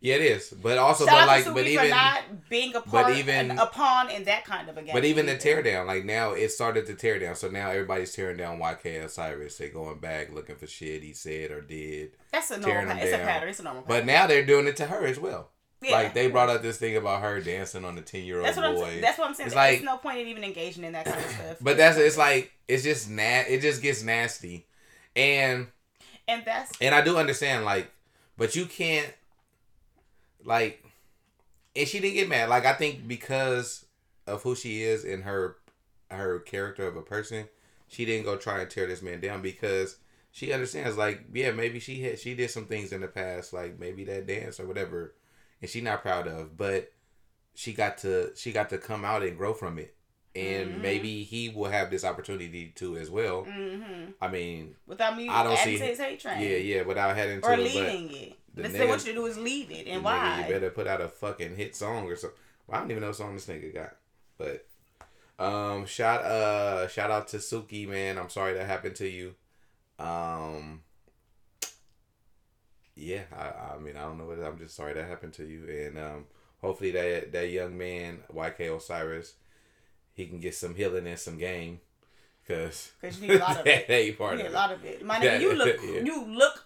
Yeah, 0.00 0.14
it 0.14 0.22
is. 0.22 0.50
But 0.50 0.78
also, 0.78 1.06
but 1.06 1.26
like, 1.26 1.44
but 1.52 1.66
even, 1.66 1.90
not 1.90 2.48
being 2.48 2.72
a 2.76 2.80
part, 2.80 3.16
even- 3.16 3.50
a 3.58 3.66
pawn 3.66 4.10
in 4.10 4.24
that 4.24 4.44
kind 4.44 4.68
of 4.68 4.76
a 4.78 4.82
game. 4.82 4.92
but 4.92 5.04
even 5.04 5.26
the 5.26 5.32
either. 5.32 5.40
tear 5.40 5.62
down, 5.62 5.88
like 5.88 6.04
now 6.04 6.32
it 6.32 6.50
started 6.50 6.86
to 6.86 6.94
tear 6.94 7.18
down. 7.18 7.34
So 7.34 7.48
now 7.48 7.70
everybody's 7.70 8.12
tearing 8.14 8.36
down 8.36 8.60
YK 8.60 9.04
Osiris. 9.04 9.58
They 9.58 9.70
going 9.70 9.98
back 9.98 10.32
looking 10.32 10.54
for 10.54 10.68
shit 10.68 11.02
he 11.02 11.12
said 11.14 11.50
or 11.50 11.60
did. 11.62 12.12
That's 12.30 12.50
a 12.52 12.58
normal. 12.60 12.86
them 12.94 12.98
It's 12.98 13.12
a 13.12 13.18
pattern. 13.18 13.48
It's 13.48 13.58
a 13.58 13.64
normal. 13.64 13.82
Pattern. 13.82 14.06
But 14.06 14.06
now 14.06 14.26
they're 14.28 14.46
doing 14.46 14.68
it 14.68 14.76
to 14.76 14.86
her 14.86 15.04
as 15.04 15.18
well. 15.18 15.50
Yeah. 15.80 15.92
Like 15.92 16.14
they 16.14 16.28
brought 16.28 16.48
up 16.48 16.62
this 16.62 16.76
thing 16.78 16.96
about 16.96 17.22
her 17.22 17.40
dancing 17.40 17.84
on 17.84 17.94
the 17.96 18.02
ten 18.02 18.22
year 18.24 18.36
old 18.38 18.46
That's 18.46 18.56
what 18.56 18.66
I'm. 18.66 18.74
boy. 18.76 19.00
That's 19.00 19.18
what 19.18 19.28
I'm 19.28 19.34
saying. 19.34 19.46
It's 19.48 19.54
There's 19.56 19.74
like- 19.80 19.84
no 19.84 19.96
point 19.96 20.18
in 20.18 20.28
even 20.28 20.44
engaging 20.44 20.84
in 20.84 20.92
that 20.92 21.06
kind 21.06 21.18
of 21.18 21.30
stuff. 21.30 21.56
but 21.60 21.76
that's 21.76 21.96
it's 21.98 22.16
like 22.16 22.52
it's 22.68 22.84
just 22.84 23.10
na- 23.10 23.44
It 23.48 23.60
just 23.62 23.82
gets 23.82 24.02
nasty, 24.04 24.66
and 25.16 25.66
and 26.28 26.44
that's 26.44 26.72
and 26.80 26.94
I 26.94 27.00
do 27.02 27.16
understand 27.16 27.64
like, 27.64 27.90
but 28.36 28.54
you 28.56 28.66
can't 28.66 29.12
like, 30.48 30.82
and 31.76 31.86
she 31.86 32.00
didn't 32.00 32.14
get 32.14 32.28
mad. 32.28 32.48
Like 32.48 32.66
I 32.66 32.72
think 32.74 33.06
because 33.06 33.84
of 34.26 34.42
who 34.42 34.54
she 34.56 34.82
is 34.82 35.04
and 35.04 35.22
her 35.24 35.56
her 36.10 36.40
character 36.40 36.86
of 36.88 36.96
a 36.96 37.02
person, 37.02 37.48
she 37.86 38.04
didn't 38.04 38.24
go 38.24 38.36
try 38.36 38.60
and 38.60 38.70
tear 38.70 38.86
this 38.86 39.02
man 39.02 39.20
down 39.20 39.42
because 39.42 39.96
she 40.30 40.52
understands 40.52 40.96
like 40.96 41.24
yeah 41.32 41.50
maybe 41.52 41.78
she 41.80 42.02
had 42.02 42.18
she 42.18 42.34
did 42.34 42.50
some 42.50 42.66
things 42.66 42.92
in 42.92 43.00
the 43.00 43.08
past 43.08 43.52
like 43.52 43.78
maybe 43.78 44.04
that 44.04 44.26
dance 44.26 44.58
or 44.58 44.66
whatever, 44.66 45.14
and 45.60 45.70
she 45.70 45.80
not 45.80 46.02
proud 46.02 46.26
of, 46.26 46.56
but 46.56 46.92
she 47.54 47.72
got 47.72 47.98
to 47.98 48.32
she 48.36 48.52
got 48.52 48.70
to 48.70 48.78
come 48.78 49.04
out 49.04 49.22
and 49.22 49.36
grow 49.36 49.52
from 49.54 49.78
it. 49.78 49.94
And 50.36 50.74
Mhm. 50.76 50.80
maybe 50.82 51.24
he 51.24 51.48
will 51.48 51.70
have 51.70 51.90
this 51.90 52.04
opportunity 52.04 52.68
to 52.76 52.96
as 52.96 53.10
well. 53.10 53.42
hmm 53.44 54.10
I 54.20 54.28
mean, 54.28 54.76
without 54.86 55.16
me 55.16 55.28
I 55.28 55.42
don't 55.42 55.56
see- 55.58 55.78
his 55.78 55.98
hate 55.98 56.20
train. 56.20 56.40
yeah, 56.40 56.56
yeah, 56.58 56.82
without 56.82 57.16
heading 57.16 57.40
to 57.40 57.46
Or 57.48 57.52
it, 57.54 57.74
but- 57.74 57.92
it. 57.94 58.32
The 58.62 58.68
That's 58.68 58.88
what 58.88 58.98
nigga- 59.00 59.06
you 59.06 59.12
do 59.14 59.26
is 59.26 59.38
leave 59.38 59.70
it, 59.70 59.86
and 59.86 60.02
why? 60.04 60.18
Nigga, 60.42 60.46
you 60.48 60.54
better 60.54 60.70
put 60.70 60.86
out 60.86 61.00
a 61.00 61.08
fucking 61.08 61.56
hit 61.56 61.74
song 61.76 62.06
or 62.06 62.16
something. 62.16 62.38
Well, 62.66 62.76
I 62.76 62.80
don't 62.80 62.90
even 62.90 63.00
know 63.00 63.08
what 63.08 63.16
song 63.16 63.34
this 63.34 63.46
nigga 63.46 63.72
got. 63.74 63.96
But 64.36 64.66
um 65.38 65.86
shout 65.86 66.22
uh 66.24 66.88
shout 66.88 67.10
out 67.10 67.28
to 67.28 67.38
Suki, 67.38 67.88
man. 67.88 68.18
I'm 68.18 68.28
sorry 68.28 68.54
that 68.54 68.66
happened 68.66 68.96
to 68.96 69.08
you. 69.08 69.34
Um 69.98 70.82
yeah, 72.96 73.22
I, 73.36 73.74
I 73.74 73.78
mean 73.78 73.96
I 73.96 74.02
don't 74.02 74.18
know 74.18 74.24
what 74.26 74.38
I'm 74.40 74.58
just 74.58 74.74
sorry 74.74 74.92
that 74.94 75.06
happened 75.08 75.32
to 75.34 75.44
you. 75.44 75.64
And 75.68 75.98
um 75.98 76.24
hopefully 76.60 76.90
that 76.92 77.32
that 77.32 77.50
young 77.50 77.76
man, 77.78 78.20
YK 78.34 78.76
Osiris, 78.76 79.34
he 80.14 80.26
can 80.26 80.40
get 80.40 80.54
some 80.54 80.74
healing 80.74 81.06
and 81.06 81.18
some 81.18 81.38
game. 81.38 81.80
cause 82.46 82.92
cause 83.00 83.20
you 83.20 83.28
need 83.28 83.36
a 83.36 83.44
lot 83.44 83.60
of 83.60 83.66
it. 83.66 83.86
that 83.88 83.94
ain't 83.94 84.18
part 84.18 84.38
Yeah, 84.38 84.46
of 84.46 84.52
a 84.52 84.54
lot 84.54 84.72
of 84.72 84.84
it. 84.84 85.04
My 85.04 85.18
nigga, 85.18 85.40
you 85.40 85.54
look 85.56 85.76
yeah. 85.82 86.00
you 86.02 86.24
look 86.26 86.64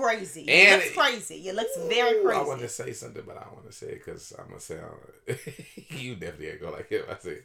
crazy. 0.00 0.48
And- 0.48 0.82
look 0.82 0.94
crazy. 0.94 1.48
It 1.48 1.54
looks 1.54 1.76
very 1.88 2.22
crazy. 2.22 2.40
I 2.40 2.42
want 2.42 2.60
to 2.60 2.68
say 2.68 2.92
something, 2.92 3.22
but 3.26 3.36
I 3.36 3.44
don't 3.44 3.54
want 3.54 3.66
to 3.66 3.72
say 3.72 3.86
it 3.88 4.04
because 4.04 4.32
I'm 4.38 4.46
gonna 4.48 4.60
sound. 4.60 4.80
you 5.90 6.14
definitely 6.16 6.48
ain't 6.48 6.60
go 6.60 6.70
like 6.70 6.90
it. 6.90 7.06
if 7.08 7.10
I 7.10 7.18
say, 7.18 7.30
it. 7.30 7.44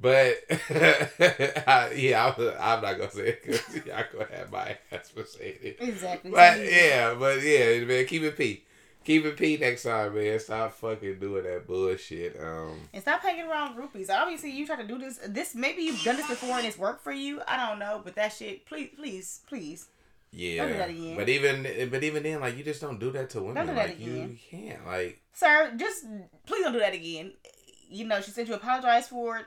but 0.00 1.68
I, 1.68 1.92
yeah, 1.92 2.26
I, 2.38 2.76
I'm 2.76 2.82
not 2.82 2.98
gonna 2.98 3.10
say 3.10 3.28
it 3.28 3.42
because 3.44 3.76
y'all 3.86 4.04
gonna 4.12 4.26
have 4.36 4.50
my 4.50 4.76
ass 4.90 5.10
for 5.10 5.24
saying 5.24 5.58
it. 5.62 5.76
exactly. 5.80 6.30
But 6.30 6.58
yeah, 6.60 7.14
but 7.18 7.42
yeah, 7.42 7.80
man, 7.84 8.06
keep 8.06 8.22
it 8.22 8.36
P. 8.36 8.64
Keep 9.04 9.24
it 9.24 9.36
P 9.36 9.56
next 9.56 9.82
time, 9.82 10.14
man. 10.14 10.38
Stop 10.38 10.74
fucking 10.74 11.18
doing 11.18 11.42
that 11.42 11.66
bullshit. 11.66 12.38
Um, 12.40 12.76
And 12.92 13.02
stop 13.02 13.20
hanging 13.20 13.46
around 13.46 13.76
groupies. 13.76 14.08
Obviously, 14.08 14.50
you 14.52 14.64
try 14.64 14.76
to 14.76 14.86
do 14.86 14.96
this. 14.96 15.18
This 15.26 15.56
maybe 15.56 15.82
you've 15.82 16.02
done 16.04 16.16
this 16.16 16.28
before 16.28 16.56
and 16.58 16.64
it's 16.66 16.78
worked 16.78 17.02
for 17.02 17.10
you. 17.10 17.42
I 17.48 17.56
don't 17.56 17.80
know, 17.80 18.00
but 18.04 18.14
that 18.14 18.28
shit, 18.32 18.64
please, 18.64 18.90
please, 18.96 19.40
please. 19.48 19.88
Yeah, 20.32 20.66
do 20.66 20.72
that 20.74 20.90
again. 20.90 21.16
but 21.16 21.28
even 21.28 21.88
but 21.90 22.02
even 22.02 22.22
then, 22.22 22.40
like 22.40 22.56
you 22.56 22.64
just 22.64 22.80
don't 22.80 22.98
do 22.98 23.10
that 23.12 23.30
to 23.30 23.40
women. 23.42 23.54
Don't 23.54 23.66
do 23.66 23.74
that 23.74 23.88
like 23.90 24.00
you, 24.00 24.12
again. 24.14 24.38
you 24.50 24.58
can't. 24.68 24.86
Like 24.86 25.20
Sir, 25.32 25.72
just 25.76 26.04
please 26.46 26.62
don't 26.64 26.72
do 26.72 26.78
that 26.80 26.94
again. 26.94 27.32
You 27.88 28.06
know, 28.06 28.20
she 28.20 28.30
said 28.30 28.48
you 28.48 28.54
apologize 28.54 29.08
for 29.08 29.38
it. 29.38 29.46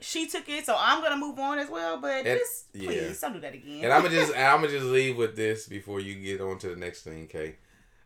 She 0.00 0.26
took 0.26 0.48
it, 0.48 0.66
so 0.66 0.74
I'm 0.78 1.02
gonna 1.02 1.16
move 1.16 1.38
on 1.38 1.58
as 1.58 1.68
well. 1.68 1.98
But 2.00 2.26
And- 2.26 2.38
just 2.38 2.66
yeah. 2.72 2.88
please 2.88 3.20
don't 3.20 3.34
do 3.34 3.40
that 3.40 3.54
again. 3.54 3.84
And 3.84 3.92
I'm 3.92 4.02
gonna 4.02 4.14
just 4.14 4.32
I'm 4.36 4.60
gonna 4.60 4.68
just 4.72 4.86
leave 4.86 5.16
with 5.16 5.36
this 5.36 5.66
before 5.66 6.00
you 6.00 6.14
get 6.14 6.40
on 6.40 6.58
to 6.58 6.68
the 6.68 6.76
next 6.76 7.02
thing, 7.02 7.24
okay? 7.24 7.56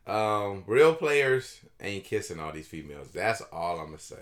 Um, 0.06 0.64
real 0.66 0.94
players 0.94 1.60
ain't 1.80 2.04
kissing 2.04 2.40
all 2.40 2.50
these 2.52 2.66
females. 2.66 3.08
That's 3.12 3.42
all 3.52 3.78
I'm 3.78 3.86
gonna 3.86 3.98
say. 3.98 4.16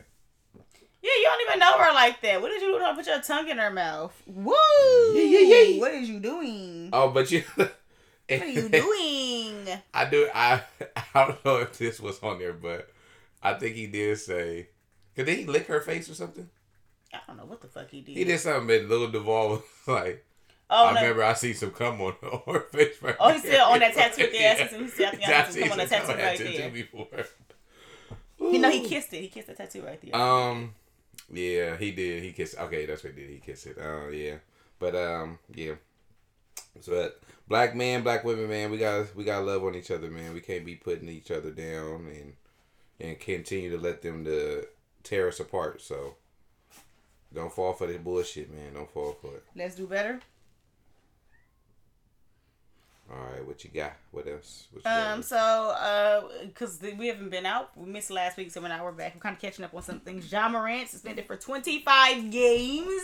Yeah, 1.02 1.10
you 1.18 1.24
don't 1.24 1.48
even 1.48 1.58
know 1.60 1.78
her 1.78 1.92
like 1.94 2.20
that. 2.22 2.42
What 2.42 2.48
did 2.50 2.62
you 2.62 2.78
do 2.78 2.94
put 2.96 3.06
your 3.06 3.20
tongue 3.20 3.48
in 3.48 3.58
her 3.58 3.70
mouth? 3.70 4.12
Woo! 4.26 4.52
Yeah, 5.14 5.22
yeah, 5.22 5.62
yeah. 5.62 5.80
What 5.80 5.92
is 5.94 6.08
you 6.08 6.18
doing? 6.18 6.90
Oh, 6.92 7.10
but 7.10 7.30
you. 7.30 7.44
What 8.28 8.42
are 8.42 8.46
you 8.46 8.68
doing? 8.68 9.78
I 9.94 10.04
do. 10.10 10.28
I 10.34 10.62
I 11.14 11.26
don't 11.26 11.44
know 11.44 11.56
if 11.58 11.76
this 11.78 12.00
was 12.00 12.22
on 12.22 12.38
there, 12.38 12.52
but 12.52 12.88
I 13.42 13.54
think 13.54 13.76
he 13.76 13.86
did 13.86 14.18
say. 14.18 14.68
Could 15.14 15.28
he 15.28 15.46
lick 15.46 15.66
her 15.68 15.80
face 15.80 16.10
or 16.10 16.14
something? 16.14 16.48
I 17.14 17.18
don't 17.26 17.38
know 17.38 17.46
what 17.46 17.62
the 17.62 17.68
fuck 17.68 17.88
he 17.90 18.02
did. 18.02 18.16
He 18.16 18.24
did 18.24 18.38
something. 18.38 18.78
And 18.80 18.88
Lil 18.88 19.08
Duval 19.10 19.48
was 19.48 19.62
like, 19.86 20.24
Oh, 20.68 20.88
I 20.88 20.92
no. 20.94 21.00
remember 21.00 21.22
I 21.24 21.32
see 21.34 21.52
some 21.54 21.70
cum 21.70 22.00
on, 22.02 22.14
her 22.46 22.60
face. 22.60 23.00
Right 23.00 23.16
Oh, 23.18 23.32
he's 23.32 23.42
there. 23.42 23.52
still 23.54 23.66
on 23.66 23.78
that 23.78 23.94
tattoo. 23.94 24.28
Yeah, 24.32 24.58
Yeah. 24.58 24.64
I 24.64 24.66
see- 24.68 24.78
he 24.78 24.88
still- 24.88 25.06
I 25.06 25.10
think 25.12 25.28
I 25.28 25.48
see 25.48 25.60
some 25.60 25.68
cum 25.68 25.70
on 25.72 25.78
that 25.78 25.88
tattoo 25.88 26.44
right 26.44 26.56
there. 26.58 26.70
before. 26.70 27.06
You 28.38 28.58
know, 28.58 28.70
he 28.70 28.86
kissed 28.86 29.12
it. 29.14 29.20
He 29.22 29.28
kissed 29.28 29.46
the 29.46 29.54
tattoo 29.54 29.82
right 29.82 30.00
there. 30.02 30.14
Um, 30.20 30.74
yeah, 31.32 31.76
he 31.78 31.92
did. 31.92 32.22
He 32.22 32.32
kissed. 32.32 32.58
Okay, 32.58 32.84
that's 32.84 33.02
what 33.02 33.14
he 33.14 33.20
did. 33.22 33.30
He 33.30 33.38
kissed 33.38 33.66
it. 33.66 33.78
Uh, 33.78 34.08
yeah, 34.08 34.34
but 34.78 34.94
um, 34.94 35.38
yeah. 35.54 35.74
So 36.80 36.92
that 36.92 37.16
black 37.48 37.74
man, 37.74 38.02
black 38.02 38.24
women, 38.24 38.48
man, 38.48 38.70
we 38.70 38.78
got 38.78 39.14
we 39.14 39.24
got 39.24 39.44
love 39.44 39.64
on 39.64 39.74
each 39.74 39.90
other, 39.90 40.10
man. 40.10 40.34
We 40.34 40.40
can't 40.40 40.64
be 40.64 40.74
putting 40.74 41.08
each 41.08 41.30
other 41.30 41.50
down 41.50 42.06
and 42.06 42.34
and 42.98 43.20
continue 43.20 43.70
to 43.70 43.78
let 43.78 44.02
them 44.02 44.24
to 44.24 44.66
tear 45.02 45.28
us 45.28 45.40
apart. 45.40 45.82
So 45.82 46.16
don't 47.34 47.52
fall 47.52 47.72
for 47.72 47.86
this 47.86 47.98
bullshit, 47.98 48.52
man. 48.52 48.74
Don't 48.74 48.90
fall 48.90 49.16
for 49.20 49.34
it. 49.34 49.44
Let's 49.54 49.74
do 49.74 49.86
better. 49.86 50.20
All 53.08 53.18
right, 53.18 53.46
what 53.46 53.62
you 53.62 53.70
got? 53.70 53.92
What 54.10 54.26
else? 54.26 54.66
What 54.72 54.78
you 54.78 54.90
got? 54.90 55.12
Um, 55.12 55.22
so, 55.22 55.36
uh, 55.36 56.22
because 56.44 56.80
we 56.98 57.06
haven't 57.06 57.30
been 57.30 57.46
out, 57.46 57.70
we 57.76 57.88
missed 57.88 58.10
last 58.10 58.36
week, 58.36 58.50
so 58.50 58.60
now 58.62 58.82
we're 58.82 58.90
back. 58.90 59.14
We're 59.14 59.20
kind 59.20 59.36
of 59.36 59.40
catching 59.40 59.64
up 59.64 59.72
on 59.74 59.82
some 59.82 60.00
things. 60.00 60.30
Ja 60.30 60.48
Morant 60.48 60.88
suspended 60.88 61.24
for 61.24 61.36
25 61.36 62.32
games. 62.32 63.02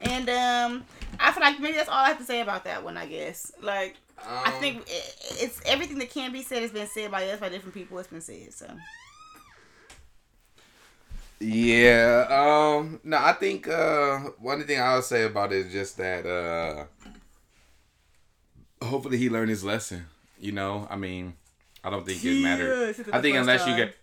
And, 0.00 0.28
um, 0.28 0.84
I 1.18 1.32
feel 1.32 1.42
like 1.42 1.60
maybe 1.60 1.76
that's 1.76 1.88
all 1.88 2.04
I 2.04 2.08
have 2.08 2.18
to 2.18 2.24
say 2.24 2.40
about 2.40 2.64
that 2.64 2.84
one, 2.84 2.96
I 2.96 3.06
guess. 3.06 3.52
Like, 3.62 3.96
I 4.18 4.52
Um, 4.52 4.60
think 4.60 4.82
it, 4.86 5.16
it's 5.40 5.60
everything 5.66 5.98
that 5.98 6.10
can 6.10 6.32
be 6.32 6.42
said 6.42 6.62
has 6.62 6.70
been 6.72 6.86
said 6.86 7.10
by 7.10 7.28
us, 7.30 7.40
by 7.40 7.48
different 7.48 7.74
people, 7.74 7.98
it's 7.98 8.08
been 8.08 8.20
said, 8.20 8.52
so. 8.54 8.66
Yeah. 11.40 12.26
Um. 12.30 13.00
No, 13.04 13.18
I 13.18 13.32
think 13.32 13.68
uh 13.68 14.18
one 14.38 14.64
thing 14.64 14.80
I'll 14.80 15.02
say 15.02 15.24
about 15.24 15.52
it 15.52 15.66
is 15.66 15.72
just 15.72 15.96
that 15.98 16.24
uh 16.26 16.86
hopefully 18.82 19.18
he 19.18 19.28
learned 19.28 19.50
his 19.50 19.64
lesson. 19.64 20.06
You 20.38 20.52
know, 20.52 20.86
I 20.90 20.96
mean, 20.96 21.34
I 21.82 21.90
don't 21.90 22.04
think 22.06 22.24
it 22.24 22.42
mattered. 22.42 22.94
I 23.12 23.20
think 23.20 23.36
unless 23.36 23.66
you 23.66 23.76
get, 23.76 23.96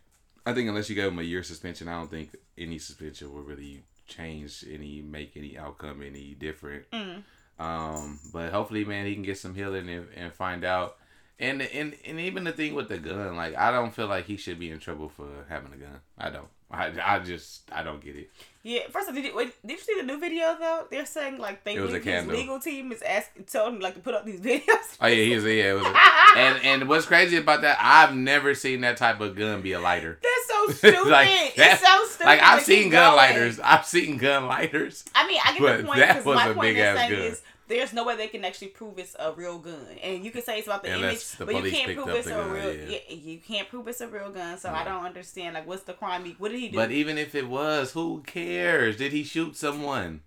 I 0.45 0.53
think 0.53 0.69
unless 0.69 0.89
you 0.89 0.95
give 0.95 1.11
him 1.11 1.19
a 1.19 1.23
year 1.23 1.43
suspension, 1.43 1.87
I 1.87 1.93
don't 1.99 2.09
think 2.09 2.35
any 2.57 2.79
suspension 2.79 3.33
will 3.33 3.43
really 3.43 3.83
change 4.07 4.65
any, 4.69 5.01
make 5.01 5.35
any 5.35 5.57
outcome 5.57 6.01
any 6.01 6.35
different. 6.39 6.89
Mm. 6.91 7.23
Um, 7.59 8.19
but 8.33 8.51
hopefully, 8.51 8.85
man, 8.85 9.05
he 9.05 9.13
can 9.13 9.23
get 9.23 9.37
some 9.37 9.55
healing 9.55 9.89
and, 9.89 10.07
and 10.15 10.33
find 10.33 10.63
out. 10.63 10.97
And, 11.39 11.61
and 11.61 11.95
and 12.05 12.19
even 12.19 12.43
the 12.43 12.51
thing 12.51 12.75
with 12.75 12.87
the 12.87 12.99
gun, 12.99 13.35
like 13.35 13.55
I 13.57 13.71
don't 13.71 13.93
feel 13.93 14.07
like 14.07 14.25
he 14.25 14.37
should 14.37 14.59
be 14.59 14.69
in 14.69 14.77
trouble 14.77 15.09
for 15.09 15.27
having 15.49 15.73
a 15.73 15.77
gun. 15.77 15.99
I 16.15 16.29
don't. 16.29 16.47
I, 16.71 16.91
I 17.03 17.19
just 17.19 17.63
I 17.71 17.83
don't 17.83 18.03
get 18.03 18.15
it. 18.15 18.29
Yeah, 18.63 18.81
first 18.91 19.09
of 19.09 19.15
all, 19.15 19.21
did 19.21 19.27
you, 19.27 19.35
wait, 19.35 19.53
did 19.65 19.71
you 19.71 19.79
see 19.79 19.95
the 19.99 20.03
new 20.05 20.19
video 20.19 20.55
though? 20.59 20.85
They're 20.91 21.05
saying 21.05 21.39
like 21.39 21.63
they 21.63 21.75
his 21.75 22.27
legal 22.27 22.59
team 22.59 22.91
is 22.91 23.01
asking, 23.01 23.45
telling 23.45 23.75
him 23.75 23.79
like 23.79 23.95
to 23.95 24.01
put 24.01 24.13
up 24.13 24.23
these 24.23 24.39
videos. 24.41 24.97
Oh 25.01 25.07
yeah, 25.07 25.23
he's 25.23 25.43
yeah. 25.43 25.71
It 25.71 25.73
was 25.73 25.85
a, 25.85 25.93
and 26.37 26.63
and 26.63 26.89
what's 26.89 27.07
crazy 27.07 27.37
about 27.37 27.61
that? 27.61 27.79
I've 27.81 28.15
never 28.15 28.53
seen 28.53 28.81
that 28.81 28.97
type 28.97 29.19
of 29.19 29.35
gun 29.35 29.61
be 29.61 29.71
a 29.73 29.79
lighter. 29.79 30.19
That's 30.21 30.47
so 30.47 30.73
stupid. 30.89 31.09
Like, 31.09 31.29
it's 31.55 31.81
so 31.81 32.05
stupid. 32.05 32.25
Like 32.25 32.41
I've 32.41 32.61
seen 32.61 32.91
gun 32.91 33.15
going. 33.15 33.17
lighters. 33.17 33.59
I've 33.59 33.85
seen 33.85 34.17
gun 34.17 34.45
lighters. 34.45 35.05
I 35.15 35.27
mean, 35.27 35.39
I 35.43 35.53
get 35.53 35.61
But 35.61 35.77
the 35.77 35.83
point 35.83 35.99
that 35.99 36.07
because 36.09 36.25
was 36.25 36.35
my 36.35 36.47
a 36.49 36.53
point 36.53 36.77
is 36.77 37.41
ass 37.79 37.91
saying 37.91 37.91
gun. 37.91 37.91
is 37.91 37.91
there's 37.91 37.93
no 37.93 38.05
way 38.05 38.15
they 38.17 38.27
can 38.27 38.45
actually 38.45 38.67
prove 38.69 38.99
it's 38.99 39.15
a 39.19 39.31
real 39.31 39.59
gun. 39.59 39.85
And 40.03 40.23
you 40.25 40.31
can 40.31 40.41
say 40.41 40.57
it's 40.57 40.67
about 40.67 40.83
the 40.83 40.93
Unless 40.93 41.35
image, 41.35 41.37
the 41.37 41.45
but 41.45 41.55
you 41.65 41.71
can't 41.71 41.93
prove 41.95 42.07
it's 42.09 42.27
a 42.27 42.29
gun, 42.31 42.51
real. 42.51 42.73
yeah. 42.75 42.97
Yeah. 43.09 43.15
you 43.15 43.39
can't 43.39 43.69
prove 43.69 43.87
it's 43.87 44.01
a 44.01 44.07
real 44.07 44.29
gun. 44.31 44.57
So 44.57 44.69
I 44.71 44.83
don't 44.83 45.05
understand. 45.05 45.55
Like, 45.55 45.67
what's 45.67 45.83
the 45.83 45.93
crime? 45.93 46.35
What 46.37 46.51
did 46.51 46.59
he 46.59 46.69
do? 46.69 46.75
But 46.77 46.91
even 46.91 47.17
if 47.17 47.35
it 47.35 47.47
was, 47.47 47.91
who 47.93 48.21
cares? 48.25 48.97
Did 48.97 49.11
he 49.11 49.23
shoot 49.23 49.55
someone? 49.55 50.21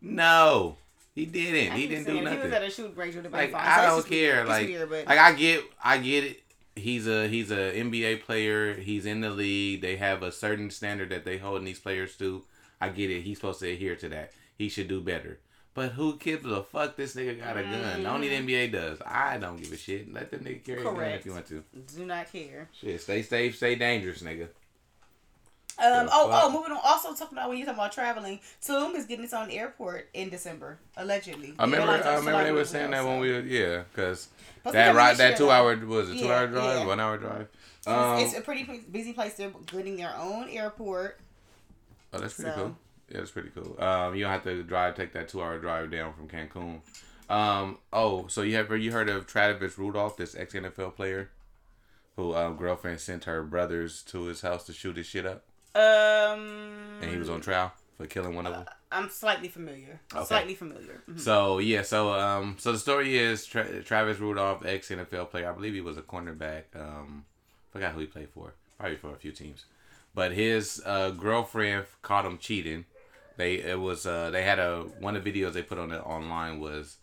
No, 0.00 0.76
he 1.14 1.26
didn't. 1.26 1.72
I 1.72 1.76
He 1.76 1.86
didn't 1.88 2.06
do 2.06 2.12
If 2.12 2.18
he 2.18 2.22
was 2.24 2.32
nothing. 2.34 2.52
at 2.52 2.62
a 2.62 2.70
shooting 2.70 2.94
range, 2.96 3.14
would 3.14 3.24
have 3.24 3.32
been 3.32 3.40
Like. 3.52 3.54
I 3.54 3.86
So 3.88 3.96
don't 3.96 4.06
care. 4.08 4.44
Like, 4.44 4.66
weird, 4.66 4.90
like 4.90 5.08
I 5.18 5.32
get, 5.32 5.64
I 5.82 5.98
get 5.98 6.24
it. 6.24 6.42
He's 6.74 7.06
a 7.06 7.28
he's 7.28 7.50
a 7.50 7.72
NBA 7.78 8.22
player. 8.24 8.74
He's 8.74 9.04
in 9.06 9.20
the 9.20 9.30
league. 9.30 9.82
They 9.82 9.96
have 9.96 10.22
a 10.22 10.32
certain 10.32 10.70
standard 10.70 11.10
that 11.10 11.24
they 11.24 11.36
hold 11.38 11.64
these 11.66 11.78
players 11.80 12.16
to. 12.16 12.44
I 12.80 12.88
get 12.88 13.10
it. 13.10 13.22
He's 13.22 13.36
supposed 13.38 13.60
to 13.60 13.70
adhere 13.70 13.94
to 13.96 14.08
that. 14.08 14.32
He 14.56 14.68
should 14.68 14.88
do 14.88 15.00
better. 15.00 15.38
But 15.74 15.92
who 15.92 16.18
gives 16.18 16.44
a 16.44 16.62
fuck? 16.62 16.96
This 16.96 17.14
nigga 17.14 17.40
got 17.40 17.56
a 17.56 17.62
gun. 17.62 18.04
Only 18.06 18.28
the 18.28 18.36
NBA 18.36 18.72
does. 18.72 18.98
I 19.06 19.38
don't 19.38 19.56
give 19.56 19.72
a 19.72 19.76
shit. 19.76 20.12
Let 20.12 20.30
the 20.30 20.36
nigga 20.36 20.62
carry 20.64 20.80
a 20.80 20.84
gun 20.84 21.00
if 21.02 21.24
you 21.24 21.32
want 21.32 21.46
to. 21.48 21.64
do 21.96 22.04
not 22.04 22.30
care. 22.30 22.68
Shit, 22.78 23.00
stay 23.00 23.22
safe, 23.22 23.56
stay 23.56 23.74
dangerous, 23.76 24.22
nigga. 24.22 24.48
Um. 25.78 26.06
The 26.06 26.10
Oh. 26.12 26.28
fuck? 26.30 26.42
Oh. 26.44 26.50
Moving 26.52 26.72
on. 26.72 26.80
Also 26.84 27.14
talking 27.14 27.38
about 27.38 27.48
when 27.48 27.56
you 27.56 27.64
talking 27.64 27.78
about 27.78 27.92
traveling, 27.92 28.38
Tulum 28.62 28.94
is 28.94 29.06
getting 29.06 29.24
its 29.24 29.32
own 29.32 29.50
airport 29.50 30.08
in 30.12 30.28
December, 30.28 30.78
allegedly. 30.98 31.54
I 31.58 31.64
remember. 31.64 31.90
I 31.92 32.14
remember 32.16 32.44
they 32.44 32.52
were 32.52 32.64
saying 32.66 32.90
that 32.90 33.04
when 33.04 33.18
we 33.20 33.32
were 33.32 33.40
yeah, 33.40 33.84
because 33.92 34.28
that 34.64 34.94
right 34.94 35.16
that 35.16 35.38
two 35.38 35.50
hour 35.50 35.74
was 35.86 36.10
it 36.10 36.18
two 36.18 36.26
Yeah, 36.26 36.40
hour 36.40 36.46
drive 36.48 36.80
yeah. 36.80 36.86
one 36.86 37.00
hour 37.00 37.16
drive. 37.16 37.48
Um, 37.86 38.18
it's, 38.18 38.32
it's 38.32 38.38
a 38.40 38.42
pretty 38.42 38.64
busy 38.92 39.14
place. 39.14 39.34
They're 39.34 39.50
getting 39.66 39.96
their 39.96 40.14
own 40.16 40.50
airport. 40.50 41.18
oh, 42.12 42.18
that's 42.18 42.34
pretty 42.34 42.50
so- 42.50 42.56
cool. 42.56 42.76
Yeah, 43.12 43.18
that's 43.18 43.30
pretty 43.30 43.50
cool. 43.50 43.76
Um, 43.78 44.14
you 44.14 44.22
don't 44.22 44.32
have 44.32 44.42
to 44.44 44.62
drive 44.62 44.96
take 44.96 45.12
that 45.12 45.28
two 45.28 45.42
hour 45.42 45.58
drive 45.58 45.90
down 45.90 46.14
from 46.14 46.28
Cancun. 46.28 46.80
Um, 47.28 47.78
oh, 47.92 48.26
so 48.26 48.42
you 48.42 48.56
have 48.56 48.72
you 48.72 48.90
heard 48.90 49.08
of 49.10 49.26
Travis 49.26 49.78
Rudolph, 49.78 50.16
this 50.16 50.34
ex 50.34 50.54
NFL 50.54 50.96
player, 50.96 51.30
who 52.16 52.34
um, 52.34 52.56
girlfriend 52.56 53.00
sent 53.00 53.24
her 53.24 53.42
brothers 53.42 54.02
to 54.04 54.24
his 54.24 54.40
house 54.40 54.64
to 54.64 54.72
shoot 54.72 54.96
his 54.96 55.06
shit 55.06 55.26
up, 55.26 55.44
Um. 55.74 56.98
and 57.00 57.10
he 57.10 57.16
was 57.18 57.28
on 57.30 57.40
trial 57.40 57.72
for 57.96 58.06
killing 58.06 58.34
one 58.34 58.46
of 58.46 58.52
them. 58.54 58.64
I'm 58.90 59.08
slightly 59.08 59.48
familiar. 59.48 60.00
Okay. 60.14 60.24
Slightly 60.24 60.54
familiar. 60.54 61.02
Mhm. 61.10 61.20
So 61.20 61.58
yeah, 61.58 61.82
so 61.82 62.12
um, 62.12 62.56
so 62.58 62.72
the 62.72 62.78
story 62.78 63.16
is 63.18 63.46
Tra- 63.46 63.82
Travis 63.82 64.18
Rudolph, 64.18 64.64
ex 64.64 64.88
NFL 64.90 65.30
player. 65.30 65.50
I 65.50 65.52
believe 65.54 65.74
he 65.74 65.80
was 65.80 65.96
a 65.98 66.02
cornerback. 66.02 66.64
Um, 66.74 67.24
forgot 67.70 67.92
who 67.92 68.00
he 68.00 68.06
played 68.06 68.28
for. 68.30 68.54
Probably 68.78 68.96
for 68.96 69.12
a 69.12 69.16
few 69.16 69.32
teams. 69.32 69.64
But 70.14 70.32
his 70.32 70.82
uh, 70.84 71.10
girlfriend 71.10 71.86
caught 72.02 72.26
him 72.26 72.36
cheating. 72.36 72.84
They 73.42 73.54
it 73.54 73.80
was 73.80 74.06
uh, 74.06 74.30
they 74.30 74.42
had 74.44 74.58
a 74.60 74.82
one 75.00 75.16
of 75.16 75.24
the 75.24 75.32
videos 75.32 75.52
they 75.54 75.62
put 75.62 75.78
on 75.78 75.90
it 75.90 75.98
online 75.98 76.60
was 76.60 76.98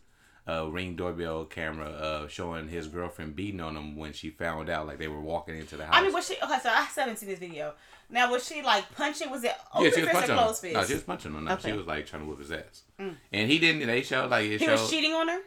a 0.47 0.67
ring 0.69 0.95
doorbell 0.95 1.43
camera 1.45 1.89
uh, 1.89 2.27
showing 2.29 2.69
his 2.69 2.87
girlfriend 2.87 3.35
beating 3.35 3.59
on 3.59 3.75
him 3.75 3.95
when 3.97 4.13
she 4.13 4.29
found 4.29 4.69
out 4.69 4.87
like 4.87 4.97
they 4.99 5.07
were 5.09 5.19
walking 5.21 5.57
into 5.57 5.75
the 5.75 5.85
house. 5.85 5.95
I 5.97 6.01
mean, 6.01 6.13
was 6.13 6.25
she? 6.27 6.35
Okay, 6.41 6.57
so 6.63 6.69
I 6.69 6.85
still 6.87 7.03
haven't 7.03 7.17
seen 7.17 7.29
this 7.29 7.39
video. 7.39 7.73
Now, 8.09 8.31
was 8.31 8.47
she 8.47 8.61
like 8.61 8.85
punching? 8.95 9.29
Was 9.29 9.43
it 9.43 9.53
open 9.73 9.83
yeah, 9.85 9.91
she 9.95 10.01
was 10.01 10.09
or 10.09 10.13
punching 10.13 10.31
him. 10.31 10.37
closed 10.37 10.61
fist? 10.61 10.73
No, 10.75 10.83
she 10.85 10.93
was 10.93 11.03
punching 11.03 11.31
on 11.33 11.37
him. 11.39 11.45
No, 11.45 11.57
she 11.57 11.67
Mm. 11.71 11.77
was 11.77 11.85
like 11.87 12.05
trying 12.07 12.21
to 12.23 12.27
whip 12.29 12.39
his 12.39 12.51
ass. 12.51 12.83
And 12.97 13.51
he 13.51 13.59
didn't. 13.59 13.85
They 13.85 14.01
showed 14.01 14.31
like 14.31 14.45
it 14.45 14.59
he 14.61 14.65
showed. 14.65 14.71
was 14.79 14.89
cheating 14.89 15.13
on 15.13 15.27
her. 15.27 15.39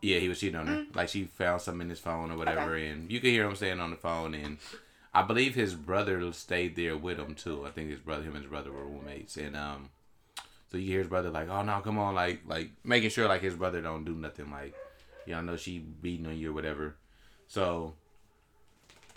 Yeah, 0.00 0.18
he 0.18 0.28
was 0.28 0.40
cheating 0.40 0.56
on 0.58 0.66
her. 0.66 0.86
Like 0.94 1.08
she 1.10 1.24
found 1.24 1.60
something 1.60 1.82
in 1.82 1.90
his 1.90 2.00
phone 2.00 2.30
or 2.32 2.38
whatever, 2.38 2.74
and 2.74 3.12
you 3.12 3.20
could 3.20 3.30
hear 3.30 3.44
him 3.46 3.54
saying 3.54 3.80
on 3.80 3.90
the 3.90 3.96
phone. 3.96 4.32
And 4.34 4.56
I 5.14 5.22
believe 5.22 5.54
his 5.54 5.74
brother 5.74 6.32
stayed 6.32 6.74
there 6.74 6.96
with 6.96 7.18
him 7.18 7.34
too. 7.34 7.64
I 7.66 7.70
think 7.70 7.90
his 7.90 8.00
brother, 8.00 8.22
him 8.22 8.34
and 8.34 8.42
his 8.44 8.50
brother 8.50 8.72
were 8.72 8.84
roommates, 8.86 9.36
and 9.36 9.54
um, 9.56 9.90
so 10.70 10.76
you 10.78 10.86
hear 10.86 10.98
his 11.00 11.08
brother 11.08 11.30
like, 11.30 11.48
"Oh 11.48 11.62
no, 11.62 11.80
come 11.80 11.98
on!" 11.98 12.14
Like, 12.14 12.40
like 12.46 12.70
making 12.84 13.10
sure 13.10 13.28
like 13.28 13.42
his 13.42 13.54
brother 13.54 13.80
don't 13.80 14.04
do 14.04 14.14
nothing. 14.14 14.50
Like, 14.50 14.74
you 15.26 15.32
know, 15.32 15.38
I 15.38 15.42
know 15.42 15.56
she 15.56 15.78
beating 15.78 16.26
on 16.26 16.36
you 16.36 16.50
or 16.50 16.52
whatever. 16.54 16.96
So, 17.46 17.94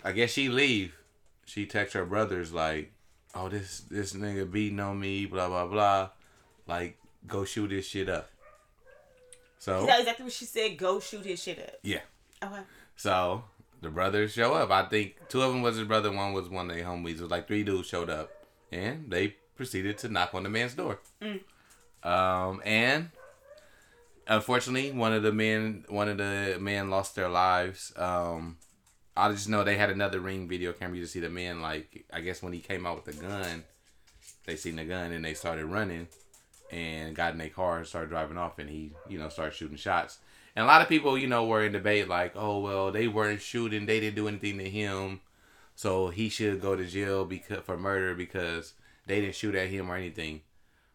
I 0.02 0.12
guess 0.12 0.30
she 0.30 0.48
leave. 0.48 0.96
She 1.44 1.66
text 1.66 1.94
her 1.94 2.06
brothers 2.06 2.52
like, 2.52 2.92
"Oh, 3.34 3.48
this 3.48 3.80
this 3.90 4.14
nigga 4.14 4.50
beating 4.50 4.80
on 4.80 4.98
me, 4.98 5.26
blah 5.26 5.48
blah 5.48 5.66
blah." 5.66 6.10
Like, 6.66 6.96
go 7.26 7.44
shoot 7.44 7.68
this 7.68 7.86
shit 7.86 8.08
up. 8.08 8.30
So 9.58 9.86
that 9.86 10.00
exactly 10.00 10.24
what 10.24 10.32
she 10.32 10.44
said? 10.44 10.76
Go 10.78 11.00
shoot 11.00 11.24
his 11.24 11.42
shit 11.42 11.58
up. 11.58 11.74
yeah. 11.82 12.00
Okay. 12.42 12.62
So 12.96 13.44
the 13.80 13.90
brothers 13.90 14.32
show 14.32 14.54
up. 14.54 14.70
I 14.70 14.86
think 14.86 15.16
two 15.28 15.42
of 15.42 15.52
them 15.52 15.62
was 15.62 15.76
his 15.76 15.86
brother, 15.86 16.10
one 16.10 16.32
was 16.32 16.48
one 16.48 16.70
of 16.70 16.76
their 16.76 16.84
homies. 16.84 17.16
It 17.16 17.22
was 17.22 17.30
like 17.30 17.46
three 17.46 17.62
dudes 17.62 17.88
showed 17.88 18.10
up, 18.10 18.30
and 18.72 19.10
they 19.10 19.36
proceeded 19.62 19.96
to 19.98 20.08
knock 20.08 20.34
on 20.34 20.42
the 20.42 20.48
man's 20.48 20.74
door. 20.74 20.98
Um, 22.02 22.60
and 22.64 23.10
unfortunately, 24.26 24.90
one 24.90 25.12
of 25.12 25.22
the 25.22 25.32
men, 25.32 25.84
one 25.88 26.08
of 26.08 26.18
the 26.18 26.56
men 26.60 26.90
lost 26.90 27.14
their 27.14 27.28
lives. 27.28 27.92
Um, 27.96 28.56
I 29.16 29.30
just 29.30 29.48
know 29.48 29.62
they 29.62 29.76
had 29.76 29.90
another 29.90 30.18
ring 30.18 30.48
video 30.48 30.72
camera. 30.72 30.96
You 30.96 31.02
just 31.04 31.12
see 31.12 31.20
the 31.20 31.30
man 31.30 31.62
like 31.62 32.04
I 32.12 32.20
guess 32.20 32.42
when 32.42 32.52
he 32.52 32.58
came 32.58 32.86
out 32.86 32.96
with 32.96 33.16
the 33.16 33.22
gun, 33.22 33.62
they 34.46 34.56
seen 34.56 34.76
the 34.76 34.84
gun 34.84 35.12
and 35.12 35.24
they 35.24 35.34
started 35.34 35.66
running 35.66 36.08
and 36.72 37.14
got 37.14 37.32
in 37.32 37.38
their 37.38 37.50
car 37.50 37.78
and 37.78 37.86
started 37.86 38.10
driving 38.10 38.38
off 38.38 38.58
and 38.58 38.68
he 38.70 38.92
you 39.06 39.18
know 39.18 39.28
started 39.28 39.54
shooting 39.54 39.76
shots 39.76 40.18
and 40.56 40.64
a 40.64 40.66
lot 40.66 40.80
of 40.80 40.88
people 40.88 41.18
you 41.18 41.26
know 41.26 41.44
were 41.44 41.62
in 41.62 41.72
debate 41.72 42.08
like 42.08 42.32
oh 42.34 42.58
well 42.60 42.90
they 42.90 43.06
weren't 43.06 43.42
shooting 43.42 43.84
they 43.84 44.00
didn't 44.00 44.16
do 44.16 44.26
anything 44.26 44.56
to 44.56 44.70
him 44.70 45.20
so 45.74 46.08
he 46.08 46.30
should 46.30 46.62
go 46.62 46.74
to 46.74 46.86
jail 46.86 47.26
because 47.26 47.62
for 47.64 47.76
murder 47.76 48.14
because 48.14 48.72
they 49.06 49.20
didn't 49.20 49.34
shoot 49.34 49.54
at 49.54 49.68
him 49.68 49.90
or 49.90 49.96
anything 49.96 50.40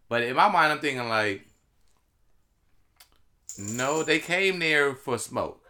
but 0.10 0.24
in 0.24 0.36
my 0.36 0.48
mind 0.50 0.72
i'm 0.72 0.80
thinking 0.80 1.08
like 1.10 1.46
no 3.58 4.04
they 4.04 4.20
came 4.20 4.60
there 4.60 4.94
for 4.94 5.18
smoke 5.18 5.62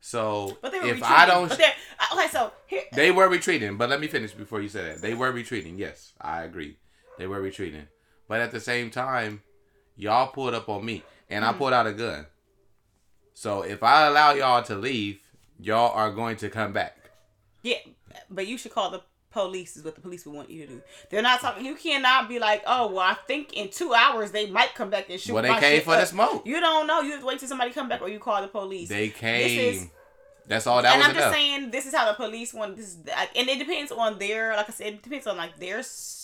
so 0.00 0.56
But 0.62 0.72
they 0.72 0.78
were 0.78 0.86
if 0.86 0.94
retreating. 0.96 1.16
i 1.16 1.26
don't 1.26 1.52
uh, 1.52 2.14
okay, 2.14 2.28
so 2.30 2.52
here. 2.66 2.82
they 2.94 3.10
were 3.10 3.28
retreating, 3.28 3.76
but 3.76 3.90
let 3.90 4.00
me 4.00 4.06
finish 4.08 4.32
before 4.32 4.62
you 4.62 4.68
say 4.68 4.82
that. 4.84 5.02
They 5.02 5.12
were 5.12 5.30
retreating. 5.30 5.76
Yes, 5.76 6.14
I 6.18 6.42
agree. 6.44 6.78
They 7.18 7.26
were 7.26 7.40
retreating. 7.42 7.86
But 8.26 8.40
at 8.40 8.50
the 8.50 8.60
same 8.60 8.90
time, 8.90 9.42
y'all 9.96 10.28
pulled 10.28 10.54
up 10.54 10.70
on 10.70 10.82
me 10.86 11.02
and 11.28 11.44
Hmm. 11.44 11.50
I 11.50 11.52
pulled 11.52 11.74
out 11.74 11.86
a 11.86 11.92
gun. 11.92 12.24
So 13.34 13.60
if 13.60 13.82
I 13.82 14.06
allow 14.06 14.32
y'all 14.32 14.62
to 14.64 14.74
leave, 14.74 15.20
y'all 15.58 15.92
are 15.94 16.10
going 16.10 16.36
to 16.38 16.48
come 16.48 16.72
back. 16.72 16.96
Yeah, 17.62 17.76
but 18.30 18.46
you 18.46 18.56
should 18.56 18.72
call 18.72 18.90
the 18.90 19.02
police. 19.30 19.76
Is 19.76 19.84
what 19.84 19.94
the 19.94 20.00
police 20.00 20.24
would 20.26 20.34
want 20.34 20.50
you 20.50 20.66
to 20.66 20.72
do. 20.74 20.82
They're 21.10 21.22
not 21.22 21.40
talking. 21.40 21.64
You 21.64 21.74
cannot 21.74 22.28
be 22.28 22.38
like, 22.38 22.62
oh, 22.66 22.88
well, 22.88 23.00
I 23.00 23.14
think 23.26 23.52
in 23.54 23.68
two 23.70 23.94
hours 23.94 24.30
they 24.32 24.50
might 24.50 24.74
come 24.74 24.90
back 24.90 25.08
and 25.10 25.20
shoot. 25.20 25.32
Well, 25.32 25.42
they 25.42 25.58
came 25.60 25.82
for 25.82 25.96
the 25.96 26.06
smoke. 26.06 26.46
You 26.46 26.60
don't 26.60 26.86
know. 26.86 27.00
You 27.00 27.12
have 27.12 27.20
to 27.20 27.26
wait 27.26 27.38
till 27.38 27.48
somebody 27.48 27.70
come 27.72 27.88
back, 27.88 28.02
or 28.02 28.08
you 28.08 28.18
call 28.18 28.40
the 28.42 28.48
police. 28.48 28.88
They 28.88 29.08
came. 29.08 29.74
is- 29.74 29.86
That's 30.46 30.66
all 30.66 30.82
that 30.82 30.94
and 30.94 31.02
I'm 31.04 31.14
just 31.14 31.32
saying, 31.32 31.70
this 31.70 31.86
is 31.86 31.94
how 31.94 32.06
the 32.06 32.14
police 32.14 32.52
want 32.52 32.76
this, 32.76 32.86
is- 32.86 32.96
and 33.36 33.48
it 33.48 33.58
depends 33.60 33.92
on 33.92 34.18
their, 34.18 34.56
like 34.56 34.68
I 34.68 34.72
said, 34.72 34.86
it 34.94 35.02
depends 35.02 35.28
on 35.28 35.36
like 35.36 35.56
their 35.60 35.80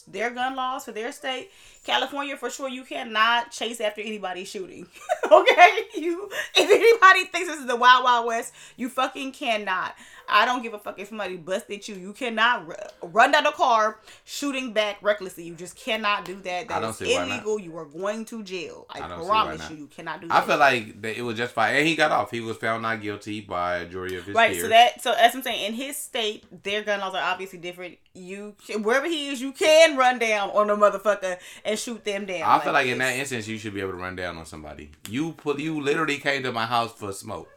their 0.07 0.31
gun 0.31 0.57
laws 0.57 0.85
for 0.85 0.93
their 0.93 1.13
state. 1.13 1.51
California, 1.85 2.37
for 2.37 2.51
sure, 2.51 2.69
you 2.69 2.83
cannot 2.83 3.53
chase 3.53 3.81
after 3.81 4.01
anybody 4.01 4.45
shooting. 4.45 4.87
okay, 5.31 5.69
you 5.95 6.29
if 6.57 6.71
anybody 6.71 7.25
thinks 7.31 7.49
this 7.49 7.61
is 7.61 7.67
the 7.67 7.77
Wild 7.77 8.03
Wild 8.05 8.27
West, 8.27 8.53
you 8.77 8.89
fucking 8.89 9.33
cannot. 9.33 9.95
I 10.29 10.45
don't 10.45 10.63
give 10.63 10.75
a 10.75 10.79
fuck 10.81 10.99
if 10.99 11.09
somebody 11.09 11.37
busted 11.37 11.87
you. 11.87 11.95
You 11.95 12.13
cannot 12.13 12.69
r- 12.69 13.09
run 13.11 13.31
down 13.31 13.45
the 13.45 13.53
car 13.53 14.01
shooting 14.25 14.73
back 14.73 14.97
recklessly. 15.01 15.45
You 15.45 15.55
just 15.55 15.77
cannot 15.77 16.25
do 16.25 16.35
that. 16.41 16.69
I 16.71 16.81
don't 16.81 16.91
is 16.91 16.97
see 16.97 17.15
why 17.15 17.27
not. 17.27 17.35
illegal. 17.37 17.61
You 17.61 17.77
are 17.77 17.85
going 17.85 18.25
to 18.27 18.43
jail. 18.43 18.87
I, 18.91 19.03
I 19.03 19.09
don't 19.09 19.23
see 19.23 19.29
why 19.29 19.45
promise 19.45 19.71
you, 19.71 19.77
you 19.77 19.87
cannot 19.87 20.21
do 20.23 20.27
that. 20.27 20.35
I 20.35 20.41
that. 20.41 20.47
feel 20.49 20.59
like 20.59 21.03
that 21.03 21.17
it 21.17 21.23
was 21.23 21.37
just 21.37 21.57
and 21.57 21.87
he 21.87 21.95
got 21.95 22.11
off. 22.11 22.33
He 22.33 22.41
was 22.41 22.57
found 22.57 22.83
not 22.83 23.01
guilty 23.01 23.41
by 23.41 23.77
a 23.79 23.87
jury 23.87 24.17
of 24.17 24.25
his 24.25 24.35
Right, 24.35 24.51
peers. 24.51 24.63
so 24.63 24.69
that 24.69 25.01
so 25.03 25.13
as 25.13 25.35
I'm 25.35 25.43
saying, 25.43 25.65
in 25.67 25.75
his 25.75 25.97
state, 25.97 26.45
their 26.65 26.83
gun 26.83 26.99
laws 26.99 27.15
are 27.15 27.23
obviously 27.23 27.61
different. 27.61 27.99
You 28.13 28.57
wherever 28.81 29.07
he 29.07 29.29
is, 29.29 29.41
you 29.41 29.53
can 29.53 29.96
run 29.97 30.19
down 30.19 30.51
on 30.51 30.71
a 30.71 30.77
motherfucker 30.77 31.39
and 31.65 31.79
shoot 31.79 32.05
them 32.05 32.27
down. 32.27 32.43
I 32.43 32.59
feel 32.61 32.73
like 32.73 32.87
in 32.87 32.99
that 32.99 33.17
instance, 33.17 33.49
you 33.49 33.59
should 33.59 33.75
be 33.75 33.81
able 33.81 33.93
to 33.93 33.99
run 33.99 34.17
down 34.17 34.37
on 34.37 34.47
somebody. 34.47 34.91
You 35.09 35.33
put 35.33 35.59
you 35.59 35.81
literally 35.81 36.19
came 36.19 36.43
to 36.43 36.53
my 36.53 36.67
house 36.67 36.93
for 36.93 37.13
smoke. 37.13 37.49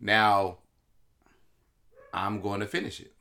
Now, 0.00 0.58
I'm 2.12 2.40
going 2.40 2.60
to 2.60 2.66
finish 2.66 3.00
it. 3.00 3.12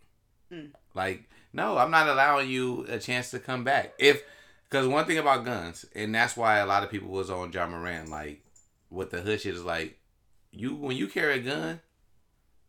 Mm. 0.51 0.71
Like, 0.93 1.29
no, 1.53 1.77
I'm 1.77 1.91
not 1.91 2.07
allowing 2.07 2.49
you 2.49 2.85
a 2.89 2.99
chance 2.99 3.31
to 3.31 3.39
come 3.39 3.63
back. 3.63 3.93
If 3.97 4.23
because 4.69 4.87
one 4.87 5.05
thing 5.05 5.17
about 5.17 5.45
guns, 5.45 5.85
and 5.93 6.15
that's 6.15 6.37
why 6.37 6.57
a 6.57 6.65
lot 6.65 6.83
of 6.83 6.89
people 6.89 7.09
was 7.09 7.29
on 7.29 7.51
Ja 7.51 7.67
Morant, 7.67 8.09
like 8.09 8.43
with 8.89 9.11
the 9.11 9.21
hood 9.21 9.41
shit 9.41 9.55
is 9.55 9.63
like, 9.63 9.97
you 10.51 10.75
when 10.75 10.95
you 10.95 11.07
carry 11.07 11.35
a 11.35 11.39
gun, 11.39 11.81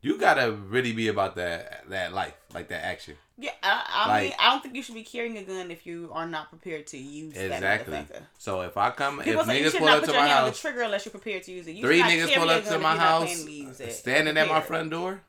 you 0.01 0.19
gotta 0.19 0.53
really 0.53 0.93
be 0.93 1.09
about 1.09 1.37
that 1.37 1.85
that 1.89 2.13
life, 2.13 2.35
like 2.55 2.69
that 2.69 2.85
action. 2.85 3.17
Yeah, 3.39 3.51
I, 3.63 3.85
I 3.89 4.09
Like- 4.09 4.23
mean, 4.25 4.33
I 4.39 4.51
don't 4.51 4.63
think 4.63 4.75
you 4.77 4.83
should 4.83 4.95
be 4.95 5.03
carrying 5.05 5.37
a 5.39 5.43
gun 5.43 5.71
if 5.71 5.87
you 5.87 6.11
are 6.13 6.27
not 6.27 6.49
prepared 6.51 6.87
to 6.89 6.99
use 6.99 7.37
Exactly. 7.37 7.93
that 7.95 8.09
motherfucker. 8.09 8.23
So 8.39 8.61
if 8.63 8.77
I 8.77 8.91
come, 8.91 9.21
People 9.21 9.41
if 9.41 9.47
say 9.47 9.63
niggas 9.63 9.79
pull 9.79 9.89
up 9.89 10.05
to 10.05 10.13
my 10.13 10.19
hand 10.19 10.31
on 10.33 10.45
the 10.45 10.51
house, 10.51 10.61
trigger 10.61 10.83
unless 10.83 11.05
you're 11.05 11.11
prepared 11.11 11.43
to 11.45 11.53
use 11.53 11.67
it. 11.67 11.73
You 11.73 11.83
Three 11.85 12.03
niggas 12.03 12.35
pull 12.35 12.51
up 12.51 12.65
to 12.65 12.79
my 12.79 12.97
house, 12.97 13.45
to 13.45 13.91
standing 13.91 14.37
at 14.37 14.49
my 14.49 14.61
front 14.61 14.91
door. 14.91 15.23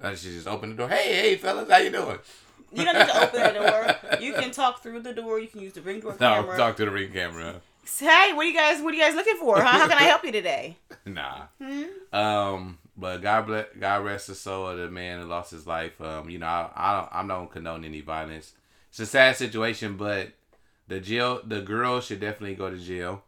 I 0.00 0.14
should 0.14 0.32
just 0.32 0.48
open 0.48 0.70
the 0.70 0.76
door. 0.76 0.88
Hey, 0.88 1.12
hey, 1.14 1.36
fellas, 1.36 1.70
how 1.70 1.76
you 1.78 1.90
doing? 1.90 2.18
You 2.72 2.84
don't 2.84 2.98
need 2.98 3.06
to 3.06 3.22
open 3.22 3.40
the 3.54 3.60
door. 4.10 4.20
You 4.20 4.32
can 4.34 4.50
talk 4.50 4.82
through 4.82 5.00
the 5.02 5.12
door. 5.12 5.38
You 5.38 5.46
can 5.48 5.60
use 5.60 5.74
the 5.74 5.82
ring 5.82 6.00
door 6.00 6.12
No, 6.18 6.34
camera. 6.42 6.56
talk 6.56 6.76
to 6.78 6.84
the 6.84 6.90
ring 6.90 7.12
camera. 7.12 7.60
Hey, 8.00 8.32
what 8.32 8.44
are 8.46 8.48
you 8.48 8.54
guys? 8.54 8.80
What 8.82 8.92
are 8.94 8.96
you 8.96 9.02
guys 9.02 9.14
looking 9.14 9.36
for? 9.36 9.60
Huh? 9.60 9.66
How 9.78 9.88
can 9.88 9.98
I 9.98 10.02
help 10.04 10.24
you 10.24 10.32
today? 10.32 10.76
Nah. 11.06 11.42
Hmm? 11.60 11.82
Um, 12.16 12.78
but 12.96 13.18
God 13.22 13.46
bless, 13.46 13.66
God 13.78 14.04
rest 14.04 14.26
the 14.26 14.34
soul 14.34 14.68
of 14.68 14.78
the 14.78 14.90
man 14.90 15.20
who 15.20 15.26
lost 15.26 15.50
his 15.50 15.66
life. 15.66 16.00
Um, 16.00 16.28
you 16.30 16.38
know, 16.38 16.46
I, 16.46 16.70
I 16.76 17.00
don't, 17.00 17.08
I 17.12 17.34
don't 17.36 17.50
condone 17.50 17.84
any 17.84 18.00
violence. 18.00 18.52
It's 18.90 19.00
a 19.00 19.06
sad 19.06 19.36
situation, 19.36 19.96
but 19.96 20.28
the 20.88 21.00
jail, 21.00 21.40
the 21.44 21.60
girl 21.62 22.00
should 22.00 22.20
definitely 22.20 22.54
go 22.56 22.70
to 22.70 22.76
jail. 22.76 23.22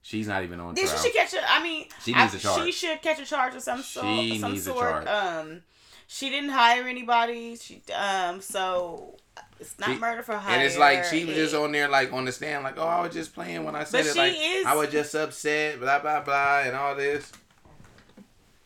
She's 0.00 0.26
not 0.28 0.42
even 0.42 0.58
on 0.60 0.74
Then 0.74 0.86
trial. 0.86 0.96
she 0.98 1.08
should 1.08 1.16
catch 1.16 1.34
a. 1.34 1.40
I 1.52 1.62
mean, 1.62 1.86
She 2.02 2.14
needs 2.14 2.32
a 2.34 2.38
charge. 2.38 2.64
She 2.64 2.72
should 2.72 3.02
catch 3.02 3.20
a 3.20 3.26
charge 3.26 3.54
of 3.54 3.62
some 3.62 3.82
sort. 3.82 4.06
She 4.06 4.38
some 4.38 4.52
needs 4.52 4.66
a 4.66 4.72
charge. 4.72 5.06
Um, 5.06 5.62
she 6.06 6.30
didn't 6.30 6.50
hire 6.50 6.84
anybody. 6.88 7.56
She 7.56 7.82
um, 7.94 8.40
so 8.40 9.16
it's 9.60 9.78
not 9.78 9.90
She- 9.90 9.98
murder 9.98 10.22
for 10.22 10.36
hire. 10.38 10.54
And 10.54 10.62
it's 10.62 10.78
like 10.78 11.04
she 11.04 11.26
was 11.26 11.34
just 11.34 11.54
on 11.54 11.72
there, 11.72 11.88
like 11.88 12.10
on 12.14 12.24
the 12.24 12.32
stand, 12.32 12.64
like, 12.64 12.78
"Oh, 12.78 12.86
I 12.86 13.02
was 13.02 13.12
just 13.12 13.34
playing 13.34 13.64
when 13.64 13.74
I 13.76 13.84
said 13.84 13.98
But 14.04 14.06
it. 14.06 14.12
she 14.14 14.18
Like 14.18 14.34
is- 14.38 14.66
I 14.66 14.74
was 14.76 14.90
just 14.90 15.14
upset, 15.14 15.78
blah 15.80 15.98
blah 15.98 16.22
blah, 16.22 16.60
and 16.60 16.74
all 16.74 16.94
this." 16.94 17.30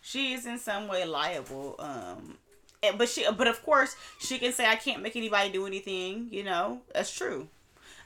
She 0.02 0.34
is 0.34 0.44
in 0.44 0.58
some 0.58 0.88
way 0.88 1.04
liable. 1.06 1.76
Um, 1.78 2.36
and- 2.82 2.98
but 2.98 3.08
she, 3.08 3.24
but 3.36 3.46
of 3.46 3.62
course, 3.62 3.96
she 4.18 4.38
can 4.38 4.52
say 4.52 4.66
I 4.66 4.76
can't 4.76 5.02
make 5.02 5.16
anybody 5.16 5.50
do 5.50 5.66
anything. 5.66 6.28
You 6.30 6.44
know, 6.44 6.82
that's 6.92 7.14
true. 7.14 7.48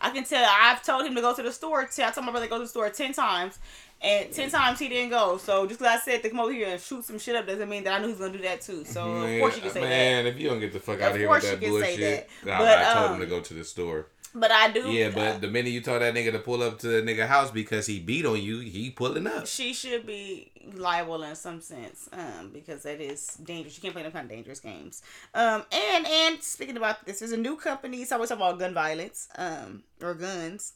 I 0.00 0.10
can 0.10 0.24
tell. 0.24 0.46
I've 0.48 0.82
told 0.82 1.06
him 1.06 1.14
to 1.14 1.20
go 1.22 1.34
to 1.34 1.42
the 1.42 1.50
store. 1.50 1.80
I 1.80 2.10
told 2.10 2.26
my 2.26 2.30
brother 2.30 2.46
to 2.46 2.50
go 2.50 2.58
to 2.58 2.64
the 2.64 2.68
store 2.68 2.90
ten 2.90 3.14
times, 3.14 3.58
and 4.02 4.30
ten 4.30 4.50
times 4.50 4.78
he 4.78 4.90
didn't 4.90 5.08
go. 5.08 5.38
So 5.38 5.66
just 5.66 5.80
because 5.80 5.96
I 5.96 6.04
said 6.04 6.22
to 6.22 6.28
come 6.28 6.38
over 6.40 6.52
here 6.52 6.68
and 6.68 6.78
shoot 6.78 7.02
some 7.06 7.18
shit 7.18 7.34
up 7.34 7.46
doesn't 7.46 7.66
mean 7.66 7.82
that 7.84 7.94
I 7.94 7.98
knew 8.00 8.08
he 8.08 8.12
was 8.12 8.20
gonna 8.20 8.36
do 8.36 8.42
that 8.44 8.60
too. 8.60 8.84
So 8.84 9.06
of 9.10 9.40
course 9.40 9.56
you 9.56 9.62
can 9.62 9.70
say 9.70 9.80
that. 9.80 9.88
man, 9.88 10.26
if 10.26 10.38
you 10.38 10.50
don't 10.50 10.60
get 10.60 10.74
the 10.74 10.80
fuck 10.80 11.00
out 11.00 11.08
Of 11.08 11.14
of 11.14 11.20
here 11.20 11.30
with 11.30 11.42
that 11.44 11.62
you 11.62 11.72
can 11.72 11.80
say 11.80 11.96
bullshit, 11.96 12.28
that. 12.44 12.46
Nah, 12.46 12.58
But, 12.58 12.78
I 12.78 12.92
told 12.92 13.06
um, 13.06 13.14
him 13.14 13.20
to 13.20 13.26
go 13.26 13.40
to 13.40 13.54
the 13.54 13.64
store. 13.64 14.06
But 14.38 14.52
I 14.52 14.70
do. 14.70 14.90
Yeah, 14.90 15.08
but 15.14 15.40
the 15.40 15.48
minute 15.48 15.70
you 15.70 15.80
told 15.80 16.02
that 16.02 16.12
nigga 16.14 16.30
to 16.32 16.38
pull 16.38 16.62
up 16.62 16.78
to 16.80 16.88
the 16.88 17.00
nigga 17.00 17.26
house 17.26 17.50
because 17.50 17.86
he 17.86 18.00
beat 18.00 18.26
on 18.26 18.38
you, 18.38 18.58
he 18.60 18.90
pulling 18.90 19.26
up. 19.26 19.46
she 19.46 19.72
should 19.72 20.04
be 20.06 20.52
liable 20.74 21.22
in 21.22 21.34
some 21.34 21.60
sense 21.60 22.08
um 22.12 22.50
because 22.52 22.82
that 22.82 23.00
is 23.00 23.28
dangerous. 23.36 23.76
You 23.78 23.82
can't 23.82 23.94
play 23.94 24.02
them 24.02 24.12
kind 24.12 24.26
of 24.26 24.30
dangerous 24.30 24.60
games. 24.60 25.00
Um 25.32 25.64
and 25.72 26.06
and 26.06 26.42
speaking 26.42 26.76
about 26.76 27.06
this 27.06 27.20
there's 27.20 27.32
a 27.32 27.36
new 27.38 27.56
company. 27.56 28.04
So 28.04 28.18
talking 28.18 28.36
about 28.36 28.58
gun 28.58 28.74
violence 28.74 29.28
um 29.38 29.84
or 30.02 30.12
guns. 30.12 30.74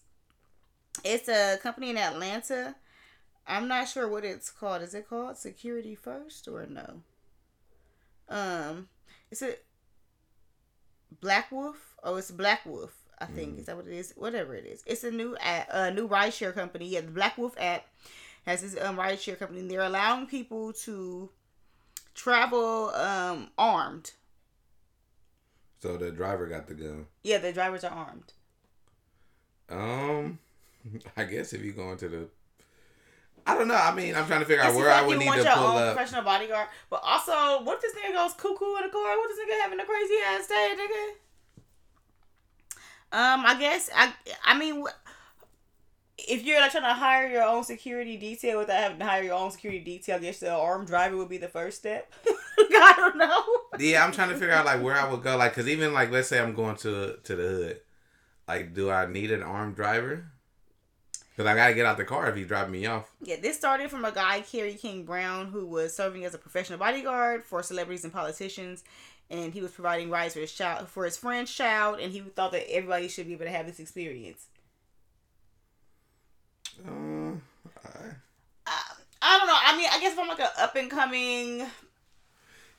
It's 1.05 1.29
a 1.29 1.59
company 1.63 1.91
in 1.91 1.99
atlanta. 1.99 2.77
I'm 3.47 3.69
not 3.69 3.89
sure 3.89 4.09
what 4.09 4.25
it's 4.25 4.49
called. 4.51 4.81
Is 4.81 4.95
it 4.95 5.07
called 5.07 5.37
security 5.37 5.95
first 5.95 6.49
or 6.49 6.65
no? 6.67 7.03
Um 8.31 8.89
it's 9.31 9.43
a 9.43 9.57
black 11.21 11.53
wolf? 11.53 11.97
Oh 12.03 12.17
it's 12.17 12.31
black 12.31 12.65
wolf 12.65 13.00
i 13.21 13.27
think 13.27 13.59
is 13.59 13.67
that 13.67 13.77
what 13.77 13.87
it 13.87 13.93
is 13.93 14.13
whatever 14.17 14.55
it 14.55 14.65
is 14.65 14.83
it's 14.87 15.05
a 15.05 15.11
new 15.11 15.37
a 15.45 15.67
uh, 15.71 15.91
new 15.91 16.07
ride 16.07 16.33
share 16.33 16.53
company 16.53 16.87
yeah 16.89 17.01
the 17.01 17.11
black 17.11 17.37
wolf 17.37 17.55
app 17.59 17.87
has 18.47 18.63
this 18.63 18.77
um 18.83 18.99
ride 18.99 19.21
share 19.21 19.37
company. 19.37 19.61
and 19.61 19.71
They're 19.71 19.83
allowing 19.83 20.27
people 20.27 20.73
to 20.85 21.29
travel 22.15 22.91
um 22.95 23.51
armed. 23.59 24.13
So 25.81 25.97
the 25.97 26.11
driver 26.11 26.47
got 26.47 26.67
the 26.67 26.75
gun. 26.75 27.07
Yeah, 27.23 27.39
the 27.39 27.53
drivers 27.53 27.85
are 27.85 27.93
armed. 27.93 28.33
Um, 29.71 30.39
I 31.17 31.25
guess 31.25 31.53
if 31.53 31.63
you 31.63 31.73
go 31.73 31.91
into 31.93 32.09
the, 32.09 32.29
I 33.47 33.57
don't 33.57 33.69
know. 33.69 33.75
I 33.77 33.95
mean, 33.95 34.15
I'm 34.15 34.27
trying 34.27 34.41
to 34.41 34.47
figure 34.47 34.63
out 34.63 34.75
where 34.75 34.89
like 34.89 35.03
I 35.03 35.07
would 35.07 35.19
need 35.19 35.27
want 35.27 35.41
to 35.41 35.47
your 35.47 35.57
pull 35.57 35.67
own 35.69 35.83
up. 35.83 35.95
professional 35.95 36.23
bodyguard, 36.23 36.69
but 36.91 37.01
also, 37.03 37.65
what 37.65 37.77
if 37.77 37.83
this 37.83 37.95
nigga 37.95 38.13
goes 38.15 38.35
cuckoo 38.35 38.77
in 38.77 38.83
the 38.83 38.89
car? 38.91 39.17
What 39.17 39.31
if 39.31 39.37
this 39.37 39.47
nigga 39.47 39.63
having 39.63 39.81
a 39.81 39.85
crazy 39.85 40.15
ass 40.27 40.47
day, 40.49 40.75
nigga? 40.77 41.15
Um, 43.13 43.45
I 43.45 43.59
guess 43.59 43.91
I. 43.95 44.13
I 44.45 44.57
mean, 44.59 44.85
if 46.29 46.45
you're 46.45 46.61
like 46.61 46.71
trying 46.71 46.85
to 46.85 46.93
hire 46.93 47.29
your 47.29 47.43
own 47.43 47.65
security 47.65 48.17
detail 48.17 48.59
without 48.59 48.79
having 48.79 48.99
to 48.99 49.05
hire 49.05 49.23
your 49.23 49.35
own 49.35 49.51
security 49.51 49.81
detail, 49.81 50.17
I 50.17 50.21
guess 50.21 50.41
the 50.41 50.51
armed 50.51 50.87
driver 50.87 51.17
would 51.17 51.29
be 51.29 51.39
the 51.39 51.49
first 51.49 51.79
step. 51.79 52.13
I 52.59 52.95
don't 52.97 53.17
know. 53.17 53.45
Yeah, 53.79 54.05
I'm 54.05 54.13
trying 54.13 54.31
to 54.31 54.37
figure 54.37 54.55
out 54.55 54.65
like 54.65 54.83
where 54.83 54.95
I 54.95 55.11
would 55.11 55.23
go. 55.23 55.37
Like, 55.37 55.55
cause 55.55 55.69
even 55.69 55.93
like 55.93 56.11
let's 56.11 56.29
say 56.29 56.39
I'm 56.39 56.55
going 56.55 56.77
to 56.77 57.19
to 57.23 57.37
the 57.37 57.43
hood, 57.43 57.81
like, 58.49 58.75
do 58.75 58.91
I 58.91 59.07
need 59.07 59.31
an 59.31 59.43
armed 59.43 59.77
driver? 59.77 60.27
Cause 61.37 61.47
I 61.47 61.55
gotta 61.55 61.73
get 61.73 61.87
out 61.87 61.97
the 61.97 62.05
car 62.05 62.29
if 62.29 62.37
he's 62.37 62.47
driving 62.47 62.73
me 62.73 62.85
off. 62.87 63.11
Yeah, 63.23 63.37
this 63.41 63.57
started 63.57 63.91
from 63.91 64.05
a 64.05 64.13
guy, 64.13 64.43
Kerry 64.43 64.75
King 64.75 65.05
Brown, 65.05 65.47
who 65.47 65.67
was 65.67 65.97
serving 65.97 66.25
as 66.25 66.35
a 66.35 66.39
professional 66.39 66.79
bodyguard 66.79 67.45
for 67.45 67.63
celebrities 67.63 68.05
and 68.05 68.13
politicians, 68.13 68.85
and 69.31 69.53
he 69.53 69.61
was 69.63 69.71
providing 69.71 70.11
rides 70.11 70.35
for 70.35 70.41
his 70.41 70.53
child, 70.53 70.89
for 70.89 71.05
his 71.05 71.17
friend's 71.17 71.53
child, 71.55 72.01
and 72.01 72.13
he 72.13 72.21
thought 72.21 72.53
that 72.53 72.71
everybody 72.71 73.09
should 73.09 73.27
be 73.27 73.33
able 73.35 73.45
to 73.45 73.51
have 73.51 73.67
this 73.67 73.79
experience. 73.81 74.47
Uh, 76.87 77.33
I- 78.67 78.93
I 79.23 79.39
don't 79.39 79.47
know. 79.47 79.59
I 79.59 79.77
mean, 79.77 79.89
I 79.93 80.01
guess 80.01 80.15
if 80.15 80.19
I'm 80.19 80.29
like 80.29 80.41
an 80.41 80.49
up 80.59 80.75
and 80.77 80.91
coming 80.91 81.67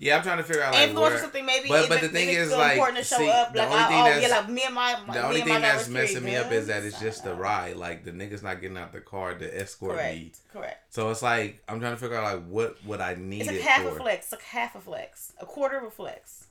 yeah, 0.03 0.17
I'm 0.17 0.23
trying 0.23 0.37
to 0.39 0.43
figure 0.43 0.63
out 0.63 0.73
like 0.73 0.89
influencer 0.89 0.95
where. 1.01 1.13
or 1.15 1.19
something, 1.19 1.45
maybe. 1.45 1.69
but- 1.69 1.87
but 1.87 2.01
the 2.01 2.09
thing 2.09 2.29
is, 2.29 2.51
like, 2.51 2.71
important 2.73 2.97
to 2.97 3.03
show 3.03 3.17
see, 3.17 3.29
up. 3.29 3.53
the 3.53 3.59
Like, 3.59 3.69
only 3.69 3.83
thing 3.83 3.93
oh, 4.01 4.05
yeah, 4.07 4.13
that's- 4.19 4.31
like 4.31 4.49
me 4.49 4.63
and 4.65 4.73
my, 4.75 4.99
my 5.05 5.13
The 5.13 5.23
only 5.27 5.41
thing 5.41 5.61
that's 5.61 5.87
messing 5.87 6.23
me 6.23 6.35
up 6.35 6.51
is 6.51 6.67
that 6.67 6.83
it's 6.83 6.99
just 6.99 7.23
the 7.23 7.35
ride. 7.35 7.77
Like 7.77 8.03
the 8.03 8.11
niggas 8.11 8.41
not 8.41 8.59
getting 8.61 8.77
out 8.77 8.91
the 8.93 8.99
car 9.01 9.35
to 9.35 9.61
escort 9.61 9.93
Correct. 9.97 10.15
me. 10.17 10.31
Correct. 10.51 10.93
So 10.93 11.09
it's 11.11 11.21
like 11.21 11.61
I'm 11.69 11.79
trying 11.79 11.93
to 11.93 11.97
figure 11.99 12.17
out 12.17 12.23
like 12.35 12.45
what 12.47 12.83
would 12.85 12.99
I 12.99 13.13
need 13.15 13.41
It's 13.41 13.47
like 13.47 13.57
it 13.57 13.61
half 13.61 13.83
for. 13.83 13.89
a 13.89 13.95
flex. 14.01 14.23
It's 14.25 14.31
like 14.33 14.41
half 14.41 14.75
a 14.75 14.79
flex. 14.81 15.33
A 15.39 15.45
quarter 15.45 15.77
of 15.77 15.83
a 15.85 15.91
flex. 15.91 16.45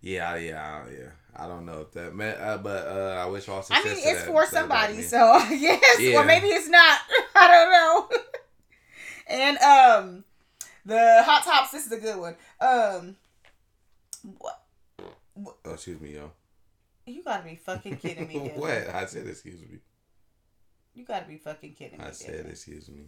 Yeah, 0.00 0.36
yeah, 0.36 0.84
yeah. 0.90 1.08
I 1.36 1.46
don't 1.46 1.66
know 1.66 1.80
if 1.82 1.92
that 1.92 2.14
meant, 2.14 2.40
uh, 2.40 2.56
but 2.58 2.86
uh, 2.86 3.22
I 3.22 3.26
wish 3.26 3.48
all 3.48 3.64
I 3.70 3.84
mean, 3.84 3.92
it's 3.98 4.04
that- 4.22 4.26
for 4.26 4.46
somebody, 4.46 5.02
so 5.02 5.36
yes, 5.50 6.00
Yeah. 6.00 6.18
or 6.20 6.24
maybe 6.24 6.46
it's 6.46 6.68
not. 6.68 7.00
I 7.34 7.48
don't 7.48 7.70
know. 7.70 8.18
and 9.28 9.58
um, 9.58 10.24
the 10.84 11.22
hot 11.24 11.44
tops. 11.44 11.70
This 11.70 11.86
is 11.86 11.92
a 11.92 11.98
good 11.98 12.18
one. 12.18 12.36
Um, 12.60 13.16
what? 14.38 14.62
Oh, 15.64 15.72
excuse 15.72 16.00
me, 16.00 16.14
yo. 16.14 16.32
You 17.06 17.22
gotta 17.22 17.44
be 17.44 17.56
fucking 17.56 17.96
kidding 17.96 18.28
me. 18.28 18.34
Dylan. 18.38 18.56
what? 18.56 18.94
I 18.94 19.06
said 19.06 19.26
excuse 19.26 19.60
me. 19.60 19.78
You 20.94 21.04
gotta 21.04 21.26
be 21.26 21.36
fucking 21.36 21.74
kidding 21.74 21.98
me. 21.98 22.04
I 22.04 22.10
said 22.10 22.46
Dylan. 22.46 22.50
excuse 22.50 22.88
me. 22.88 23.04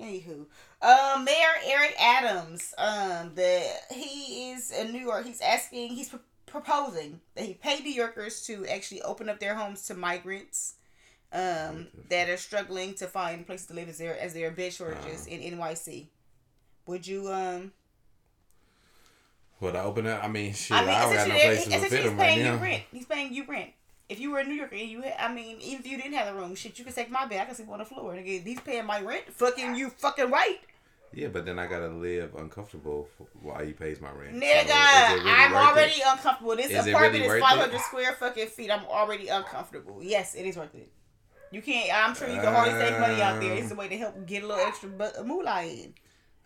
Anywho, 0.00 0.46
um, 0.82 1.24
Mayor 1.24 1.54
Eric 1.64 1.94
Adams, 1.98 2.74
um, 2.76 3.32
the 3.34 3.62
he 3.90 4.50
is 4.50 4.70
in 4.70 4.92
New 4.92 5.00
York. 5.00 5.24
He's 5.24 5.40
asking, 5.40 5.88
he's 5.88 6.10
pr- 6.10 6.16
proposing 6.44 7.20
that 7.34 7.44
he 7.44 7.54
pay 7.54 7.80
New 7.80 7.92
Yorkers 7.92 8.42
to 8.46 8.66
actually 8.66 9.00
open 9.02 9.30
up 9.30 9.40
their 9.40 9.54
homes 9.54 9.86
to 9.86 9.94
migrants, 9.94 10.74
um, 11.32 11.88
that 12.08 12.28
are 12.28 12.36
struggling 12.36 12.94
to 12.94 13.06
find 13.06 13.46
places 13.46 13.66
to 13.68 13.74
live 13.74 13.88
as 13.88 13.98
there 13.98 14.18
as 14.18 14.34
there 14.34 14.48
are 14.48 14.52
bed 14.52 14.72
shortages 14.72 15.26
in 15.26 15.40
NYC. 15.40 16.08
Would 16.86 17.06
you 17.06 17.28
um? 17.32 17.72
Would 19.60 19.74
I 19.74 19.82
open 19.82 20.06
up? 20.06 20.22
I 20.22 20.28
mean, 20.28 20.52
shit, 20.52 20.76
I 20.76 20.80
I, 20.82 20.86
mean, 20.86 20.88
don't 21.00 21.14
got 21.14 21.28
no 21.28 21.34
place 21.34 21.64
to 21.64 21.70
fit 21.70 21.82
he's 21.82 21.90
them 22.04 22.16
right 22.18 22.26
paying 22.28 22.44
now. 22.44 22.54
you 22.54 22.58
rent. 22.60 22.82
He's 22.92 23.06
paying 23.06 23.32
you 23.32 23.44
rent. 23.46 23.70
If 24.08 24.20
you 24.20 24.30
were 24.30 24.40
in 24.40 24.48
New 24.48 24.54
York 24.54 24.72
and 24.72 24.80
you, 24.88 25.02
had, 25.02 25.14
I 25.18 25.32
mean, 25.32 25.56
even 25.60 25.80
if 25.80 25.86
you 25.86 25.96
didn't 25.96 26.12
have 26.12 26.32
a 26.34 26.38
room, 26.38 26.54
shit, 26.54 26.78
you 26.78 26.84
could 26.84 26.94
take 26.94 27.10
my 27.10 27.26
bed. 27.26 27.40
I 27.40 27.44
can 27.46 27.54
sleep 27.54 27.68
on 27.70 27.78
the 27.78 27.84
floor. 27.84 28.12
And 28.12 28.20
again, 28.20 28.42
he's 28.44 28.60
paying 28.60 28.86
my 28.86 29.00
rent. 29.00 29.24
Fucking 29.32 29.74
you, 29.74 29.90
fucking 29.90 30.30
right. 30.30 30.58
Yeah, 31.12 31.28
but 31.28 31.46
then 31.46 31.58
I 31.58 31.66
gotta 31.66 31.88
live 31.88 32.34
uncomfortable 32.36 33.08
while 33.40 33.64
he 33.64 33.72
pays 33.72 34.00
my 34.00 34.10
rent. 34.10 34.34
Nigga, 34.34 34.42
it 34.42 35.14
really 35.16 35.30
I'm 35.30 35.52
worth 35.52 35.62
it? 35.62 35.66
already 35.66 36.00
uncomfortable. 36.06 36.56
This 36.56 36.70
Is 36.70 36.86
apartment 36.88 37.24
really 37.24 37.38
is 37.38 37.42
500 37.42 37.74
it? 37.74 37.80
square 37.80 38.12
fucking 38.12 38.46
feet. 38.48 38.70
I'm 38.70 38.84
already 38.84 39.28
uncomfortable. 39.28 40.00
Yes, 40.02 40.34
it 40.34 40.44
is 40.44 40.56
worth 40.56 40.74
it. 40.74 40.90
You 41.50 41.62
can't. 41.62 41.90
I'm 41.94 42.14
sure 42.14 42.28
you 42.28 42.34
can 42.40 42.52
hardly 42.52 42.74
save 42.78 43.00
money 43.00 43.22
out 43.22 43.40
there. 43.40 43.54
It's 43.54 43.70
a 43.70 43.74
way 43.74 43.88
to 43.88 43.96
help 43.96 44.26
get 44.26 44.42
a 44.42 44.46
little 44.46 44.64
extra 44.66 44.88
bu- 44.90 45.24
moolah 45.24 45.62
in. 45.64 45.94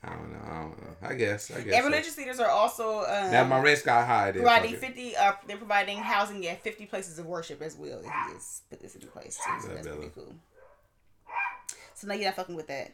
I 0.03 0.15
don't 0.15 0.33
know. 0.33 0.39
I 0.43 0.61
don't 0.63 0.81
know. 0.83 1.09
I 1.09 1.15
guess. 1.15 1.51
I 1.51 1.61
guess. 1.61 1.75
And 1.75 1.85
so. 1.85 1.91
religious 1.91 2.17
leaders 2.17 2.41
are 2.41 2.49
also 2.49 3.01
um, 3.01 3.31
Now 3.31 3.45
my 3.45 3.61
rent 3.61 3.83
got 3.85 4.07
high. 4.07 4.33
Then 4.33 4.43
providing 4.43 4.77
50. 4.77 5.17
Uh, 5.17 5.33
they're 5.47 5.57
providing 5.59 5.99
housing 5.99 6.47
at 6.47 6.63
50 6.63 6.87
places 6.87 7.19
of 7.19 7.27
worship 7.27 7.61
as 7.61 7.77
well. 7.77 8.01
He 8.03 8.35
just 8.35 8.69
put 8.71 8.81
this 8.81 8.95
into 8.95 9.09
place 9.09 9.37
too. 9.37 9.61
So 9.61 9.69
that's 9.69 9.87
pretty 9.87 10.11
cool. 10.15 10.35
So 11.95 12.07
now 12.07 12.15
you're 12.15 12.25
not 12.25 12.37
fucking 12.37 12.57
with 12.57 12.69
that. 12.69 12.93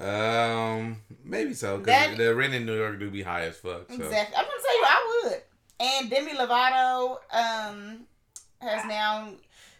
Um, 0.00 0.96
maybe 1.24 1.54
so. 1.54 1.76
Cause 1.78 1.86
That- 1.86 2.16
the 2.16 2.34
rent 2.34 2.54
in 2.54 2.66
New 2.66 2.76
York 2.76 2.98
do 2.98 3.10
be 3.10 3.22
high 3.22 3.42
as 3.42 3.56
fuck. 3.56 3.88
So. 3.88 3.94
Exactly. 3.94 4.36
I'm 4.36 4.44
gonna 4.44 4.62
tell 4.62 4.78
you, 4.78 4.84
I 4.86 5.22
would. 5.24 5.42
And 5.80 6.10
Demi 6.10 6.32
Lovato 6.32 7.18
um 7.32 8.06
has 8.60 8.84
now 8.86 9.30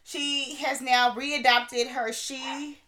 she 0.05 0.55
has 0.57 0.81
now 0.81 1.11
readopted 1.15 1.89
her 1.91 2.13
she 2.13 2.79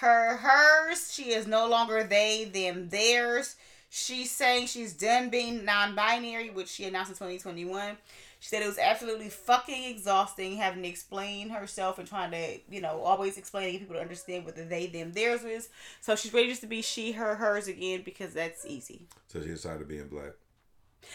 her 0.00 0.36
hers. 0.36 1.12
She 1.12 1.30
is 1.30 1.46
no 1.46 1.68
longer 1.68 2.04
they 2.04 2.44
them 2.44 2.88
theirs. 2.88 3.56
She's 3.90 4.30
saying 4.30 4.66
she's 4.66 4.92
done 4.92 5.30
being 5.30 5.64
non-binary, 5.64 6.50
which 6.50 6.68
she 6.68 6.84
announced 6.84 7.10
in 7.10 7.16
2021. 7.16 7.96
She 8.38 8.48
said 8.48 8.62
it 8.62 8.66
was 8.66 8.78
absolutely 8.78 9.28
fucking 9.28 9.84
exhausting 9.84 10.56
having 10.56 10.82
to 10.82 10.88
explain 10.88 11.48
herself 11.48 11.98
and 11.98 12.06
trying 12.06 12.30
to, 12.30 12.60
you 12.70 12.80
know, 12.80 13.00
always 13.00 13.36
explaining 13.36 13.80
people 13.80 13.96
to 13.96 14.00
understand 14.00 14.44
what 14.44 14.54
the 14.54 14.62
they, 14.62 14.86
them, 14.86 15.12
theirs 15.12 15.42
is. 15.42 15.68
So 16.00 16.14
she's 16.14 16.32
ready 16.32 16.48
just 16.48 16.60
to 16.60 16.68
be 16.68 16.82
she, 16.82 17.12
her, 17.12 17.34
hers 17.34 17.66
again 17.66 18.02
because 18.04 18.34
that's 18.34 18.64
easy. 18.64 19.06
So 19.26 19.40
she 19.40 19.48
decided 19.48 19.88
being 19.88 20.06
black. 20.06 20.32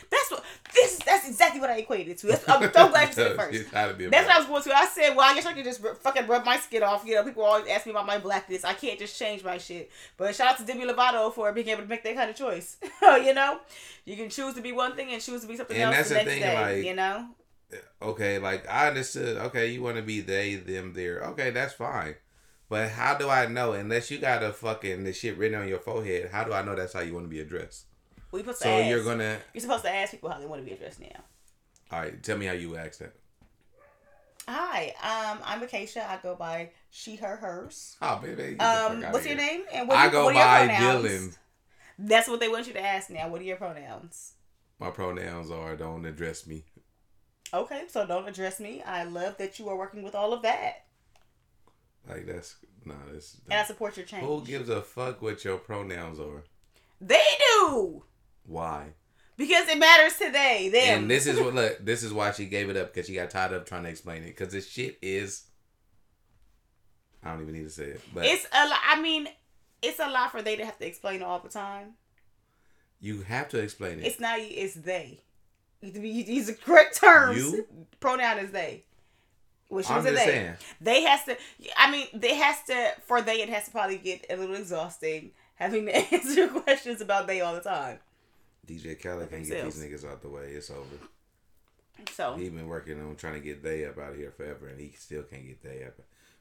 That's 0.09 0.31
what 0.31 0.43
this. 0.73 0.93
is. 0.93 0.99
That's 0.99 1.27
exactly 1.27 1.61
what 1.61 1.69
I 1.69 1.77
equated 1.77 2.09
it 2.09 2.17
to. 2.19 2.27
That's, 2.27 2.47
I'm 2.49 2.63
so 2.73 2.89
glad 2.89 3.07
you 3.09 3.13
said 3.13 3.31
it 3.31 3.35
first. 3.37 3.53
She's 3.57 3.69
trying 3.69 3.89
to 3.89 3.95
be 3.95 4.05
a 4.05 4.09
That's 4.09 4.27
what 4.27 4.35
I 4.35 4.39
was 4.39 4.47
going 4.47 4.63
to. 4.63 4.75
I 4.77 4.85
said, 4.87 5.15
well, 5.15 5.29
I 5.29 5.35
guess 5.35 5.45
I 5.45 5.53
could 5.53 5.63
just 5.63 5.83
r- 5.85 5.95
fucking 5.95 6.27
rub 6.27 6.45
my 6.45 6.57
skin 6.57 6.81
off. 6.83 7.05
You 7.05 7.15
know, 7.15 7.23
people 7.23 7.43
always 7.43 7.67
ask 7.67 7.85
me 7.85 7.91
about 7.91 8.05
my 8.07 8.17
blackness. 8.17 8.63
I 8.63 8.73
can't 8.73 8.97
just 8.97 9.17
change 9.19 9.43
my 9.43 9.57
shit. 9.59 9.91
But 10.17 10.35
shout 10.35 10.53
out 10.53 10.57
to 10.57 10.65
Demi 10.65 10.85
Lovato 10.85 11.31
for 11.33 11.51
being 11.51 11.69
able 11.69 11.83
to 11.83 11.87
make 11.87 12.03
that 12.03 12.15
kind 12.15 12.29
of 12.29 12.35
choice. 12.35 12.77
you 13.01 13.33
know, 13.33 13.59
you 14.05 14.15
can 14.15 14.29
choose 14.29 14.55
to 14.55 14.61
be 14.61 14.71
one 14.71 14.95
thing 14.95 15.11
and 15.11 15.21
choose 15.21 15.41
to 15.41 15.47
be 15.47 15.57
something 15.57 15.77
And 15.77 15.93
else 15.93 15.95
that's 15.95 16.09
the 16.09 16.15
the 16.15 16.23
next 16.23 16.31
thing, 16.31 16.41
day. 16.41 16.75
like- 16.77 16.85
you 16.85 16.95
know, 16.95 17.27
eh, 17.71 17.77
okay, 18.01 18.39
like 18.39 18.67
I 18.69 18.87
understood. 18.87 19.37
Okay, 19.37 19.67
you 19.67 19.83
want 19.83 19.97
to 19.97 20.03
be 20.03 20.21
they, 20.21 20.55
them, 20.55 20.93
there. 20.93 21.21
Okay, 21.21 21.51
that's 21.51 21.73
fine. 21.73 22.15
But 22.69 22.89
how 22.89 23.15
do 23.15 23.29
I 23.29 23.45
know? 23.45 23.73
Unless 23.73 24.09
you 24.09 24.17
got 24.17 24.41
a 24.41 24.51
fucking 24.51 25.03
the 25.03 25.13
shit 25.13 25.37
written 25.37 25.61
on 25.61 25.67
your 25.67 25.77
forehead, 25.79 26.29
how 26.31 26.43
do 26.43 26.53
I 26.53 26.63
know 26.63 26.73
that's 26.75 26.93
how 26.93 27.01
you 27.01 27.13
want 27.13 27.25
to 27.25 27.29
be 27.29 27.39
addressed? 27.39 27.85
We 28.33 28.39
supposed 28.39 28.61
to 28.61 28.67
So 28.67 28.69
ask. 28.69 28.89
you're 28.89 29.03
gonna. 29.03 29.37
You're 29.53 29.61
supposed 29.61 29.83
to 29.83 29.93
ask 29.93 30.11
people 30.11 30.29
how 30.29 30.39
they 30.39 30.45
want 30.45 30.61
to 30.61 30.65
be 30.65 30.73
addressed 30.73 30.99
now. 30.99 31.23
All 31.91 31.99
right, 31.99 32.21
tell 32.23 32.37
me 32.37 32.45
how 32.47 32.53
you 32.53 32.75
ask 32.75 32.99
that. 32.99 33.13
Hi, 34.47 34.93
um, 35.01 35.39
I'm 35.45 35.63
Acacia. 35.63 36.05
I 36.09 36.17
go 36.21 36.35
by 36.35 36.71
she, 36.89 37.15
her, 37.17 37.37
hers. 37.37 37.95
Oh, 38.01 38.17
baby. 38.21 38.59
Um, 38.59 39.01
what's 39.03 39.25
your 39.25 39.37
here. 39.37 39.45
name? 39.45 39.63
And 39.71 39.87
what, 39.87 39.97
I 39.97 40.05
you- 40.05 40.11
go 40.11 40.25
what 40.25 40.35
are 40.35 40.59
your 40.65 40.67
by 40.67 40.75
pronouns? 40.75 41.05
Dylan. 41.05 41.37
That's 41.99 42.27
what 42.27 42.39
they 42.41 42.49
want 42.49 42.67
you 42.67 42.73
to 42.73 42.81
ask 42.83 43.09
now. 43.09 43.29
What 43.29 43.39
are 43.39 43.45
your 43.45 43.55
pronouns? 43.55 44.33
My 44.79 44.89
pronouns 44.89 45.49
are 45.51 45.75
don't 45.77 46.05
address 46.05 46.45
me. 46.45 46.65
Okay, 47.53 47.83
so 47.87 48.05
don't 48.05 48.27
address 48.27 48.59
me. 48.59 48.81
I 48.81 49.03
love 49.03 49.37
that 49.37 49.59
you 49.59 49.69
are 49.69 49.77
working 49.77 50.01
with 50.03 50.15
all 50.15 50.33
of 50.33 50.41
that, 50.41 50.85
Like 52.09 52.25
that's 52.25 52.55
no, 52.83 52.95
that's. 53.11 53.37
and 53.49 53.53
I 53.59 53.63
support 53.63 53.95
your 53.95 54.05
change. 54.07 54.25
Who 54.25 54.43
gives 54.43 54.67
a 54.69 54.81
fuck 54.81 55.21
what 55.21 55.45
your 55.45 55.57
pronouns 55.57 56.19
are? 56.19 56.43
They 56.99 57.21
do 57.61 58.03
Why? 58.45 58.93
because 59.37 59.67
it 59.67 59.77
matters 59.79 60.17
today. 60.17 60.69
Them. 60.69 60.99
And 61.03 61.11
this 61.11 61.25
is 61.27 61.39
what 61.39 61.53
look. 61.53 61.83
This 61.83 62.03
is 62.03 62.13
why 62.13 62.31
she 62.31 62.45
gave 62.45 62.69
it 62.69 62.77
up 62.77 62.93
because 62.93 63.07
she 63.07 63.15
got 63.15 63.29
tired 63.29 63.53
of 63.53 63.65
trying 63.65 63.83
to 63.83 63.89
explain 63.89 64.23
it. 64.23 64.27
Because 64.37 64.53
this 64.53 64.69
shit 64.69 64.97
is. 65.01 65.43
I 67.23 67.31
don't 67.31 67.41
even 67.41 67.53
need 67.53 67.63
to 67.63 67.69
say 67.69 67.85
it, 67.85 68.01
but 68.13 68.25
it's 68.25 68.45
a. 68.53 68.67
lot. 68.67 68.79
I 68.85 69.01
mean, 69.01 69.27
it's 69.81 69.99
a 69.99 70.09
lot 70.09 70.31
for 70.31 70.41
they 70.41 70.55
to 70.57 70.65
have 70.65 70.77
to 70.79 70.85
explain 70.85 71.21
all 71.23 71.39
the 71.39 71.49
time. 71.49 71.93
you 72.99 73.21
have 73.21 73.49
to 73.49 73.59
explain 73.59 73.99
it. 73.99 74.05
It's 74.05 74.19
not. 74.19 74.39
you, 74.39 74.47
It's 74.51 74.75
they. 74.75 75.19
You 75.81 75.87
have 75.87 75.95
to 75.95 76.01
These 76.01 76.49
are 76.49 76.53
correct 76.53 76.97
terms. 76.99 77.37
You? 77.37 77.65
Pronoun 77.99 78.39
is 78.39 78.51
they. 78.51 78.83
Which 79.69 79.89
I'm 79.89 79.97
was 80.03 80.05
just 80.05 80.17
they. 80.17 80.31
saying. 80.31 80.53
They 80.81 81.01
has 81.03 81.23
to. 81.25 81.37
I 81.77 81.89
mean, 81.89 82.07
they 82.13 82.35
has 82.35 82.57
to. 82.67 82.91
For 83.05 83.21
they, 83.21 83.41
it 83.41 83.49
has 83.49 83.65
to 83.65 83.71
probably 83.71 83.97
get 83.97 84.25
a 84.29 84.35
little 84.35 84.55
exhausting 84.55 85.31
having 85.55 85.85
to 85.85 85.95
answer 86.13 86.47
questions 86.49 87.01
about 87.01 87.25
they 87.27 87.41
all 87.41 87.55
the 87.55 87.61
time. 87.61 87.99
DJ 88.67 89.01
Khaled 89.01 89.29
can't 89.29 89.45
get 89.45 89.65
these 89.65 89.83
niggas 89.83 90.09
out 90.09 90.21
the 90.21 90.29
way. 90.29 90.51
It's 90.51 90.69
over. 90.69 90.81
So 92.11 92.35
He 92.35 92.49
been 92.49 92.67
working 92.67 92.99
on 93.01 93.15
trying 93.15 93.35
to 93.35 93.39
get 93.39 93.61
they 93.63 93.85
up 93.85 93.97
out 93.99 94.11
of 94.11 94.17
here 94.17 94.31
forever, 94.35 94.67
and 94.67 94.79
he 94.79 94.93
still 94.97 95.23
can't 95.23 95.45
get 95.45 95.61
they 95.61 95.83
up. 95.83 95.93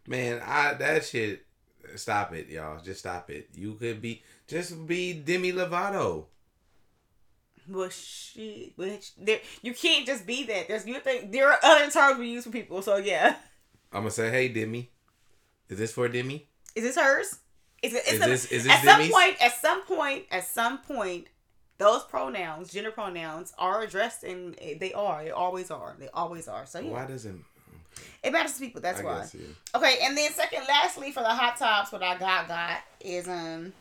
Man, 0.06 0.40
I 0.44 0.74
that 0.74 1.04
shit. 1.04 1.44
Stop 1.96 2.32
it, 2.32 2.48
y'all. 2.48 2.80
Just 2.82 3.00
stop 3.00 3.28
it. 3.30 3.48
You 3.54 3.74
could 3.74 4.00
be 4.00 4.22
just 4.46 4.86
be 4.86 5.12
Demi 5.14 5.52
Lovato. 5.52 6.26
Well, 7.68 7.90
she, 7.90 8.72
which 8.76 9.12
there, 9.16 9.40
you 9.62 9.72
can't 9.72 10.06
just 10.06 10.26
be 10.26 10.44
that. 10.44 10.68
There's 10.68 10.86
you 10.86 10.98
think 11.00 11.30
there 11.32 11.48
are 11.50 11.58
other 11.62 11.90
terms 11.90 12.18
we 12.18 12.28
use 12.30 12.44
for 12.44 12.50
people. 12.50 12.82
So 12.82 12.96
yeah, 12.96 13.36
I'm 13.92 14.00
gonna 14.02 14.10
say, 14.10 14.30
hey 14.30 14.48
Demi, 14.48 14.90
is 15.68 15.78
this 15.78 15.92
for 15.92 16.08
Demi? 16.08 16.48
is 16.74 16.82
this 16.84 16.96
hers? 16.96 17.38
Is 17.82 17.94
it? 17.94 18.06
Is 18.08 18.20
a- 18.20 18.24
this- 18.24 18.44
is 18.46 18.64
this 18.64 18.72
at 18.72 18.84
some 18.84 19.10
point? 19.10 19.36
At 19.40 19.52
some 19.60 19.82
point? 19.82 20.24
At 20.30 20.46
some 20.46 20.78
point, 20.78 21.26
those 21.82 22.04
pronouns, 22.04 22.72
gender 22.72 22.92
pronouns, 22.92 23.52
are 23.58 23.82
addressed, 23.82 24.22
and 24.24 24.54
they 24.80 24.92
are. 24.92 25.24
They 25.24 25.30
always 25.30 25.70
are. 25.70 25.96
They 25.98 26.08
always 26.14 26.46
are. 26.48 26.64
So 26.66 26.78
yeah, 26.80 26.90
Why 26.90 27.06
doesn't? 27.06 27.44
it 28.22 28.32
matters 28.32 28.54
to 28.54 28.60
people. 28.60 28.80
That's 28.80 29.00
I 29.00 29.04
why. 29.04 29.18
guess, 29.18 29.34
yeah. 29.34 29.46
Okay, 29.78 29.96
and 30.02 30.16
then 30.16 30.30
second, 30.32 30.62
lastly, 30.68 31.10
for 31.12 31.20
the 31.20 31.28
hot 31.28 31.56
tops, 31.56 31.90
what 31.92 32.02
I 32.02 32.16
got 32.18 32.46
got 32.48 32.78
is 33.00 33.28
um. 33.28 33.72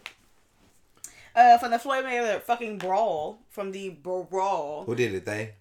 Uh, 1.34 1.58
from 1.60 1.72
the 1.72 1.80
Floyd 1.80 2.04
Mayweather 2.04 2.42
fucking 2.42 2.78
brawl, 2.78 3.40
from 3.50 3.72
the 3.72 3.90
brawl, 3.90 4.84
Who 4.86 4.96
did 4.96 5.14
it? 5.14 5.26
They. 5.26 5.54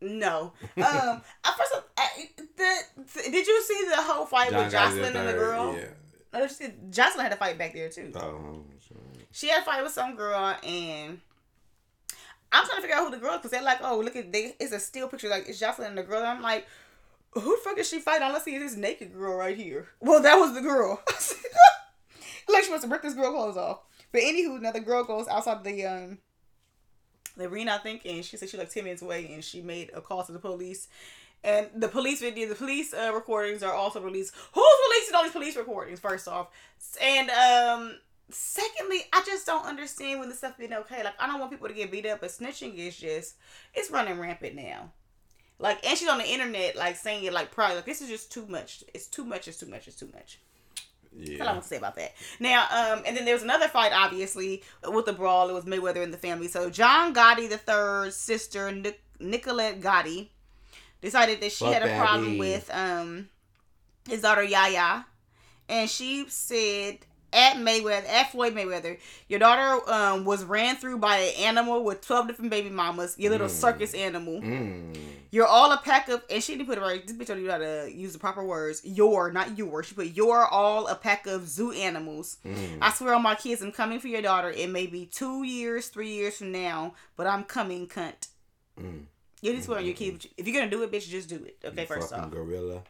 No. 0.00 0.52
Um. 0.76 1.20
at 1.44 1.56
first, 1.56 1.72
I, 1.96 2.28
the, 2.56 3.30
did 3.30 3.46
you 3.46 3.62
see 3.62 3.84
the 3.90 4.02
whole 4.02 4.26
fight 4.26 4.50
John 4.50 4.64
with 4.64 4.72
Jocelyn 4.72 5.14
and 5.14 5.28
the 5.28 5.32
girl? 5.34 5.76
Yeah. 5.76 5.86
No, 6.32 6.42
you 6.42 6.48
see- 6.48 6.72
Jocelyn 6.90 7.24
had 7.26 7.32
to 7.32 7.38
fight 7.38 7.58
back 7.58 7.74
there 7.74 7.88
too. 7.90 8.10
Oh, 8.16 8.20
I'm. 8.20 8.64
She 9.30 9.48
had 9.48 9.62
a 9.62 9.64
fight 9.64 9.82
with 9.82 9.92
some 9.92 10.14
girl, 10.16 10.56
and 10.64 11.20
I'm 12.54 12.66
trying 12.66 12.76
to 12.78 12.82
figure 12.82 12.96
out 12.96 13.04
who 13.04 13.10
the 13.10 13.18
girl 13.18 13.36
because 13.36 13.50
they're 13.50 13.62
like, 13.62 13.80
oh, 13.82 14.00
look 14.00 14.16
at 14.16 14.32
they. 14.32 14.54
It's 14.60 14.72
a 14.72 14.78
still 14.78 15.08
picture, 15.08 15.28
like 15.28 15.48
it's 15.48 15.58
Jocelyn 15.58 15.88
and 15.88 15.98
the 15.98 16.02
girl. 16.02 16.18
And 16.18 16.28
I'm 16.28 16.42
like, 16.42 16.66
who 17.32 17.40
the 17.40 17.60
fuck 17.62 17.78
is 17.78 17.88
she 17.88 17.98
fighting? 17.98 18.28
Let's 18.28 18.44
see 18.44 18.58
this 18.58 18.76
naked 18.76 19.12
girl 19.12 19.36
right 19.36 19.56
here. 19.56 19.88
Well, 20.00 20.22
that 20.22 20.36
was 20.36 20.54
the 20.54 20.60
girl. 20.60 21.02
like 22.48 22.64
she 22.64 22.70
wants 22.70 22.84
to 22.84 22.90
rip 22.90 23.02
this 23.02 23.14
girl 23.14 23.32
clothes 23.32 23.56
off. 23.56 23.80
But 24.12 24.22
anywho, 24.22 24.60
now 24.60 24.70
the 24.70 24.80
girl 24.80 25.04
goes 25.04 25.26
outside 25.26 25.64
the 25.64 25.84
um 25.86 26.18
the 27.36 27.46
arena, 27.46 27.74
I 27.74 27.78
think, 27.78 28.06
and 28.06 28.24
she 28.24 28.36
said 28.36 28.48
she 28.48 28.56
like 28.56 28.70
ten 28.70 28.84
minutes 28.84 29.02
away, 29.02 29.32
and 29.32 29.42
she 29.42 29.60
made 29.60 29.90
a 29.94 30.00
call 30.00 30.22
to 30.22 30.32
the 30.32 30.38
police. 30.38 30.88
And 31.42 31.68
the 31.74 31.88
police 31.88 32.20
video, 32.20 32.48
the 32.48 32.54
police 32.54 32.94
uh, 32.94 33.10
recordings 33.12 33.62
are 33.62 33.74
also 33.74 34.00
released. 34.00 34.32
Who's 34.54 34.64
releasing 34.88 35.14
all 35.14 35.22
these 35.24 35.32
police 35.32 35.56
recordings? 35.56 36.00
First 36.00 36.26
off, 36.26 36.48
and 37.02 37.28
um, 37.30 37.98
secondly, 38.30 39.00
I 39.12 39.22
just 39.26 39.46
don't 39.46 39.66
understand 39.66 40.20
when 40.20 40.28
this 40.28 40.38
stuff 40.38 40.56
being 40.58 40.72
okay. 40.72 41.02
Like, 41.04 41.14
I 41.20 41.26
don't 41.26 41.38
want 41.38 41.50
people 41.52 41.68
to 41.68 41.74
get 41.74 41.90
beat 41.90 42.06
up, 42.06 42.20
but 42.20 42.30
snitching 42.30 42.76
is 42.76 42.96
just 42.96 43.36
it's 43.74 43.90
running 43.90 44.18
rampant 44.18 44.54
now. 44.54 44.90
Like, 45.58 45.86
and 45.86 45.96
she's 45.96 46.08
on 46.08 46.18
the 46.18 46.28
internet, 46.28 46.76
like 46.76 46.96
saying 46.96 47.24
it 47.24 47.32
like 47.32 47.50
probably 47.52 47.76
like 47.76 47.84
this 47.86 48.00
is 48.02 48.08
just 48.08 48.32
too 48.32 48.46
much. 48.46 48.82
It's 48.92 49.06
too 49.06 49.24
much. 49.24 49.46
It's 49.48 49.58
too 49.58 49.66
much. 49.66 49.86
It's 49.86 49.96
too 49.96 50.10
much. 50.12 50.40
That's 51.16 51.30
all 51.30 51.42
I 51.42 51.44
Yeah. 51.44 51.52
want 51.52 51.62
to 51.62 51.68
say 51.68 51.76
about 51.76 51.94
that. 51.94 52.12
Now, 52.40 52.62
um, 52.70 53.04
and 53.06 53.16
then 53.16 53.24
there 53.24 53.34
was 53.34 53.44
another 53.44 53.68
fight, 53.68 53.92
obviously, 53.94 54.64
with 54.88 55.06
the 55.06 55.12
brawl. 55.12 55.48
It 55.48 55.52
was 55.52 55.64
Mayweather 55.64 56.02
and 56.02 56.12
the 56.12 56.18
family. 56.18 56.48
So 56.48 56.70
John 56.70 57.14
Gotti 57.14 57.48
the 57.48 57.56
third's 57.58 58.16
sister, 58.16 58.72
Nic- 58.72 59.00
Nicolette 59.20 59.80
Gotti, 59.80 60.30
decided 61.00 61.40
that 61.40 61.52
she 61.52 61.64
Fuck 61.66 61.74
had 61.74 61.82
a 61.84 61.96
problem 61.98 62.38
with 62.38 62.68
um 62.74 63.28
his 64.08 64.22
daughter 64.22 64.42
Yaya, 64.42 65.06
and 65.68 65.88
she 65.88 66.28
said 66.28 66.98
at 67.34 67.56
Mayweather, 67.56 68.08
at 68.08 68.30
Floyd 68.30 68.54
Mayweather, 68.54 68.98
your 69.28 69.40
daughter 69.40 69.90
um 69.90 70.24
was 70.24 70.44
ran 70.44 70.76
through 70.76 70.98
by 70.98 71.16
an 71.18 71.34
animal 71.40 71.82
with 71.84 72.00
twelve 72.06 72.26
different 72.28 72.50
baby 72.50 72.70
mamas. 72.70 73.16
Your 73.18 73.30
little 73.32 73.48
Mm. 73.48 73.50
circus 73.50 73.92
animal. 73.94 74.40
Mm. 74.40 74.96
You're 75.30 75.46
all 75.48 75.72
a 75.72 75.78
pack 75.78 76.08
of, 76.08 76.22
and 76.30 76.40
she 76.40 76.52
didn't 76.54 76.68
put 76.68 76.78
it 76.78 76.80
right. 76.80 77.04
This 77.04 77.16
bitch 77.16 77.26
don't 77.26 77.44
know 77.44 77.50
how 77.50 77.58
to 77.58 77.90
use 77.92 78.12
the 78.12 78.20
proper 78.20 78.44
words. 78.44 78.82
Your, 78.84 79.32
not 79.32 79.58
your. 79.58 79.82
She 79.82 79.92
put 79.96 80.06
you're 80.14 80.46
all 80.46 80.86
a 80.86 80.94
pack 80.94 81.26
of 81.26 81.48
zoo 81.48 81.72
animals. 81.72 82.36
Mm. 82.46 82.78
I 82.80 82.92
swear 82.92 83.14
on 83.14 83.22
my 83.24 83.34
kids, 83.34 83.60
I'm 83.60 83.72
coming 83.72 83.98
for 83.98 84.06
your 84.06 84.22
daughter. 84.22 84.50
It 84.50 84.70
may 84.70 84.86
be 84.86 85.06
two 85.06 85.42
years, 85.42 85.88
three 85.88 86.12
years 86.12 86.36
from 86.36 86.52
now, 86.52 86.94
but 87.16 87.26
I'm 87.26 87.42
coming, 87.42 87.88
cunt. 87.88 88.28
Mm. 88.80 89.06
You 89.42 89.52
just 89.54 89.66
swear 89.66 89.78
on 89.78 89.84
your 89.84 89.94
kids. 89.94 90.26
If 90.36 90.46
you're 90.46 90.56
gonna 90.56 90.70
do 90.70 90.84
it, 90.84 90.92
bitch, 90.92 91.08
just 91.08 91.28
do 91.28 91.42
it. 91.44 91.58
Okay, 91.64 91.80
You 91.82 91.86
first 91.88 92.10
fucking 92.10 92.26
off. 92.26 92.30
gorilla. 92.30 92.82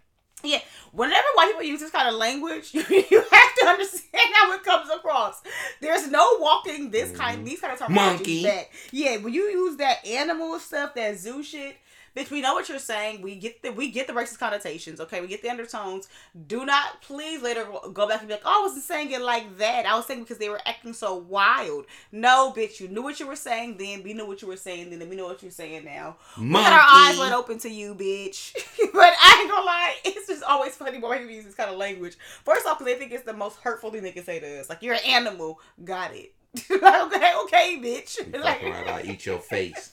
Yeah, 0.45 0.61
whenever 0.93 1.27
white 1.35 1.49
people 1.49 1.65
use 1.65 1.81
this 1.81 1.91
kind 1.91 2.09
of 2.09 2.15
language, 2.15 2.71
you, 2.75 2.85
you 2.89 3.25
have 3.31 3.55
to 3.61 3.67
understand 3.67 4.29
how 4.35 4.53
it 4.53 4.63
comes 4.63 4.91
across. 4.91 5.43
There's 5.81 6.11
no 6.11 6.37
walking 6.39 6.91
this 6.91 7.17
kind, 7.17 7.43
mm. 7.43 7.47
these 7.47 7.61
kind 7.61 7.73
of 7.73 7.79
terminology 7.79 8.15
Monkey. 8.15 8.45
back. 8.45 8.71
Yeah, 8.93 9.17
when 9.19 9.33
you 9.33 9.43
use 9.45 9.77
that 9.79 10.07
animal 10.07 10.59
stuff, 10.61 10.95
that 10.95 11.19
zoo 11.19 11.43
shit, 11.43 11.77
bitch, 12.17 12.31
we 12.31 12.41
know 12.41 12.55
what 12.55 12.69
you're 12.69 12.79
saying. 12.79 13.23
We 13.23 13.37
get 13.37 13.63
the 13.63 13.71
we 13.71 13.91
get 13.91 14.07
the 14.07 14.13
racist 14.13 14.39
connotations. 14.39 15.01
Okay, 15.01 15.21
we 15.21 15.27
get 15.27 15.43
the 15.43 15.51
undertones. 15.51 16.09
Do 16.47 16.65
not 16.65 17.03
please 17.03 17.43
later 17.43 17.67
go 17.93 18.09
back 18.09 18.21
and 18.21 18.29
be 18.29 18.35
like, 18.35 18.43
oh, 18.45 18.61
I 18.61 18.67
wasn't 18.67 18.85
saying 18.85 19.11
it 19.11 19.21
like 19.21 19.59
that. 19.59 19.87
I 19.87 19.97
was 19.97 20.07
saying 20.07 20.21
because 20.21 20.39
they 20.39 20.49
were 20.49 20.61
acting 20.67 20.93
so 20.93 21.15
wild. 21.15 21.87
No, 22.13 22.53
bitch, 22.57 22.81
you 22.81 22.89
knew 22.89 23.03
what 23.03 23.21
you 23.21 23.27
were 23.27 23.37
saying 23.37 23.77
then. 23.79 24.03
We 24.03 24.15
knew 24.15 24.27
what 24.27 24.43
you 24.43 24.49
were 24.49 24.57
saying 24.57 24.91
then, 24.91 25.01
and 25.01 25.11
we 25.11 25.17
know 25.17 25.27
what 25.27 25.43
you're 25.43 25.51
saying 25.51 25.85
now. 25.85 26.17
We 26.39 26.53
got 26.53 26.73
our 26.73 27.11
eyes 27.11 27.19
wide 27.19 27.33
open 27.33 27.59
to 27.59 27.69
you, 27.69 27.95
bitch. 27.95 28.55
but 28.93 29.13
I 29.21 29.39
ain't 29.41 29.51
gonna 29.51 29.67
lie, 29.67 29.97
it's 30.05 30.29
just 30.29 30.43
always 30.43 30.75
funny 30.77 30.99
when 30.99 31.19
people 31.19 31.35
use 31.35 31.45
this 31.45 31.55
kind 31.55 31.71
of 31.71 31.77
language. 31.77 32.17
First 32.45 32.67
off, 32.67 32.79
because 32.79 32.93
they 32.93 32.99
think 32.99 33.13
it's 33.13 33.25
the 33.25 33.33
most 33.33 33.59
hurtful 33.59 33.91
thing 33.91 34.03
they 34.03 34.13
can 34.13 34.25
say 34.25 34.41
to 34.41 34.61
us. 34.61 34.69
Like, 34.69 34.83
you're 34.83 34.95
an 34.95 35.05
animal. 35.07 35.61
Got 35.83 36.13
it. 36.15 36.35
okay, 36.71 37.33
okay, 37.45 37.81
bitch. 37.83 38.19
Like, 38.33 38.63
right, 38.63 38.87
I'll 38.87 39.05
eat 39.11 39.27
your 39.27 39.39
face. 39.39 39.93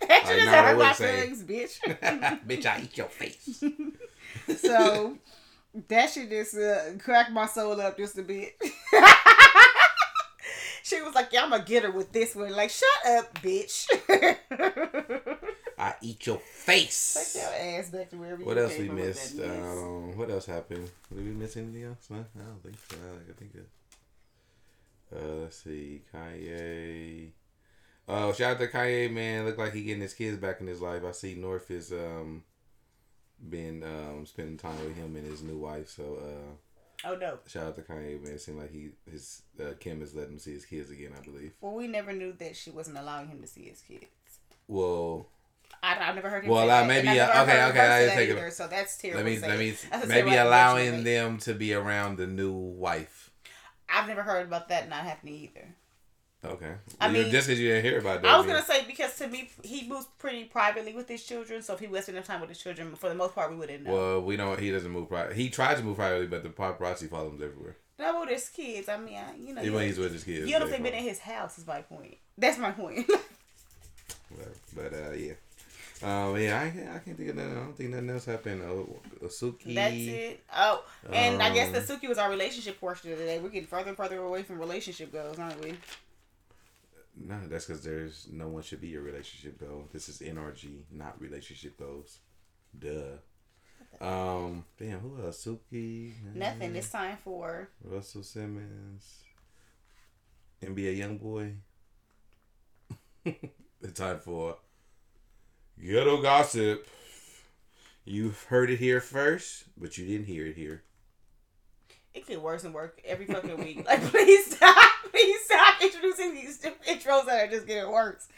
that 0.08 0.26
shit 0.26 0.42
hurt 0.42 0.76
what 0.76 0.86
my 0.86 0.92
saying. 0.92 1.36
bitch. 1.36 1.78
Bitch, 2.46 2.66
I 2.66 2.82
eat 2.82 2.96
your 2.96 3.08
face. 3.08 3.62
so, 4.58 5.18
that 5.88 6.10
shit 6.10 6.30
just 6.30 6.56
uh, 6.56 6.96
cracked 6.98 7.32
my 7.32 7.46
soul 7.46 7.80
up 7.80 7.96
just 7.96 8.18
a 8.18 8.22
bit. 8.22 8.56
she 10.82 11.02
was 11.02 11.14
like, 11.14 11.32
yeah, 11.32 11.44
I'm 11.44 11.50
gonna 11.50 11.64
get 11.64 11.82
her 11.84 11.90
with 11.90 12.12
this 12.12 12.36
one. 12.36 12.52
Like, 12.52 12.70
shut 12.70 12.88
up, 13.06 13.34
bitch. 13.40 13.86
I 15.78 15.94
eat 16.00 16.26
your 16.26 16.38
face. 16.38 17.32
Take 17.32 17.42
your 17.42 17.78
ass 17.78 17.90
back 17.90 18.10
to 18.10 18.16
wherever 18.16 18.42
What 18.44 18.56
you 18.56 18.62
else 18.64 18.74
came 18.74 18.94
we 18.94 19.02
missed? 19.02 19.38
Um, 19.40 20.16
what 20.16 20.30
else 20.30 20.46
happened? 20.46 20.90
Did 21.14 21.24
we 21.24 21.30
miss 21.30 21.56
anything 21.56 21.84
else? 21.84 22.08
No, 22.10 22.18
I 22.18 22.44
don't 22.44 22.62
think 22.62 22.76
so. 22.90 22.96
I 22.96 23.32
think 23.32 23.52
that. 23.52 23.68
Uh, 25.16 25.34
let's 25.42 25.56
see, 25.56 26.02
Kanye. 26.12 27.30
Oh, 28.08 28.32
shout 28.32 28.52
out 28.52 28.58
to 28.60 28.66
Kanye, 28.68 29.10
man. 29.12 29.44
Look 29.44 29.58
like 29.58 29.72
he 29.74 29.82
getting 29.82 30.00
his 30.02 30.14
kids 30.14 30.38
back 30.38 30.60
in 30.60 30.66
his 30.66 30.80
life. 30.80 31.02
I 31.06 31.12
see 31.12 31.34
North 31.34 31.70
is 31.70 31.92
um 31.92 32.42
been 33.48 33.82
um 33.84 34.26
spending 34.26 34.56
time 34.56 34.78
with 34.84 34.96
him 34.96 35.14
and 35.16 35.26
his 35.26 35.42
new 35.42 35.58
wife. 35.58 35.88
So 35.90 36.18
uh 36.20 36.54
Oh 37.04 37.14
no. 37.14 37.38
shout 37.46 37.66
out 37.66 37.76
to 37.76 37.82
Kanye, 37.82 38.20
man. 38.22 38.32
It 38.34 38.40
seemed 38.40 38.58
like 38.58 38.72
he 38.72 38.90
his 39.10 39.42
uh, 39.60 39.74
Kim 39.78 40.02
is 40.02 40.14
letting 40.14 40.32
him 40.32 40.38
see 40.38 40.54
his 40.54 40.64
kids 40.64 40.90
again. 40.90 41.12
I 41.16 41.24
believe. 41.24 41.52
Well, 41.60 41.74
we 41.74 41.86
never 41.86 42.12
knew 42.12 42.32
that 42.38 42.56
she 42.56 42.70
wasn't 42.70 42.98
allowing 42.98 43.28
him 43.28 43.40
to 43.40 43.46
see 43.46 43.68
his 43.68 43.80
kids. 43.82 44.06
Well, 44.66 45.26
I, 45.82 45.96
I've 46.08 46.14
never 46.16 46.28
heard 46.28 46.42
him. 46.44 46.50
Well, 46.50 46.68
uh, 46.68 46.84
maybe, 46.84 47.08
uh, 47.08 47.42
okay, 47.42 47.64
okay, 47.66 47.80
I 47.80 48.06
that 48.06 48.14
take 48.16 48.30
it- 48.30 48.52
So 48.52 48.66
that's 48.66 48.96
terrible. 48.98 49.22
let 49.22 49.26
me 49.30 49.38
let 49.48 49.58
me 49.58 49.76
maybe 50.08 50.34
allowing 50.34 51.04
them 51.04 51.38
to 51.38 51.54
be 51.54 51.72
around 51.72 52.16
the 52.18 52.26
new 52.26 52.52
wife. 52.52 53.30
I've 53.88 54.08
never 54.08 54.22
heard 54.22 54.46
about 54.46 54.68
that 54.70 54.88
not 54.88 55.04
happening 55.04 55.34
either. 55.34 55.68
Okay. 56.44 56.72
I 57.00 57.08
mean, 57.08 57.30
just 57.32 57.48
because 57.48 57.58
you 57.60 57.68
didn't 57.68 57.84
hear 57.84 57.98
about 57.98 58.22
that. 58.22 58.28
I 58.30 58.36
was 58.38 58.46
gonna 58.46 58.62
say 58.62 58.84
because 58.86 59.16
to 59.16 59.26
me 59.26 59.50
he 59.64 59.88
moves 59.88 60.06
pretty 60.18 60.44
privately 60.44 60.92
with 60.94 61.08
his 61.08 61.24
children, 61.24 61.62
so 61.62 61.74
if 61.74 61.80
he 61.80 61.88
was 61.88 62.04
spending 62.04 62.22
time 62.22 62.40
with 62.40 62.48
his 62.48 62.58
children, 62.58 62.94
for 62.94 63.08
the 63.08 63.14
most 63.16 63.34
part 63.34 63.50
we 63.50 63.56
wouldn't 63.56 63.82
know. 63.84 63.92
Well, 63.92 64.22
we 64.22 64.36
don't. 64.36 64.58
He 64.60 64.70
doesn't 64.70 64.90
move 64.90 65.08
private. 65.08 65.34
He 65.36 65.50
tries 65.50 65.78
to 65.78 65.84
move 65.84 65.96
privately, 65.96 66.28
but 66.28 66.44
the 66.44 66.50
paparazzi 66.50 67.08
follow 67.10 67.30
him 67.30 67.42
everywhere. 67.42 67.76
no, 67.98 68.20
with 68.20 68.30
his 68.30 68.48
kids. 68.50 68.88
I 68.88 68.98
mean, 68.98 69.16
I, 69.18 69.34
you 69.36 69.52
know, 69.52 69.62
Even 69.62 69.74
when 69.74 69.86
he's 69.86 69.98
with 69.98 70.12
his 70.12 70.22
kids. 70.22 70.46
you 70.46 70.52
don't 70.52 70.60
know 70.60 70.66
they've 70.68 70.82
been 70.82 70.94
in 70.94 71.02
his 71.02 71.18
house. 71.18 71.58
Is 71.58 71.66
my 71.66 71.82
point. 71.82 72.16
That's 72.36 72.56
my 72.58 72.70
point. 72.70 73.08
Whatever. 74.30 74.54
But 74.76 74.92
uh, 74.94 75.12
yeah. 75.12 75.32
Um, 76.00 76.38
yeah, 76.40 76.60
I, 76.62 76.70
can't- 76.70 76.90
I 76.94 76.98
can't 77.00 77.16
think 77.16 77.30
of 77.30 77.36
nothing. 77.36 77.50
I 77.50 77.54
don't 77.56 77.76
think 77.76 77.90
nothing 77.90 78.10
else 78.10 78.24
happened. 78.26 78.62
Oh, 78.62 79.00
Suki. 79.26 79.74
That's 79.74 79.94
it. 79.96 80.44
Oh, 80.56 80.84
and 81.12 81.42
I 81.42 81.52
guess 81.52 81.72
the 81.72 81.78
Um, 81.92 82.00
Suki 82.00 82.08
was 82.08 82.18
our 82.18 82.30
relationship 82.30 82.78
portion 82.78 83.10
of 83.12 83.18
the 83.18 83.24
day. 83.24 83.40
We're 83.40 83.48
getting 83.48 83.66
further 83.66 83.88
and 83.88 83.96
further 83.96 84.18
away 84.18 84.44
from 84.44 84.60
relationship 84.60 85.10
goals, 85.10 85.40
aren't 85.40 85.60
we? 85.60 85.74
No, 87.20 87.40
that's 87.48 87.66
because 87.66 87.82
there's 87.82 88.28
no 88.30 88.48
one 88.48 88.62
should 88.62 88.80
be 88.80 88.88
your 88.88 89.02
relationship 89.02 89.58
goal. 89.58 89.88
This 89.92 90.08
is 90.08 90.20
NRG, 90.20 90.84
not 90.92 91.20
relationship 91.20 91.78
goals. 91.78 92.18
Duh. 92.78 93.18
Um, 94.00 94.64
damn, 94.78 95.00
who 95.00 95.22
else? 95.24 95.44
Suki. 95.44 96.12
Nothing. 96.34 96.74
uh, 96.74 96.78
It's 96.78 96.90
time 96.90 97.16
for 97.24 97.68
Russell 97.82 98.22
Simmons. 98.22 99.24
NBA 100.62 100.98
YoungBoy. 100.98 101.54
the 103.80 103.90
time 103.92 104.18
for 104.20 104.56
ghetto 105.80 106.22
gossip. 106.22 106.86
You've 108.04 108.42
heard 108.44 108.70
it 108.70 108.78
here 108.78 109.00
first, 109.00 109.64
but 109.76 109.98
you 109.98 110.06
didn't 110.06 110.26
hear 110.26 110.46
it 110.46 110.56
here. 110.56 110.82
it 112.14 112.26
get 112.26 112.40
worse 112.42 112.64
and 112.64 112.74
worse 112.74 112.92
every 113.04 113.26
fucking 113.26 113.58
week. 113.58 113.86
Like, 113.86 114.02
please 114.10 114.56
stop. 114.56 114.92
Please 115.10 115.37
stop 115.48 115.74
introducing 115.82 116.34
these 116.34 116.60
intros 116.60 117.26
that 117.26 117.48
are 117.48 117.50
just 117.50 117.66
getting 117.66 117.90
worse. 117.90 118.28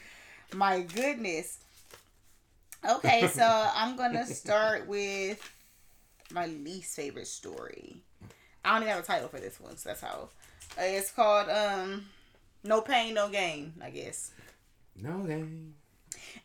My 0.55 0.81
goodness. 0.81 1.59
Okay, 2.89 3.27
so 3.29 3.45
I'm 3.75 3.97
gonna 3.97 4.27
start 4.27 4.87
with 4.87 5.41
my 6.33 6.47
least 6.47 6.97
favorite 6.97 7.27
story. 7.27 7.97
I 8.65 8.75
don't 8.75 8.83
even 8.83 8.95
have 8.95 9.05
a 9.05 9.07
title 9.07 9.29
for 9.29 9.41
this 9.41 9.61
one, 9.61 9.77
so 9.77 9.89
that's 9.91 10.01
how. 10.01 10.29
Uh, 10.79 10.83
it's 10.83 11.11
called 11.11 11.49
um, 11.49 12.07
"No 12.65 12.81
Pain, 12.81 13.15
No 13.15 13.29
Gain." 13.29 13.73
I 13.83 13.91
guess. 13.91 14.33
No 14.97 15.19
gain. 15.21 15.75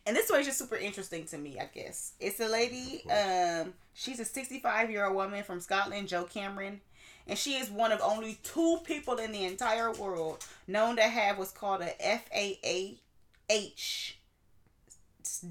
And 0.06 0.16
this 0.16 0.26
story 0.26 0.40
is 0.40 0.46
just 0.46 0.58
super 0.58 0.76
interesting 0.76 1.24
to 1.26 1.38
me, 1.38 1.58
I 1.60 1.68
guess. 1.72 2.12
It's 2.20 2.40
a 2.40 2.48
lady, 2.48 3.04
um, 3.10 3.74
she's 3.92 4.20
a 4.20 4.24
65 4.24 4.90
year 4.90 5.04
old 5.04 5.16
woman 5.16 5.42
from 5.42 5.60
Scotland, 5.60 6.08
Jo 6.08 6.24
Cameron. 6.24 6.80
And 7.26 7.38
she 7.38 7.54
is 7.54 7.70
one 7.70 7.92
of 7.92 8.00
only 8.02 8.38
two 8.42 8.78
people 8.84 9.16
in 9.16 9.32
the 9.32 9.44
entire 9.44 9.92
world 9.92 10.44
known 10.66 10.96
to 10.96 11.02
have 11.02 11.38
what's 11.38 11.50
called 11.50 11.82
a 11.82 11.94
FAAH 12.00 13.00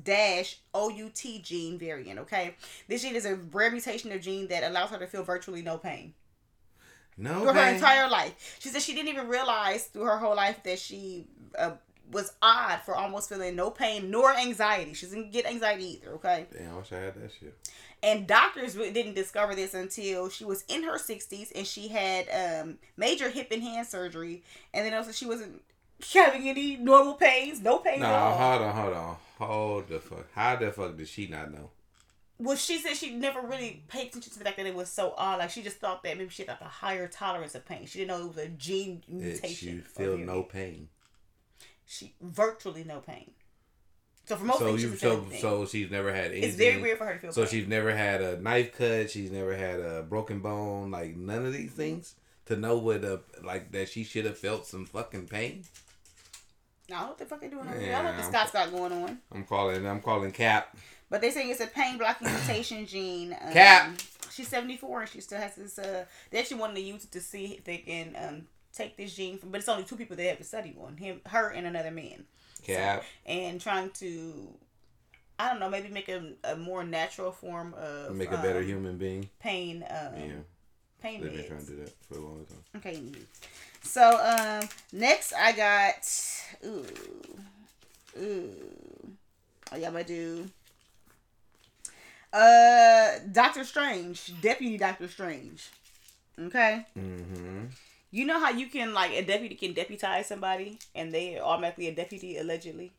dash 0.03 0.59
OUT 0.73 1.21
gene 1.43 1.77
variant, 1.77 2.19
okay? 2.19 2.55
This 2.87 3.01
gene 3.01 3.15
is 3.15 3.25
a 3.25 3.35
rare 3.35 3.71
mutation 3.71 4.11
of 4.11 4.21
gene 4.21 4.47
that 4.47 4.63
allows 4.63 4.89
her 4.91 4.99
to 4.99 5.07
feel 5.07 5.23
virtually 5.23 5.61
no 5.61 5.77
pain 5.77 6.13
No 7.17 7.41
through 7.41 7.53
her 7.53 7.73
entire 7.73 8.09
life. 8.09 8.57
She 8.59 8.69
said 8.69 8.81
she 8.81 8.93
didn't 8.93 9.09
even 9.09 9.27
realize 9.27 9.85
through 9.85 10.05
her 10.05 10.17
whole 10.17 10.35
life 10.35 10.63
that 10.63 10.79
she 10.79 11.27
uh, 11.57 11.71
was 12.11 12.33
odd 12.41 12.79
for 12.85 12.95
almost 12.95 13.29
feeling 13.29 13.55
no 13.55 13.69
pain 13.69 14.11
nor 14.11 14.35
anxiety. 14.35 14.93
She 14.93 15.05
doesn't 15.05 15.31
get 15.31 15.45
anxiety 15.45 15.99
either, 16.01 16.13
okay? 16.13 16.45
Damn, 16.53 16.73
I 16.73 16.77
wish 16.77 16.91
I 16.91 16.97
had 16.97 17.15
that 17.15 17.31
shit. 17.39 17.57
And 18.05 18.27
doctors 18.27 18.75
didn't 18.75 19.15
discover 19.15 19.55
this 19.55 19.73
until 19.73 20.29
she 20.29 20.45
was 20.45 20.63
in 20.67 20.83
her 20.83 20.97
60s 20.99 21.51
and 21.55 21.65
she 21.65 21.87
had 21.87 22.27
um, 22.29 22.77
major 22.97 23.29
hip 23.29 23.47
and 23.51 23.63
hand 23.63 23.87
surgery. 23.87 24.43
And 24.73 24.85
then 24.85 24.93
also 24.93 25.11
she 25.11 25.25
wasn't 25.25 25.61
having 26.13 26.47
any 26.47 26.75
normal 26.77 27.15
pains, 27.15 27.61
no 27.61 27.79
pain 27.79 27.99
No, 28.01 28.05
at 28.05 28.37
hold 28.37 28.61
on, 28.61 28.75
hold 28.75 28.93
on. 28.93 29.17
Hold 29.39 29.87
the 29.89 29.99
fuck. 29.99 30.27
How 30.33 30.55
the 30.55 30.71
fuck 30.71 30.95
did 30.95 31.07
she 31.07 31.27
not 31.27 31.51
know? 31.51 31.71
Well, 32.37 32.57
she 32.57 32.77
said 32.77 32.95
she 32.95 33.11
never 33.15 33.41
really 33.41 33.83
paid 33.87 34.07
attention 34.09 34.31
to 34.33 34.39
the 34.39 34.45
fact 34.45 34.57
that 34.57 34.65
it 34.65 34.75
was 34.75 34.89
so 34.89 35.13
odd. 35.17 35.39
Like 35.39 35.49
she 35.49 35.63
just 35.63 35.77
thought 35.77 36.03
that 36.03 36.17
maybe 36.17 36.29
she 36.29 36.43
had 36.43 36.49
like 36.49 36.61
a 36.61 36.65
higher 36.65 37.07
tolerance 37.07 37.55
of 37.55 37.65
pain. 37.65 37.85
She 37.87 37.99
didn't 37.99 38.09
know 38.09 38.25
it 38.25 38.27
was 38.35 38.37
a 38.37 38.49
gene 38.49 39.01
That 39.07 39.13
mutation. 39.15 39.69
you 39.73 39.79
of 39.79 39.87
feel 39.87 40.17
no 40.17 40.43
pain. 40.43 40.89
she 41.85 42.13
virtually 42.21 42.83
no 42.83 42.99
pain. 42.99 43.31
So 44.25 44.35
for 44.35 44.45
most 44.45 44.59
So 44.59 44.65
things, 44.65 44.83
you 44.83 44.95
so 44.95 45.25
so 45.39 45.65
she's 45.65 45.91
never 45.91 46.13
had 46.13 46.31
anything. 46.31 46.43
it's 46.49 46.57
very 46.57 46.81
weird 46.81 46.97
for 46.97 47.05
her 47.05 47.13
to 47.13 47.19
feel. 47.19 47.31
So 47.31 47.45
she's 47.45 47.67
never 47.67 47.95
had 47.95 48.21
a 48.21 48.39
knife 48.41 48.75
cut. 48.77 49.11
She's 49.11 49.31
never 49.31 49.55
had 49.55 49.79
a 49.79 50.01
broken 50.03 50.39
bone. 50.39 50.91
Like 50.91 51.15
none 51.15 51.45
of 51.45 51.53
these 51.53 51.71
things 51.71 52.15
to 52.47 52.55
know 52.55 52.77
what 52.77 53.03
a 53.03 53.21
like 53.43 53.71
that 53.71 53.89
she 53.89 54.03
should 54.03 54.25
have 54.25 54.37
felt 54.37 54.65
some 54.65 54.85
fucking 54.85 55.27
pain. 55.27 55.63
I 56.87 56.93
don't 56.93 57.01
know 57.01 57.07
what 57.09 57.17
the 57.17 57.25
fuck 57.25 57.41
they 57.41 57.47
doing 57.47 57.65
Yeah, 57.65 58.03
don't 58.03 58.05
know 58.05 58.11
what 58.11 58.17
the 58.17 58.23
Scots 58.23 58.51
got 58.51 58.71
going 58.71 58.91
on. 58.91 59.19
I'm 59.31 59.43
calling. 59.43 59.85
I'm 59.87 60.01
calling 60.01 60.31
Cap. 60.31 60.75
But 61.09 61.21
they 61.21 61.31
saying 61.31 61.49
it's 61.49 61.61
a 61.61 61.67
pain 61.67 61.97
blocking 61.97 62.27
mutation 62.27 62.85
gene. 62.87 63.35
Um, 63.39 63.53
Cap. 63.53 63.91
She's 64.31 64.47
seventy 64.47 64.77
four 64.77 65.01
and 65.01 65.09
she 65.09 65.21
still 65.21 65.39
has 65.39 65.55
this. 65.55 65.79
Uh, 65.79 66.05
they 66.31 66.39
actually 66.39 66.59
wanted 66.59 66.75
to 66.75 66.81
use 66.81 67.03
it 67.05 67.11
to 67.11 67.21
see 67.21 67.53
if 67.57 67.63
they 67.63 67.77
can 67.77 68.15
um 68.19 68.47
take 68.73 68.97
this 68.97 69.15
gene 69.15 69.37
from. 69.37 69.49
But 69.51 69.59
it's 69.59 69.69
only 69.69 69.83
two 69.83 69.95
people 69.95 70.15
they 70.15 70.25
have 70.27 70.39
to 70.39 70.43
study 70.43 70.75
on 70.83 70.97
him, 70.97 71.21
her, 71.27 71.49
and 71.49 71.65
another 71.67 71.91
man. 71.91 72.25
Cap. 72.65 73.03
and 73.25 73.59
trying 73.61 73.89
to. 73.91 74.49
I 75.37 75.49
don't 75.49 75.59
know, 75.59 75.69
maybe 75.69 75.89
make 75.89 76.07
a, 76.07 76.31
a 76.45 76.55
more 76.55 76.83
natural 76.85 77.31
form 77.31 77.73
of 77.77 78.15
Make 78.15 78.31
a 78.31 78.37
better 78.37 78.59
um, 78.59 78.65
human 78.65 78.97
being. 78.97 79.29
pain 79.39 79.83
um 79.89 80.13
Yeah, 80.17 80.31
pain 81.01 81.21
they've 81.21 81.33
been 81.33 81.45
trying 81.47 81.65
to 81.65 81.71
do 81.71 81.75
that 81.83 81.91
for 82.07 82.17
a 82.17 82.21
long 82.21 82.45
time. 82.45 82.63
Okay. 82.77 83.01
So 83.81 84.01
um 84.17 84.69
next 84.93 85.33
I 85.33 85.51
got 85.51 86.07
ooh 86.65 86.85
ooh 88.17 88.51
oh 89.73 89.75
yeah 89.77 89.87
I'm 89.87 89.93
gonna 89.93 90.05
do 90.05 90.49
uh 92.33 93.19
Doctor 93.31 93.63
Strange 93.63 94.39
Deputy 94.41 94.77
Doctor 94.77 95.07
Strange 95.07 95.69
okay 96.39 96.85
Mm-hmm. 96.97 97.65
You 98.11 98.25
know 98.25 98.39
how 98.39 98.51
you 98.51 98.67
can 98.67 98.93
like 98.93 99.11
a 99.11 99.23
deputy 99.23 99.55
can 99.55 99.73
deputize 99.73 100.27
somebody 100.27 100.79
and 100.93 101.13
they 101.13 101.39
automatically 101.39 101.87
a 101.87 101.95
deputy 101.95 102.37
allegedly 102.37 102.93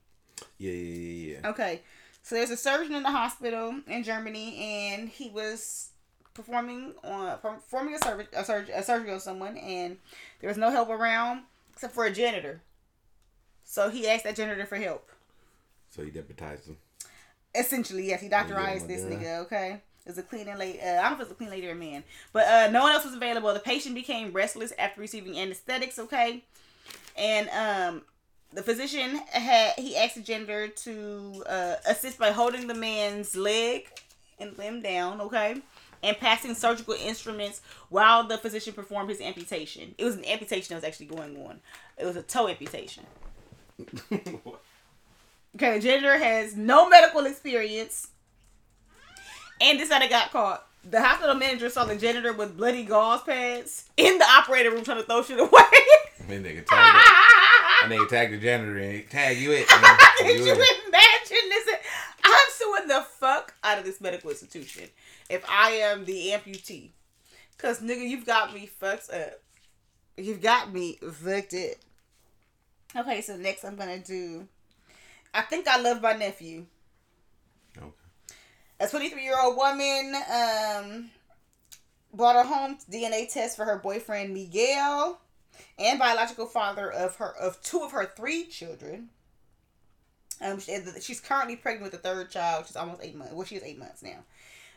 Yeah, 0.59 0.73
yeah, 0.73 1.01
yeah, 1.01 1.39
yeah. 1.43 1.49
Okay, 1.51 1.83
so 2.23 2.35
there's 2.35 2.51
a 2.51 2.57
surgeon 2.57 2.95
in 2.95 3.05
the 3.05 3.11
hospital 3.11 3.81
in 3.87 4.03
Germany, 4.03 4.57
and 4.59 5.09
he 5.09 5.31
was 5.31 5.91
performing 6.35 6.93
on 7.05 7.39
performing 7.39 7.95
a 7.95 7.99
surgery 7.99 8.27
a, 8.35 8.45
surg- 8.45 8.71
a 8.75 8.83
surgery 8.83 9.13
on 9.13 9.21
someone, 9.21 9.57
and 9.57 9.97
there 10.41 10.49
was 10.49 10.59
no 10.59 10.71
help 10.71 10.89
around 10.89 11.43
except 11.73 11.95
for 11.95 12.05
a 12.05 12.11
janitor. 12.11 12.63
So 13.65 13.91
he 13.91 14.09
asked 14.09 14.25
that 14.25 14.35
janitor 14.35 14.67
for 14.67 14.77
help. 14.77 15.09
So 15.91 16.03
he 16.03 16.11
deputized 16.11 16.69
him. 16.69 16.77
Essentially, 17.55 18.09
yes, 18.09 18.21
he 18.21 18.27
oh, 18.27 18.31
Yeah, 18.31 18.45
doctorized 18.45 18.87
this 18.89 19.03
nigga. 19.03 19.39
Okay, 19.45 19.83
it 20.07 20.11
was 20.11 20.19
a 20.19 20.23
cleaning 20.23 20.57
lady. 20.57 20.81
Uh, 20.81 21.01
I 21.01 21.09
don't 21.09 21.11
know 21.11 21.15
if 21.15 21.21
it 21.21 21.25
was 21.25 21.31
a 21.33 21.35
cleaning 21.35 21.55
lady 21.55 21.67
or 21.67 21.73
a 21.73 21.75
man, 21.75 22.05
but 22.33 22.47
uh, 22.47 22.71
no 22.71 22.83
one 22.83 22.93
else 22.93 23.05
was 23.05 23.15
available. 23.15 23.53
The 23.53 23.59
patient 23.59 23.97
became 23.97 24.31
restless 24.33 24.73
after 24.79 25.01
receiving 25.01 25.37
anesthetics. 25.37 25.99
Okay, 25.99 26.45
and 27.17 27.49
um, 27.51 28.03
the 28.53 28.63
physician 28.63 29.17
had 29.33 29.73
he 29.77 29.97
asked 29.97 30.15
the 30.15 30.23
janitor 30.23 30.69
to 30.69 31.45
uh, 31.49 31.75
assist 31.89 32.19
by 32.19 32.31
holding 32.31 32.69
the 32.69 32.75
man's 32.75 33.35
leg 33.35 33.89
and 34.39 34.57
limb 34.57 34.81
down. 34.81 35.21
Okay. 35.21 35.61
And 36.03 36.17
passing 36.19 36.55
surgical 36.55 36.95
instruments 36.95 37.63
while 37.89 38.23
the 38.23 38.39
physician 38.39 38.75
performed 38.75 39.09
his 39.09 39.21
amputation. 39.21 39.95
It 39.99 40.05
was 40.05 40.15
an 40.15 40.25
amputation 40.27 40.69
that 40.69 40.77
was 40.77 40.85
actually 40.85 41.07
going 41.07 41.37
on. 41.45 41.59
It 41.97 42.05
was 42.05 42.15
a 42.17 42.23
toe 42.23 42.49
amputation. 42.49 43.05
Okay, 45.57 45.79
the 45.79 45.81
janitor 45.81 46.19
has 46.19 46.55
no 46.55 46.87
medical 46.87 47.25
experience. 47.25 48.09
And 49.61 49.81
this 49.81 49.91
how 49.91 49.99
they 49.99 50.09
got 50.09 50.31
caught. 50.31 50.67
The 50.89 51.03
hospital 51.03 51.35
manager 51.35 51.69
saw 51.69 51.85
the 51.85 51.97
janitor 51.97 52.33
with 52.33 52.57
bloody 52.57 52.85
gauze 52.85 53.23
pads 53.23 53.89
in 53.97 54.19
the 54.19 54.25
operating 54.25 54.73
room 54.73 54.85
trying 54.85 54.99
to 54.99 55.03
throw 55.03 55.23
shit 55.23 55.41
away. 55.41 55.49
Mean, 56.29 56.43
nigga 56.43 56.65
tagged 56.67 56.69
that. 56.69 57.81
And 57.85 57.93
nigga 57.93 58.09
tagged 58.09 58.33
the 58.33 58.39
janitor 58.39 58.79
and 58.79 59.11
tag 59.11 59.39
you 59.39 59.53
it. 59.53 59.69
Can 59.69 60.27
You 60.27 60.45
you 60.45 60.53
imagine 60.53 61.49
this? 61.49 61.69
I'm 62.25 62.49
suing 62.51 62.89
the 62.89 63.05
fuck 63.19 63.55
out 63.63 63.79
of 63.79 63.85
this 63.85 64.01
medical 64.01 64.31
institution 64.31 64.85
if 65.29 65.45
I 65.49 65.71
am 65.71 66.05
the 66.05 66.31
amputee. 66.31 66.91
Cause 67.59 67.81
nigga, 67.81 68.09
you've 68.09 68.27
got 68.27 68.53
me 68.53 68.67
fucked 68.67 69.11
up. 69.11 69.41
You've 70.17 70.43
got 70.43 70.73
me 70.73 70.99
fucked 71.13 71.55
up. 71.55 71.77
Okay, 72.97 73.21
so 73.21 73.37
next 73.37 73.65
I'm 73.65 73.77
gonna 73.77 73.99
do 73.99 74.47
I 75.37 75.43
think 75.43 75.69
I 75.69 75.79
love 75.79 76.01
my 76.01 76.15
nephew. 76.15 76.65
A 78.79 78.87
23 78.87 79.22
year 79.22 79.41
old 79.41 79.57
woman 79.57 80.14
um, 80.31 81.11
brought 82.12 82.37
a 82.37 82.43
home 82.43 82.77
DNA 82.91 83.33
test 83.33 83.57
for 83.57 83.64
her 83.64 83.79
boyfriend 83.79 84.35
Miguel 84.35 85.18
and 85.79 85.99
biological 85.99 86.47
father 86.47 86.91
of 86.91 87.16
her 87.16 87.35
of 87.41 87.62
two 87.62 87.81
of 87.81 87.93
her 87.93 88.12
three 88.16 88.45
children. 88.45 89.09
Um, 90.43 90.61
she, 90.61 90.77
she's 91.01 91.20
currently 91.20 91.57
pregnant 91.57 91.91
with 91.91 92.03
the 92.03 92.09
third 92.09 92.31
child. 92.31 92.66
She's 92.66 92.77
almost 92.77 93.01
eight 93.03 93.16
months. 93.16 93.33
Well, 93.33 93.47
she 93.47 93.57
is 93.57 93.62
eight 93.62 93.79
months 93.79 94.03
now. 94.03 94.24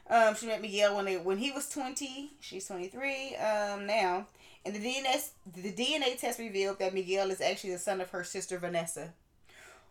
Um, 0.09 0.33
she 0.33 0.47
met 0.47 0.61
Miguel 0.61 0.95
when 0.95 1.03
they 1.03 1.17
when 1.17 1.37
he 1.37 1.51
was 1.51 1.67
twenty. 1.67 2.31
She's 2.39 2.67
twenty 2.67 2.87
three 2.87 3.35
um 3.35 3.85
now, 3.85 4.27
and 4.65 4.73
the 4.73 4.79
DNA 4.79 5.29
the 5.53 5.73
DNA 5.73 6.17
test 6.17 6.39
revealed 6.39 6.79
that 6.79 6.93
Miguel 6.93 7.31
is 7.31 7.41
actually 7.41 7.73
the 7.73 7.79
son 7.79 7.99
of 7.99 8.11
her 8.11 8.23
sister 8.23 8.57
Vanessa, 8.57 9.13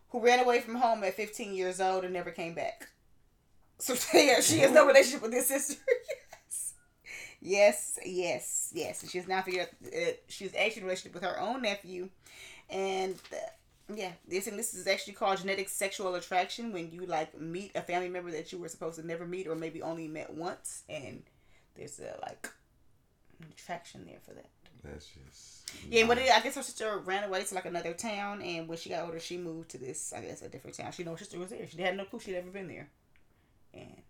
who 0.08 0.20
ran 0.20 0.40
away 0.40 0.60
from 0.60 0.76
home 0.76 1.04
at 1.04 1.12
fifteen 1.12 1.52
years 1.52 1.78
old 1.78 2.04
and 2.04 2.14
never 2.14 2.30
came 2.30 2.54
back. 2.54 2.88
So 3.78 3.94
yeah, 4.18 4.40
she 4.40 4.58
has 4.58 4.72
no 4.72 4.86
relationship 4.86 5.22
with 5.22 5.32
his 5.32 5.46
sister. 5.46 5.80
yes, 6.48 6.74
yes, 7.40 7.98
yes, 8.04 8.72
yes. 8.74 9.02
And 9.02 9.10
she's 9.10 9.28
now 9.28 9.42
figured 9.42 9.68
uh, 9.84 10.12
she's 10.28 10.54
actually 10.54 10.78
in 10.78 10.82
a 10.82 10.86
relationship 10.86 11.14
with 11.14 11.24
her 11.24 11.40
own 11.40 11.62
nephew, 11.62 12.08
and. 12.70 13.14
Uh, 13.32 13.36
yeah, 13.94 14.12
this 14.26 14.46
and 14.46 14.58
this 14.58 14.74
is 14.74 14.86
actually 14.86 15.14
called 15.14 15.38
genetic 15.38 15.68
sexual 15.68 16.14
attraction 16.14 16.72
when 16.72 16.90
you 16.90 17.06
like 17.06 17.38
meet 17.40 17.72
a 17.74 17.80
family 17.80 18.10
member 18.10 18.30
that 18.30 18.52
you 18.52 18.58
were 18.58 18.68
supposed 18.68 19.00
to 19.00 19.06
never 19.06 19.26
meet 19.26 19.46
or 19.46 19.54
maybe 19.54 19.80
only 19.80 20.06
met 20.06 20.30
once, 20.34 20.82
and 20.90 21.22
there's 21.74 21.98
a 21.98 22.18
like 22.20 22.50
attraction 23.50 24.04
there 24.04 24.18
for 24.22 24.34
that. 24.34 24.50
That's 24.84 25.06
just. 25.06 25.70
Yeah, 25.90 26.06
but 26.06 26.18
it, 26.18 26.30
I 26.30 26.40
guess 26.40 26.56
her 26.56 26.62
sister 26.62 26.98
ran 26.98 27.24
away 27.24 27.44
to 27.44 27.54
like 27.54 27.64
another 27.64 27.94
town, 27.94 28.42
and 28.42 28.68
when 28.68 28.78
she 28.78 28.90
got 28.90 29.04
older, 29.04 29.20
she 29.20 29.36
moved 29.36 29.70
to 29.70 29.78
this, 29.78 30.12
I 30.14 30.20
guess, 30.20 30.42
a 30.42 30.48
different 30.48 30.76
town. 30.76 30.92
She 30.92 31.04
know 31.04 31.12
her 31.12 31.18
sister 31.18 31.38
was 31.38 31.50
there. 31.50 31.66
She 31.66 31.80
had 31.80 31.96
no 31.96 32.04
clue 32.04 32.20
she'd 32.20 32.36
ever 32.36 32.50
been 32.50 32.68
there, 32.68 32.88
and 33.74 34.02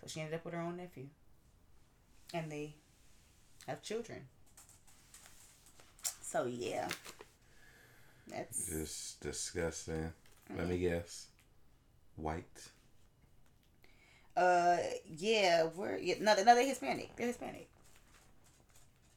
so 0.00 0.06
she 0.08 0.20
ended 0.20 0.34
up 0.34 0.44
with 0.44 0.54
her 0.54 0.60
own 0.60 0.76
nephew, 0.76 1.06
and 2.32 2.50
they 2.50 2.74
have 3.66 3.82
children. 3.82 4.28
So 6.22 6.46
yeah, 6.46 6.88
that's 8.28 8.66
Just 8.68 9.20
disgusting. 9.20 10.12
Let 10.56 10.68
me 10.68 10.78
guess. 10.78 11.28
White. 12.16 12.70
uh 14.36 14.78
yeah, 15.06 15.64
we're 15.74 15.96
yeah, 15.98 16.14
no, 16.20 16.34
no, 16.34 16.44
they're 16.54 16.66
Hispanic. 16.66 17.14
They're 17.16 17.28
Hispanic. 17.28 17.68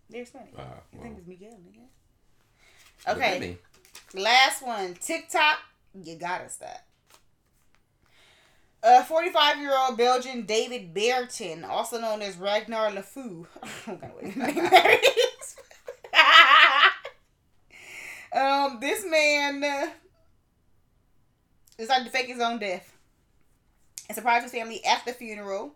They're 0.10 0.22
Hispanic. 0.22 0.58
Wow, 0.58 0.82
I 0.94 1.02
think 1.02 1.18
it's 1.18 1.28
Miguel. 1.28 1.60
Nigga. 1.68 1.88
Okay, 3.08 3.58
last 4.14 4.62
one. 4.66 4.96
TikTok. 4.96 5.60
You 6.04 6.16
gotta 6.16 6.50
stop. 6.50 6.87
A 8.90 9.04
45 9.04 9.60
year 9.60 9.78
old 9.78 9.98
Belgian 9.98 10.44
David 10.44 10.94
Baerten, 10.94 11.68
also 11.68 12.00
known 12.00 12.22
as 12.22 12.38
Ragnar 12.38 12.90
LeFou. 12.92 13.46
I'm 13.86 13.98
gonna 13.98 14.14
wait. 14.22 14.34
um, 18.34 18.78
this 18.80 19.06
man 19.06 19.62
uh, 19.62 19.88
decided 21.78 22.06
to 22.06 22.12
fake 22.12 22.28
his 22.28 22.40
own 22.40 22.60
death 22.60 22.96
and 24.08 24.16
surprised 24.16 24.44
his 24.44 24.54
family 24.54 24.82
at 24.86 25.04
the 25.04 25.12
funeral. 25.12 25.76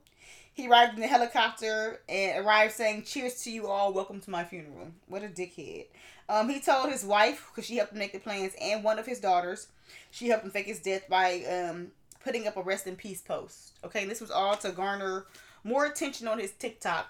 He 0.54 0.70
arrived 0.70 0.94
in 0.94 1.02
the 1.02 1.08
helicopter 1.08 2.00
and 2.08 2.46
arrived 2.46 2.76
saying, 2.76 3.04
"Cheers 3.04 3.44
to 3.44 3.52
you 3.52 3.68
all. 3.68 3.92
Welcome 3.92 4.22
to 4.22 4.30
my 4.30 4.46
funeral." 4.46 4.88
What 5.08 5.22
a 5.22 5.28
dickhead. 5.28 5.88
Um, 6.30 6.48
he 6.48 6.62
told 6.62 6.90
his 6.90 7.04
wife 7.04 7.50
because 7.50 7.68
she 7.68 7.76
helped 7.76 7.92
him 7.92 8.00
make 8.00 8.14
the 8.14 8.20
plans, 8.20 8.54
and 8.62 8.86
one 8.86 9.00
of 9.00 9.06
his 9.06 9.20
daughters, 9.20 9.68
she 10.12 10.30
helped 10.30 10.46
him 10.46 10.52
fake 10.52 10.68
his 10.68 10.80
death 10.80 11.10
by 11.10 11.44
um 11.44 11.92
putting 12.24 12.48
up 12.48 12.58
a 12.58 12.62
rest 12.62 12.88
in 12.88 12.96
peace 12.96 13.22
post. 13.22 13.74
Okay, 13.84 14.06
this 14.06 14.22
was 14.22 14.32
all 14.32 14.56
to 14.58 14.72
garner 14.72 15.26
more 15.64 15.86
attention 15.86 16.28
on 16.28 16.40
his 16.40 16.52
TikTok. 16.52 17.08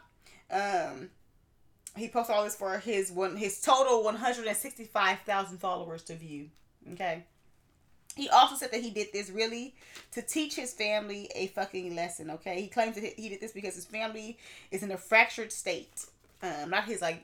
Um, 0.51 1.09
he 1.95 2.07
posted 2.07 2.36
all 2.36 2.43
this 2.43 2.55
for 2.55 2.78
his 2.80 3.12
one 3.12 3.38
his 3.38 3.62
total 3.62 4.03
one 4.03 4.16
hundred 4.16 4.47
and 4.47 4.57
sixty 4.57 4.86
five 4.86 5.20
thousand 5.26 5.59
followers 5.59 6.03
to 6.03 6.16
view. 6.16 6.49
Okay. 6.93 7.24
He 8.18 8.28
also 8.28 8.55
said 8.55 8.72
that 8.72 8.82
he 8.82 8.89
did 8.89 9.07
this 9.14 9.30
really 9.30 9.74
to 10.12 10.22
teach 10.22 10.55
his 10.55 10.74
family 10.74 11.30
a 11.34 11.47
fucking 11.47 11.95
lesson. 11.95 12.30
Okay, 12.32 12.62
he 12.62 12.68
claims 12.68 12.95
that 12.95 13.03
he 13.03 13.30
did 13.30 13.39
this 13.39 13.53
because 13.53 13.76
his 13.76 13.86
family 13.86 14.38
is 14.70 14.84
in 14.84 14.91
a 14.91 14.97
fractured 14.97 15.51
state. 15.53 16.05
Um, 16.43 16.72
not 16.72 16.84
his 16.86 17.01
like 17.01 17.24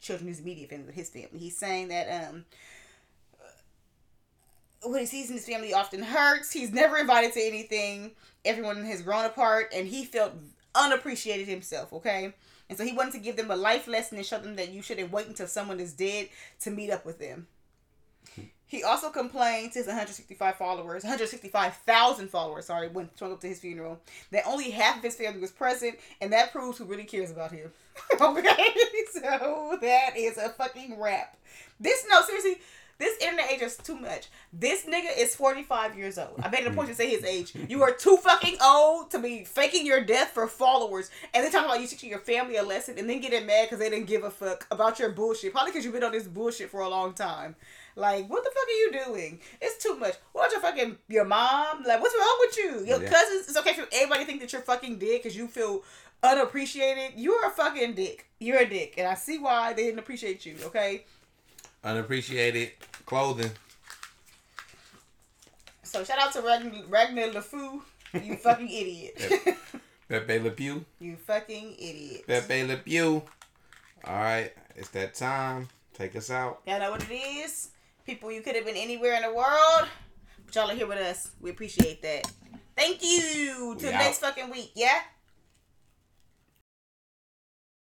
children, 0.00 0.28
his 0.28 0.38
immediate 0.38 0.70
family, 0.70 0.84
but 0.86 0.94
his 0.94 1.10
family. 1.10 1.38
He's 1.38 1.56
saying 1.56 1.88
that 1.88 2.28
um, 2.28 2.44
what 4.82 5.00
he 5.00 5.06
sees 5.06 5.28
his 5.28 5.46
family 5.46 5.74
often 5.74 6.02
hurts. 6.02 6.52
He's 6.52 6.72
never 6.72 6.98
invited 6.98 7.32
to 7.34 7.40
anything. 7.40 8.12
Everyone 8.44 8.84
has 8.84 9.02
grown 9.02 9.24
apart, 9.24 9.72
and 9.74 9.86
he 9.86 10.04
felt 10.04 10.32
unappreciated 10.74 11.48
himself. 11.48 11.92
Okay, 11.92 12.32
and 12.68 12.78
so 12.78 12.84
he 12.84 12.92
wanted 12.92 13.14
to 13.14 13.18
give 13.18 13.36
them 13.36 13.50
a 13.50 13.56
life 13.56 13.88
lesson 13.88 14.18
and 14.18 14.26
show 14.26 14.38
them 14.38 14.56
that 14.56 14.70
you 14.70 14.82
shouldn't 14.82 15.12
wait 15.12 15.26
until 15.26 15.46
someone 15.46 15.80
is 15.80 15.92
dead 15.92 16.28
to 16.60 16.70
meet 16.70 16.90
up 16.90 17.04
with 17.04 17.18
them. 17.18 17.46
He 18.68 18.84
also 18.84 19.08
complained 19.08 19.72
to 19.72 19.78
his 19.78 19.86
165 19.86 20.56
followers, 20.56 21.02
165,000 21.02 22.28
followers, 22.28 22.66
sorry, 22.66 22.88
when 22.88 23.08
showing 23.18 23.32
up 23.32 23.40
to 23.40 23.46
his 23.46 23.60
funeral, 23.60 23.98
that 24.30 24.46
only 24.46 24.70
half 24.70 24.98
of 24.98 25.02
his 25.02 25.16
family 25.16 25.40
was 25.40 25.50
present, 25.50 25.98
and 26.20 26.30
that 26.34 26.52
proves 26.52 26.76
who 26.76 26.84
really 26.84 27.04
cares 27.04 27.30
about 27.30 27.50
him. 27.50 27.72
okay, 28.20 28.74
so 29.12 29.78
that 29.80 30.10
is 30.18 30.36
a 30.36 30.50
fucking 30.50 31.00
wrap. 31.00 31.38
This, 31.80 32.04
no, 32.10 32.20
seriously, 32.20 32.58
this 32.98 33.16
internet 33.22 33.50
age 33.52 33.62
is 33.62 33.76
too 33.76 33.96
much. 33.96 34.26
This 34.52 34.84
nigga 34.84 35.16
is 35.16 35.34
45 35.36 35.96
years 35.96 36.18
old. 36.18 36.40
I 36.42 36.48
made 36.48 36.60
it 36.62 36.66
a 36.66 36.70
point 36.72 36.88
to 36.88 36.94
say 36.94 37.08
his 37.08 37.24
age. 37.24 37.52
You 37.68 37.82
are 37.82 37.92
too 37.92 38.16
fucking 38.16 38.56
old 38.64 39.10
to 39.12 39.18
be 39.18 39.44
faking 39.44 39.86
your 39.86 40.02
death 40.04 40.30
for 40.30 40.46
followers, 40.48 41.10
and 41.34 41.44
then 41.44 41.52
talking 41.52 41.66
about 41.70 41.80
you 41.80 41.86
teaching 41.86 42.10
your 42.10 42.18
family 42.18 42.56
a 42.56 42.62
lesson, 42.62 42.98
and 42.98 43.08
then 43.08 43.20
getting 43.20 43.46
mad 43.46 43.66
because 43.66 43.78
they 43.78 43.90
didn't 43.90 44.06
give 44.06 44.24
a 44.24 44.30
fuck 44.30 44.66
about 44.70 44.98
your 44.98 45.10
bullshit. 45.10 45.52
Probably 45.52 45.70
because 45.70 45.84
you've 45.84 45.94
been 45.94 46.02
on 46.04 46.12
this 46.12 46.26
bullshit 46.26 46.70
for 46.70 46.80
a 46.80 46.88
long 46.88 47.12
time. 47.14 47.54
Like, 47.94 48.28
what 48.28 48.42
the 48.44 48.50
fuck 48.50 48.64
are 48.64 48.70
you 48.70 49.04
doing? 49.06 49.40
It's 49.60 49.82
too 49.82 49.96
much. 49.96 50.14
What 50.32 50.50
your 50.52 50.60
fucking 50.60 50.96
your 51.08 51.24
mom? 51.24 51.82
Like, 51.84 52.00
what's 52.00 52.14
wrong 52.18 52.36
with 52.40 52.56
you? 52.56 52.84
Your 52.86 53.02
Yeah. 53.02 53.10
cousins? 53.10 53.48
It's 53.48 53.56
okay 53.58 53.74
for 53.74 53.86
everybody 53.92 54.20
to 54.20 54.26
think 54.26 54.40
that 54.40 54.52
you're 54.52 54.62
fucking 54.62 54.98
dick 54.98 55.22
because 55.22 55.36
you 55.36 55.46
feel 55.48 55.82
unappreciated. 56.22 57.12
You're 57.16 57.46
a 57.46 57.50
fucking 57.50 57.94
dick. 57.94 58.26
You're 58.38 58.58
a 58.60 58.68
dick, 58.68 58.94
and 58.98 59.06
I 59.06 59.14
see 59.14 59.38
why 59.38 59.72
they 59.72 59.84
didn't 59.84 59.98
appreciate 59.98 60.44
you. 60.46 60.56
Okay. 60.66 61.04
Unappreciated 61.84 62.72
clothing. 63.06 63.50
So 65.82 66.04
shout 66.04 66.18
out 66.18 66.32
to 66.34 66.42
Ragnar, 66.42 66.82
Ragnar 66.88 67.28
LeFou. 67.28 67.80
You 68.14 68.36
fucking 68.42 68.68
idiot. 68.68 69.20
Pepe 70.08 70.38
Le 70.38 70.50
Pew. 70.50 70.84
you 71.00 71.16
fucking 71.16 71.74
idiot. 71.78 72.26
Pepe 72.26 72.64
Le 72.64 72.76
Pew. 72.76 73.22
All 74.04 74.14
right, 74.14 74.52
it's 74.76 74.88
that 74.90 75.14
time. 75.14 75.68
Take 75.94 76.14
us 76.16 76.30
out. 76.30 76.60
Y'all 76.66 76.78
know 76.78 76.90
what 76.90 77.02
it 77.02 77.12
is? 77.12 77.70
People, 78.06 78.30
you 78.30 78.40
could 78.40 78.54
have 78.56 78.64
been 78.64 78.76
anywhere 78.76 79.14
in 79.14 79.22
the 79.22 79.34
world, 79.34 79.88
but 80.46 80.54
y'all 80.54 80.70
are 80.70 80.74
here 80.74 80.86
with 80.86 80.98
us. 80.98 81.30
We 81.40 81.50
appreciate 81.50 82.00
that. 82.02 82.30
Thank 82.76 83.02
you. 83.02 83.76
Till 83.78 83.90
next 83.92 84.18
fucking 84.20 84.50
week. 84.50 84.70
Yeah? 84.74 85.00